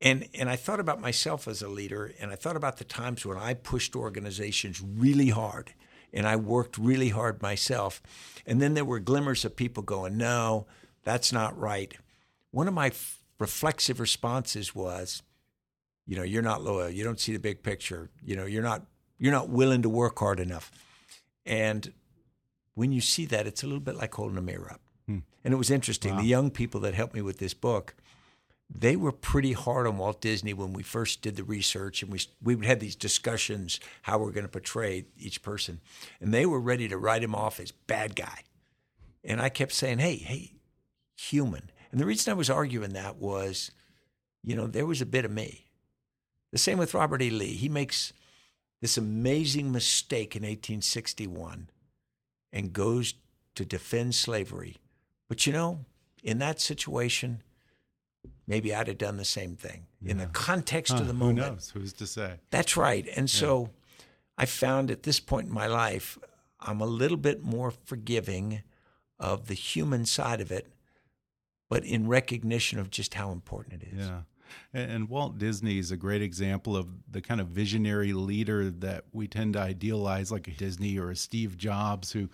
And 0.00 0.28
and 0.34 0.50
I 0.50 0.56
thought 0.56 0.80
about 0.80 1.00
myself 1.00 1.48
as 1.48 1.62
a 1.62 1.68
leader, 1.68 2.12
and 2.20 2.30
I 2.30 2.34
thought 2.34 2.56
about 2.56 2.76
the 2.76 2.84
times 2.84 3.24
when 3.24 3.38
I 3.38 3.54
pushed 3.54 3.96
organizations 3.96 4.80
really 4.82 5.30
hard, 5.30 5.72
and 6.12 6.26
I 6.26 6.36
worked 6.36 6.76
really 6.76 7.08
hard 7.08 7.40
myself, 7.40 8.02
and 8.46 8.60
then 8.60 8.74
there 8.74 8.84
were 8.84 9.00
glimmers 9.00 9.44
of 9.46 9.56
people 9.56 9.82
going, 9.82 10.18
"No, 10.18 10.66
that's 11.02 11.32
not 11.32 11.58
right." 11.58 11.94
One 12.50 12.68
of 12.68 12.74
my 12.74 12.88
f- 12.88 13.22
reflexive 13.38 13.98
responses 13.98 14.74
was, 14.74 15.22
"You 16.06 16.16
know, 16.16 16.22
you're 16.24 16.42
not 16.42 16.62
loyal. 16.62 16.90
You 16.90 17.02
don't 17.02 17.18
see 17.20 17.32
the 17.32 17.38
big 17.38 17.62
picture. 17.62 18.10
You 18.22 18.36
know, 18.36 18.44
you're 18.44 18.62
not 18.62 18.84
you're 19.18 19.32
not 19.32 19.48
willing 19.48 19.80
to 19.80 19.88
work 19.88 20.18
hard 20.18 20.40
enough." 20.40 20.70
And 21.46 21.94
when 22.76 22.92
you 22.92 23.00
see 23.00 23.26
that, 23.26 23.48
it's 23.48 23.64
a 23.64 23.66
little 23.66 23.80
bit 23.80 23.96
like 23.96 24.14
holding 24.14 24.38
a 24.38 24.42
mirror 24.42 24.70
up. 24.70 24.80
Hmm. 25.06 25.18
And 25.44 25.52
it 25.52 25.56
was 25.56 25.70
interesting. 25.70 26.14
Wow. 26.14 26.20
The 26.20 26.26
young 26.28 26.50
people 26.50 26.80
that 26.82 26.94
helped 26.94 27.14
me 27.14 27.22
with 27.22 27.38
this 27.38 27.54
book 27.54 27.96
they 28.68 28.96
were 28.96 29.12
pretty 29.12 29.52
hard 29.52 29.86
on 29.86 29.98
Walt 29.98 30.20
Disney 30.20 30.52
when 30.52 30.72
we 30.72 30.82
first 30.82 31.22
did 31.22 31.36
the 31.36 31.44
research, 31.44 32.02
and 32.02 32.10
we 32.10 32.20
we 32.42 32.66
had 32.66 32.80
these 32.80 32.96
discussions 32.96 33.78
how 34.02 34.18
we're 34.18 34.32
going 34.32 34.44
to 34.44 34.50
portray 34.50 35.06
each 35.16 35.42
person, 35.42 35.80
and 36.20 36.34
they 36.34 36.46
were 36.46 36.60
ready 36.60 36.88
to 36.88 36.98
write 36.98 37.22
him 37.22 37.34
off 37.34 37.60
as 37.60 37.70
bad 37.70 38.16
guy, 38.16 38.42
and 39.22 39.40
I 39.40 39.48
kept 39.48 39.72
saying, 39.72 39.98
"Hey, 39.98 40.16
hey, 40.16 40.54
human." 41.16 41.70
And 41.92 42.00
the 42.00 42.06
reason 42.06 42.32
I 42.32 42.34
was 42.34 42.50
arguing 42.50 42.92
that 42.94 43.16
was, 43.16 43.70
you 44.42 44.56
know, 44.56 44.66
there 44.66 44.86
was 44.86 45.00
a 45.00 45.06
bit 45.06 45.24
of 45.24 45.30
me. 45.30 45.66
The 46.50 46.58
same 46.58 46.78
with 46.78 46.94
Robert 46.94 47.22
E. 47.22 47.30
Lee. 47.30 47.54
He 47.54 47.68
makes 47.68 48.12
this 48.80 48.98
amazing 48.98 49.70
mistake 49.70 50.34
in 50.34 50.42
1861 50.42 51.70
and 52.56 52.72
goes 52.72 53.14
to 53.54 53.64
defend 53.64 54.14
slavery, 54.14 54.76
but 55.28 55.46
you 55.46 55.52
know, 55.52 55.84
in 56.22 56.38
that 56.38 56.60
situation 56.60 57.42
maybe 58.46 58.74
I'd 58.74 58.88
have 58.88 58.98
done 58.98 59.16
the 59.16 59.24
same 59.24 59.56
thing 59.56 59.86
yeah. 60.00 60.12
in 60.12 60.18
the 60.18 60.26
context 60.26 60.92
huh, 60.92 61.00
of 61.00 61.06
the 61.06 61.14
moment. 61.14 61.38
Who 61.46 61.52
knows? 61.52 61.70
Who's 61.74 61.92
to 61.94 62.06
say? 62.06 62.34
That's 62.50 62.76
right. 62.76 63.06
And 63.16 63.32
yeah. 63.32 63.40
so 63.40 63.70
I 64.38 64.46
found 64.46 64.90
at 64.90 65.02
this 65.02 65.20
point 65.20 65.48
in 65.48 65.54
my 65.54 65.66
life, 65.66 66.18
I'm 66.60 66.80
a 66.80 66.86
little 66.86 67.16
bit 67.16 67.42
more 67.42 67.70
forgiving 67.70 68.62
of 69.18 69.48
the 69.48 69.54
human 69.54 70.06
side 70.06 70.40
of 70.40 70.50
it, 70.50 70.72
but 71.68 71.84
in 71.84 72.06
recognition 72.06 72.78
of 72.78 72.90
just 72.90 73.14
how 73.14 73.32
important 73.32 73.82
it 73.82 73.88
is. 73.92 74.06
Yeah. 74.06 74.20
And 74.72 75.08
Walt 75.08 75.38
Disney 75.38 75.78
is 75.78 75.90
a 75.90 75.96
great 75.96 76.22
example 76.22 76.76
of 76.76 76.88
the 77.10 77.20
kind 77.20 77.40
of 77.40 77.48
visionary 77.48 78.12
leader 78.12 78.70
that 78.70 79.04
we 79.12 79.26
tend 79.26 79.54
to 79.54 79.60
idealize, 79.60 80.30
like 80.30 80.48
a 80.48 80.52
Disney 80.52 80.98
or 80.98 81.10
a 81.10 81.16
Steve 81.16 81.56
Jobs, 81.56 82.12
who 82.12 82.28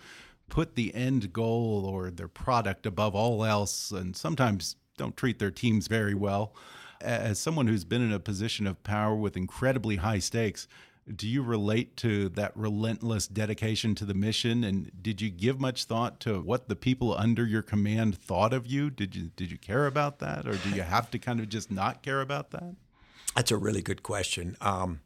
put 0.49 0.75
the 0.75 0.93
end 0.93 1.33
goal 1.33 1.85
or 1.85 2.11
their 2.11 2.27
product 2.27 2.85
above 2.85 3.15
all 3.15 3.43
else, 3.43 3.91
and 3.91 4.15
sometimes 4.15 4.75
don't 4.97 5.17
treat 5.17 5.39
their 5.39 5.51
teams 5.51 5.87
very 5.87 6.13
well. 6.13 6.53
As 7.01 7.39
someone 7.39 7.67
who's 7.67 7.83
been 7.83 8.01
in 8.01 8.13
a 8.13 8.19
position 8.19 8.67
of 8.67 8.83
power 8.83 9.15
with 9.15 9.35
incredibly 9.35 9.97
high 9.97 10.19
stakes, 10.19 10.67
do 11.13 11.27
you 11.27 11.43
relate 11.43 11.97
to 11.97 12.29
that 12.29 12.55
relentless 12.55 13.27
dedication 13.27 13.95
to 13.95 14.05
the 14.05 14.13
mission? 14.13 14.63
And 14.63 14.91
did 15.01 15.21
you 15.21 15.29
give 15.29 15.59
much 15.59 15.85
thought 15.85 16.19
to 16.21 16.41
what 16.41 16.69
the 16.69 16.75
people 16.75 17.15
under 17.17 17.45
your 17.45 17.61
command 17.61 18.17
thought 18.17 18.53
of 18.53 18.65
you? 18.65 18.89
Did 18.89 19.15
you 19.15 19.31
did 19.35 19.51
you 19.51 19.57
care 19.57 19.85
about 19.85 20.19
that 20.19 20.47
or 20.47 20.55
do 20.55 20.69
you 20.69 20.81
have 20.81 21.11
to 21.11 21.19
kind 21.19 21.39
of 21.39 21.49
just 21.49 21.71
not 21.71 22.01
care 22.03 22.21
about 22.21 22.51
that? 22.51 22.75
That's 23.35 23.51
a 23.51 23.57
really 23.57 23.81
good 23.81 24.03
question. 24.03 24.55
Um, 24.61 25.01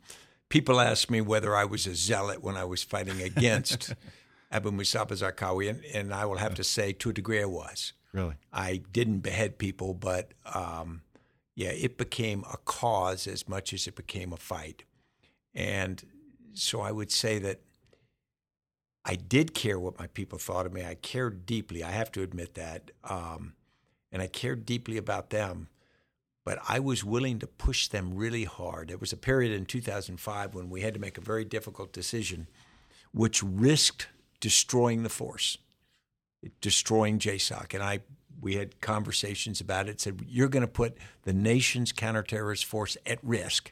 people 0.49 0.79
ask 0.79 1.09
me 1.09 1.21
whether 1.21 1.55
i 1.55 1.65
was 1.65 1.85
a 1.87 1.95
zealot 1.95 2.41
when 2.41 2.55
i 2.55 2.63
was 2.63 2.83
fighting 2.83 3.21
against 3.21 3.93
abu 4.51 4.71
musab 4.71 5.09
zarqawi 5.09 5.69
and, 5.69 5.83
and 5.93 6.13
i 6.13 6.23
will 6.25 6.37
have 6.37 6.53
to 6.55 6.63
say 6.63 6.93
to 6.93 7.09
a 7.09 7.13
degree 7.13 7.41
i 7.41 7.45
was. 7.45 7.93
Really? 8.13 8.35
I 8.53 8.81
didn't 8.93 9.19
behead 9.19 9.57
people, 9.57 9.93
but 9.93 10.31
um, 10.53 11.01
yeah, 11.55 11.69
it 11.69 11.97
became 11.97 12.43
a 12.51 12.57
cause 12.57 13.27
as 13.27 13.47
much 13.47 13.73
as 13.73 13.85
it 13.85 13.95
became 13.95 14.31
a 14.31 14.37
fight. 14.37 14.83
And 15.57 16.01
so 16.53 16.79
I 16.79 16.93
would 16.93 17.11
say 17.11 17.39
that 17.39 17.59
I 19.03 19.15
did 19.15 19.53
care 19.53 19.79
what 19.79 19.99
my 19.99 20.07
people 20.07 20.37
thought 20.37 20.65
of 20.65 20.71
me. 20.71 20.85
I 20.85 20.95
cared 20.95 21.45
deeply. 21.45 21.83
I 21.83 21.91
have 21.91 22.11
to 22.13 22.21
admit 22.21 22.53
that. 22.53 22.91
Um, 23.03 23.53
and 24.11 24.21
I 24.21 24.27
cared 24.27 24.65
deeply 24.65 24.97
about 24.97 25.31
them. 25.31 25.67
But 26.45 26.59
I 26.69 26.79
was 26.79 27.03
willing 27.03 27.39
to 27.39 27.47
push 27.47 27.89
them 27.89 28.15
really 28.15 28.45
hard. 28.45 28.87
There 28.87 28.97
was 28.97 29.11
a 29.11 29.17
period 29.17 29.51
in 29.51 29.65
2005 29.65 30.55
when 30.55 30.69
we 30.69 30.81
had 30.81 30.93
to 30.93 30.99
make 30.99 31.17
a 31.17 31.21
very 31.21 31.43
difficult 31.43 31.91
decision, 31.91 32.47
which 33.11 33.43
risked 33.43 34.07
destroying 34.39 35.03
the 35.03 35.09
force 35.09 35.57
destroying 36.61 37.19
JSOC. 37.19 37.73
And 37.73 37.83
I 37.83 37.99
we 38.39 38.55
had 38.55 38.81
conversations 38.81 39.59
about 39.59 39.89
it. 39.89 39.99
Said 39.99 40.21
you're 40.27 40.47
going 40.47 40.61
to 40.61 40.67
put 40.67 40.97
the 41.23 41.33
nation's 41.33 41.91
counterterrorist 41.91 42.65
force 42.65 42.95
at 43.05 43.19
risk. 43.23 43.71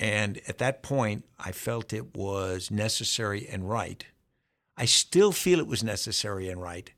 And 0.00 0.40
at 0.48 0.56
that 0.58 0.82
point, 0.82 1.26
I 1.38 1.52
felt 1.52 1.92
it 1.92 2.16
was 2.16 2.70
necessary 2.70 3.46
and 3.46 3.68
right. 3.68 4.02
I 4.74 4.86
still 4.86 5.30
feel 5.30 5.60
it 5.60 5.66
was 5.66 5.84
necessary 5.84 6.48
and 6.48 6.60
right. 6.60 6.90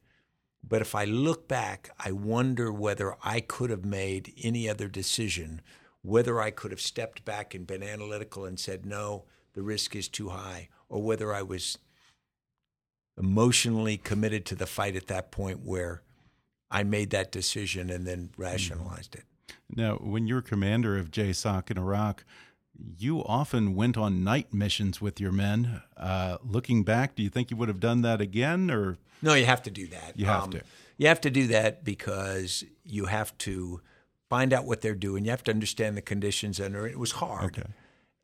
But 0.63 0.83
if 0.83 0.95
I 0.95 1.05
look 1.05 1.49
back, 1.49 1.91
I 1.99 2.13
wonder 2.13 2.73
whether 2.73 3.17
I 3.25 3.41
could 3.41 3.71
have 3.71 3.85
made 3.85 4.33
any 4.41 4.69
other 4.69 4.87
decision, 4.87 5.61
whether 6.03 6.41
I 6.41 6.53
could 6.53 6.71
have 6.71 6.81
stepped 6.81 7.25
back 7.25 7.57
and 7.57 7.67
been 7.67 7.83
analytical 7.83 8.45
and 8.45 8.59
said, 8.59 8.87
no, 8.87 9.25
the 9.55 9.63
risk 9.63 9.97
is 9.97 10.07
too 10.07 10.29
high, 10.29 10.69
or 10.89 11.03
whether 11.03 11.35
I 11.35 11.43
was 11.43 11.79
emotionally 13.19 13.97
committed 13.97 14.47
to 14.47 14.55
the 14.55 14.67
fight 14.67 14.95
at 14.95 15.09
that 15.09 15.33
point 15.33 15.65
where 15.65 16.03
I 16.71 16.85
made 16.85 17.11
that 17.11 17.33
decision 17.33 17.91
and 17.91 18.07
then 18.07 18.29
mm-hmm. 18.29 18.43
rationalized 18.43 19.17
it. 19.17 19.25
Now, 19.75 19.97
when 19.97 20.29
you 20.29 20.37
were 20.37 20.43
commander 20.43 20.97
of 20.97 21.11
JSOC 21.11 21.73
in 21.73 21.79
Iraq, 21.79 22.25
you 22.99 23.23
often 23.25 23.75
went 23.75 23.97
on 23.97 24.25
night 24.25 24.53
missions 24.53 25.01
with 25.01 25.21
your 25.21 25.33
men. 25.33 25.83
Uh, 25.97 26.39
looking 26.45 26.83
back, 26.83 27.15
do 27.15 27.23
you 27.23 27.29
think 27.29 27.51
you 27.51 27.57
would 27.57 27.69
have 27.69 27.81
done 27.81 28.03
that 28.03 28.21
again, 28.21 28.71
or 28.71 28.99
no? 29.21 29.35
You 29.35 29.45
have 29.47 29.63
to 29.63 29.71
do 29.71 29.87
that. 29.89 30.13
You 30.17 30.27
have 30.27 30.45
um, 30.45 30.51
to. 30.53 30.63
You 30.99 31.09
have 31.09 31.21
to 31.23 31.31
do 31.31 31.49
that 31.49 31.85
because 31.85 32.65
you 32.85 33.07
have 33.07 33.37
to 33.39 33.81
find 34.29 34.53
out 34.53 34.65
what 34.65 34.81
they're 34.81 34.95
doing. 34.95 35.25
You 35.25 35.31
have 35.31 35.45
to 35.45 35.51
understand 35.51 35.97
the 35.97 36.03
conditions 36.03 36.61
under 36.61 36.87
it. 36.87 36.93
It 36.93 36.99
was 36.99 37.13
hard, 37.13 37.59
okay. 37.59 37.69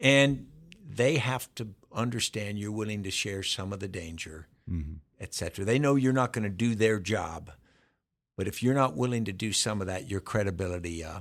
and 0.00 0.46
they 0.88 1.16
have 1.16 1.52
to 1.56 1.68
understand 1.92 2.58
you're 2.58 2.72
willing 2.72 3.02
to 3.02 3.10
share 3.10 3.42
some 3.42 3.72
of 3.72 3.80
the 3.80 3.88
danger, 3.88 4.48
mm 4.70 4.82
-hmm. 4.82 5.22
etc. 5.22 5.64
They 5.64 5.78
know 5.78 5.96
you're 5.96 6.20
not 6.20 6.32
going 6.32 6.56
to 6.56 6.66
do 6.66 6.74
their 6.74 7.00
job, 7.02 7.52
but 8.36 8.46
if 8.46 8.62
you're 8.62 8.80
not 8.80 8.96
willing 8.96 9.24
to 9.24 9.32
do 9.46 9.52
some 9.52 9.80
of 9.80 9.88
that, 9.88 10.10
your 10.10 10.22
credibility 10.22 11.04
uh, 11.04 11.20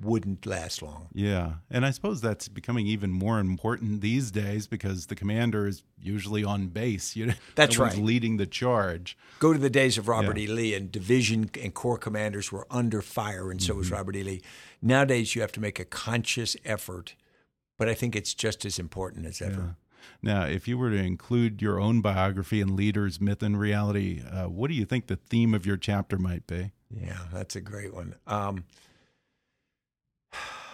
wouldn't 0.00 0.44
last 0.44 0.82
long. 0.82 1.08
Yeah. 1.12 1.54
And 1.70 1.86
I 1.86 1.90
suppose 1.90 2.20
that's 2.20 2.48
becoming 2.48 2.86
even 2.86 3.10
more 3.10 3.38
important 3.38 4.00
these 4.00 4.30
days 4.30 4.66
because 4.66 5.06
the 5.06 5.14
commander 5.14 5.66
is 5.66 5.82
usually 6.00 6.44
on 6.44 6.68
base. 6.68 7.14
You 7.14 7.26
know, 7.26 7.34
that's 7.54 7.78
right. 7.78 7.96
leading 7.96 8.36
the 8.36 8.46
charge. 8.46 9.16
Go 9.38 9.52
to 9.52 9.58
the 9.58 9.70
days 9.70 9.96
of 9.98 10.08
Robert 10.08 10.36
yeah. 10.36 10.44
E. 10.44 10.46
Lee 10.48 10.74
and 10.74 10.90
division 10.90 11.50
and 11.62 11.72
corps 11.72 11.98
commanders 11.98 12.50
were 12.50 12.66
under 12.70 13.02
fire 13.02 13.50
and 13.50 13.62
so 13.62 13.72
mm 13.72 13.74
-hmm. 13.74 13.78
was 13.78 13.86
mm-hmm. 13.86 13.96
Robert 13.96 14.16
E. 14.16 14.22
Lee. 14.22 14.40
Nowadays 14.82 15.34
you 15.34 15.42
have 15.42 15.52
to 15.52 15.60
make 15.60 15.80
a 15.80 15.86
conscious 16.04 16.56
effort, 16.64 17.16
but 17.78 17.88
I 17.88 17.94
think 17.94 18.14
it's 18.16 18.34
just 18.34 18.64
as 18.64 18.78
important 18.78 19.26
as 19.26 19.40
ever. 19.40 19.60
Yeah. 19.60 19.74
Now, 20.22 20.44
if 20.44 20.68
you 20.68 20.78
were 20.78 20.90
to 20.90 21.02
include 21.02 21.62
your 21.62 21.80
own 21.80 22.00
biography 22.00 22.60
in 22.60 22.76
Leaders, 22.76 23.20
Myth, 23.20 23.42
and 23.42 23.58
Reality, 23.58 24.22
uh, 24.22 24.48
what 24.48 24.68
do 24.68 24.74
you 24.74 24.84
think 24.84 25.06
the 25.06 25.16
theme 25.16 25.56
of 25.56 25.66
your 25.66 25.76
chapter 25.76 26.18
might 26.18 26.46
be? 26.46 26.72
Yeah, 26.90 27.18
that's 27.32 27.56
a 27.56 27.60
great 27.60 27.92
one. 27.94 28.14
Um, 28.26 28.64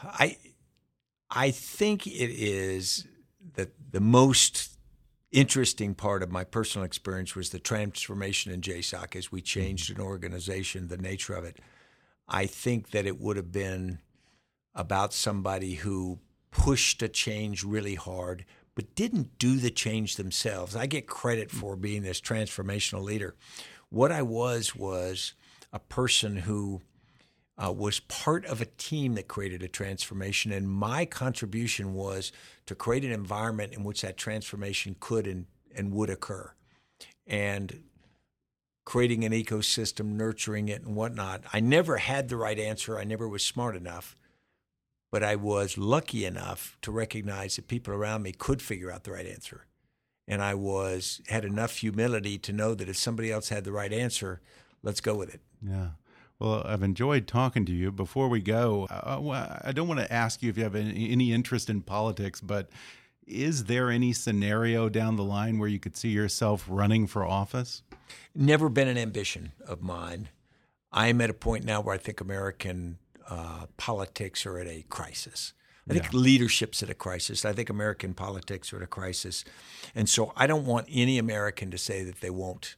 I 0.03 0.37
I 1.31 1.51
think 1.51 2.07
it 2.07 2.31
is 2.31 3.07
that 3.55 3.71
the 3.93 4.01
most 4.01 4.77
interesting 5.33 5.95
part 5.95 6.23
of 6.23 6.31
my 6.31 6.45
personal 6.45 6.85
experience 6.85 7.37
was 7.37 7.51
the 7.51 7.59
transformation 7.59 8.53
in 8.53 8.61
JSOC 8.61 9.15
as 9.15 9.31
we 9.31 9.41
changed 9.41 9.95
an 9.95 10.01
organization, 10.01 10.89
the 10.89 10.97
nature 10.97 11.35
of 11.35 11.45
it. 11.45 11.59
I 12.29 12.47
think 12.47 12.91
that 12.91 13.07
it 13.07 13.21
would 13.21 13.37
have 13.37 13.53
been 13.53 13.99
about 14.75 15.13
somebody 15.13 15.75
who 15.75 16.19
pushed 16.51 17.03
a 17.03 17.09
change 17.09 17.63
really 17.65 17.95
hard, 17.95 18.45
but 18.75 18.95
didn't 18.95 19.39
do 19.39 19.57
the 19.57 19.71
change 19.71 20.17
themselves. 20.17 20.75
I 20.75 20.87
get 20.87 21.07
credit 21.07 21.49
mm. 21.49 21.53
for 21.53 21.77
being 21.77 22.03
this 22.03 22.21
transformational 22.21 23.03
leader. 23.03 23.37
What 23.89 24.13
I 24.13 24.23
was 24.23 24.75
was 24.75 25.35
a 25.73 25.79
person 25.79 26.37
who 26.37 26.83
uh, 27.63 27.71
was 27.71 28.01
part 28.01 28.47
of 28.47 28.61
a 28.61 28.67
team 28.67 29.15
that 29.15 29.29
created 29.29 29.63
a 29.63 29.69
transformation, 29.69 30.51
and 30.51 30.69
my 30.69 31.05
contribution 31.05 31.95
was 31.95 32.33
to 32.67 32.75
create 32.75 33.05
an 33.05 33.13
environment 33.13 33.73
in 33.73 33.85
which 33.85 34.01
that 34.03 34.17
transformation 34.17 34.97
could 34.99 35.27
and, 35.27 35.47
and 35.75 35.93
would 35.93 36.09
occur. 36.09 36.53
And 37.27 37.85
creating 38.85 39.25
an 39.25 39.33
ecosystem, 39.33 40.15
nurturing 40.15 40.69
it, 40.69 40.83
and 40.83 40.97
whatnot. 40.97 41.43
I 41.53 41.61
never 41.61 41.99
had 41.99 42.29
the 42.29 42.37
right 42.37 42.59
answer. 42.59 42.99
I 42.99 43.05
never 43.05 43.29
was 43.29 43.45
smart 43.45 43.77
enough, 43.77 44.17
but 45.13 45.23
I 45.23 45.37
was 45.37 45.79
lucky 45.79 46.25
enough 46.25 46.77
to 46.83 46.91
recognize 46.91 47.57
that 47.57 47.69
people 47.69 47.95
around 47.95 48.23
me 48.23 48.33
could 48.33 48.63
figure 48.63 48.91
out 48.91 49.05
the 49.05 49.13
right 49.13 49.27
answer. 49.27 49.67
And 50.27 50.43
I 50.43 50.55
was 50.55 51.21
had 51.29 51.45
enough 51.45 51.77
humility 51.77 52.39
to 52.39 52.53
know 52.53 52.75
that 52.75 52.89
if 52.89 52.97
somebody 52.97 53.31
else 53.31 53.51
had 53.51 53.65
the 53.65 53.73
right 53.73 53.93
answer, 53.93 54.41
let's 54.83 55.01
go 55.01 55.15
with 55.15 55.33
it. 55.35 55.41
Yeah. 55.63 55.91
Well, 56.41 56.63
I've 56.65 56.83
enjoyed 56.83 57.27
talking 57.27 57.67
to 57.67 57.73
you. 57.73 57.93
Before 57.93 58.29
we 58.29 58.41
go, 58.41 58.87
uh, 58.91 59.59
I 59.63 59.73
don't 59.73 59.87
want 59.87 60.01
to 60.01 60.11
ask 60.11 60.43
you 60.43 60.49
if 60.49 60.57
you 60.57 60.65
have 60.65 60.75
any 60.75 61.33
interest 61.33 61.69
in 61.69 61.83
politics, 61.83 62.41
but 62.41 62.71
is 63.27 63.65
there 63.65 63.91
any 63.91 64.15
scenario 64.15 64.89
down 64.89 65.17
the 65.17 65.23
line 65.23 65.59
where 65.59 65.69
you 65.69 65.79
could 65.79 65.97
see 65.97 66.09
yourself 66.09 66.67
running 66.69 67.07
for 67.07 67.27
office? 67.27 67.83
Never 68.35 68.71
been 68.71 68.89
an 68.89 68.97
ambition 68.97 69.53
of 69.67 69.83
mine. 69.83 70.31
I'm 70.91 71.21
at 71.21 71.31
a 71.31 71.35
point 71.35 71.65
now 71.65 71.83
where 71.83 71.95
I 71.95 71.99
think 71.99 72.23
American 72.23 72.99
uh, 73.29 73.67
politics 73.77 74.47
are 74.47 74.59
at 74.59 74.67
a 74.67 74.83
crisis. 74.89 75.53
I 75.89 75.93
think 75.93 76.13
yeah. 76.13 76.19
leadership's 76.19 76.83
at 76.83 76.91
a 76.91 76.95
crisis. 76.95 77.45
I 77.45 77.53
think 77.53 77.69
American 77.69 78.15
politics 78.15 78.73
are 78.73 78.77
at 78.77 78.83
a 78.83 78.87
crisis. 78.87 79.45
And 79.95 80.09
so 80.09 80.33
I 80.37 80.47
don't 80.47 80.65
want 80.65 80.87
any 80.91 81.19
American 81.19 81.71
to 81.71 81.79
say 81.79 82.03
that 82.05 82.21
they 82.21 82.31
won't 82.31 82.77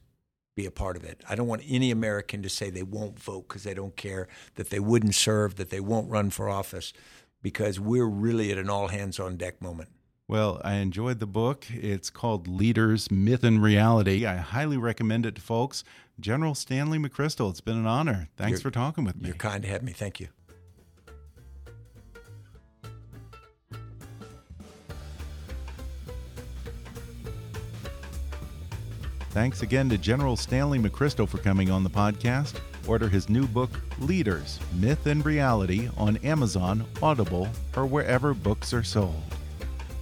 be 0.54 0.66
a 0.66 0.70
part 0.70 0.96
of 0.96 1.04
it. 1.04 1.22
I 1.28 1.34
don't 1.34 1.46
want 1.46 1.62
any 1.66 1.90
American 1.90 2.42
to 2.42 2.48
say 2.48 2.70
they 2.70 2.82
won't 2.82 3.18
vote 3.18 3.48
because 3.48 3.64
they 3.64 3.74
don't 3.74 3.96
care, 3.96 4.28
that 4.56 4.70
they 4.70 4.80
wouldn't 4.80 5.14
serve, 5.14 5.56
that 5.56 5.70
they 5.70 5.80
won't 5.80 6.10
run 6.10 6.30
for 6.30 6.48
office, 6.48 6.92
because 7.40 7.80
we're 7.80 8.06
really 8.06 8.52
at 8.52 8.58
an 8.58 8.70
all 8.70 8.88
hands 8.88 9.18
on 9.18 9.36
deck 9.36 9.60
moment. 9.62 9.88
Well, 10.28 10.60
I 10.64 10.74
enjoyed 10.74 11.20
the 11.20 11.26
book. 11.26 11.66
It's 11.70 12.08
called 12.08 12.48
Leaders, 12.48 13.10
Myth, 13.10 13.44
and 13.44 13.62
Reality. 13.62 14.24
I 14.24 14.36
highly 14.36 14.76
recommend 14.76 15.26
it 15.26 15.34
to 15.34 15.40
folks. 15.40 15.84
General 16.20 16.54
Stanley 16.54 16.98
McChrystal, 16.98 17.50
it's 17.50 17.60
been 17.60 17.76
an 17.76 17.86
honor. 17.86 18.28
Thanks 18.36 18.52
you're, 18.52 18.60
for 18.60 18.70
talking 18.70 19.04
with 19.04 19.20
me. 19.20 19.26
You're 19.26 19.36
kind 19.36 19.62
to 19.62 19.68
have 19.68 19.82
me. 19.82 19.92
Thank 19.92 20.20
you. 20.20 20.28
Thanks 29.32 29.62
again 29.62 29.88
to 29.88 29.96
General 29.96 30.36
Stanley 30.36 30.78
McChrystal 30.78 31.26
for 31.26 31.38
coming 31.38 31.70
on 31.70 31.82
the 31.82 31.88
podcast. 31.88 32.60
Order 32.86 33.08
his 33.08 33.30
new 33.30 33.46
book, 33.46 33.70
Leaders 33.98 34.60
Myth 34.74 35.06
and 35.06 35.24
Reality, 35.24 35.88
on 35.96 36.18
Amazon, 36.18 36.84
Audible, 37.02 37.48
or 37.74 37.86
wherever 37.86 38.34
books 38.34 38.74
are 38.74 38.82
sold. 38.82 39.22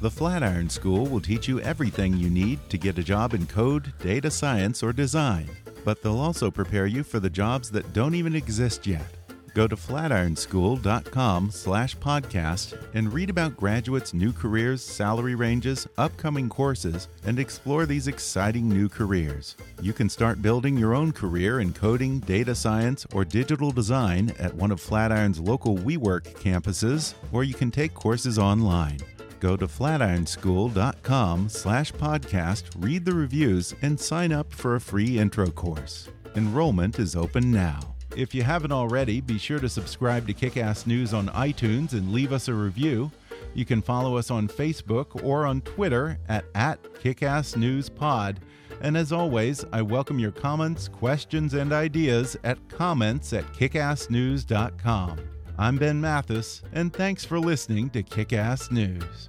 The 0.00 0.10
Flatiron 0.10 0.68
School 0.68 1.06
will 1.06 1.20
teach 1.20 1.46
you 1.46 1.60
everything 1.60 2.14
you 2.14 2.28
need 2.28 2.58
to 2.70 2.76
get 2.76 2.98
a 2.98 3.04
job 3.04 3.32
in 3.32 3.46
code, 3.46 3.92
data 4.00 4.32
science, 4.32 4.82
or 4.82 4.92
design, 4.92 5.48
but 5.84 6.02
they'll 6.02 6.18
also 6.18 6.50
prepare 6.50 6.86
you 6.86 7.04
for 7.04 7.20
the 7.20 7.30
jobs 7.30 7.70
that 7.70 7.92
don't 7.92 8.16
even 8.16 8.34
exist 8.34 8.84
yet. 8.84 9.19
Go 9.54 9.66
to 9.66 9.74
flatironschool.com 9.74 11.50
slash 11.50 11.96
podcast 11.96 12.80
and 12.94 13.12
read 13.12 13.30
about 13.30 13.56
graduates' 13.56 14.14
new 14.14 14.32
careers, 14.32 14.82
salary 14.82 15.34
ranges, 15.34 15.88
upcoming 15.98 16.48
courses, 16.48 17.08
and 17.24 17.38
explore 17.38 17.84
these 17.84 18.06
exciting 18.06 18.68
new 18.68 18.88
careers. 18.88 19.56
You 19.82 19.92
can 19.92 20.08
start 20.08 20.42
building 20.42 20.76
your 20.76 20.94
own 20.94 21.12
career 21.12 21.60
in 21.60 21.72
coding, 21.72 22.20
data 22.20 22.54
science, 22.54 23.06
or 23.12 23.24
digital 23.24 23.72
design 23.72 24.32
at 24.38 24.54
one 24.54 24.70
of 24.70 24.80
Flatiron's 24.80 25.40
local 25.40 25.76
WeWork 25.78 26.34
campuses, 26.34 27.14
or 27.32 27.42
you 27.42 27.54
can 27.54 27.70
take 27.70 27.92
courses 27.92 28.38
online. 28.38 28.98
Go 29.40 29.56
to 29.56 29.66
flatironschool.com 29.66 31.48
slash 31.48 31.92
podcast, 31.92 32.64
read 32.78 33.04
the 33.04 33.14
reviews, 33.14 33.74
and 33.82 33.98
sign 33.98 34.32
up 34.32 34.52
for 34.52 34.76
a 34.76 34.80
free 34.80 35.18
intro 35.18 35.50
course. 35.50 36.08
Enrollment 36.36 36.98
is 36.98 37.16
open 37.16 37.50
now. 37.50 37.89
If 38.16 38.34
you 38.34 38.42
haven't 38.42 38.72
already, 38.72 39.20
be 39.20 39.38
sure 39.38 39.60
to 39.60 39.68
subscribe 39.68 40.26
to 40.26 40.34
Kickass 40.34 40.86
News 40.86 41.14
on 41.14 41.28
iTunes 41.28 41.92
and 41.92 42.12
leave 42.12 42.32
us 42.32 42.48
a 42.48 42.54
review. 42.54 43.10
You 43.54 43.64
can 43.64 43.80
follow 43.80 44.16
us 44.16 44.30
on 44.30 44.48
Facebook 44.48 45.24
or 45.24 45.46
on 45.46 45.60
Twitter 45.60 46.18
at, 46.28 46.44
at 46.54 46.82
KickassNewsPod. 46.94 48.36
And 48.80 48.96
as 48.96 49.12
always, 49.12 49.64
I 49.72 49.82
welcome 49.82 50.18
your 50.18 50.32
comments, 50.32 50.88
questions, 50.88 51.54
and 51.54 51.72
ideas 51.72 52.36
at 52.42 52.68
comments 52.68 53.32
at 53.32 53.44
kickassnews.com. 53.52 55.20
I'm 55.58 55.76
Ben 55.76 56.00
Mathis, 56.00 56.62
and 56.72 56.92
thanks 56.92 57.24
for 57.24 57.38
listening 57.38 57.90
to 57.90 58.02
Kickass 58.02 58.72
News. 58.72 59.28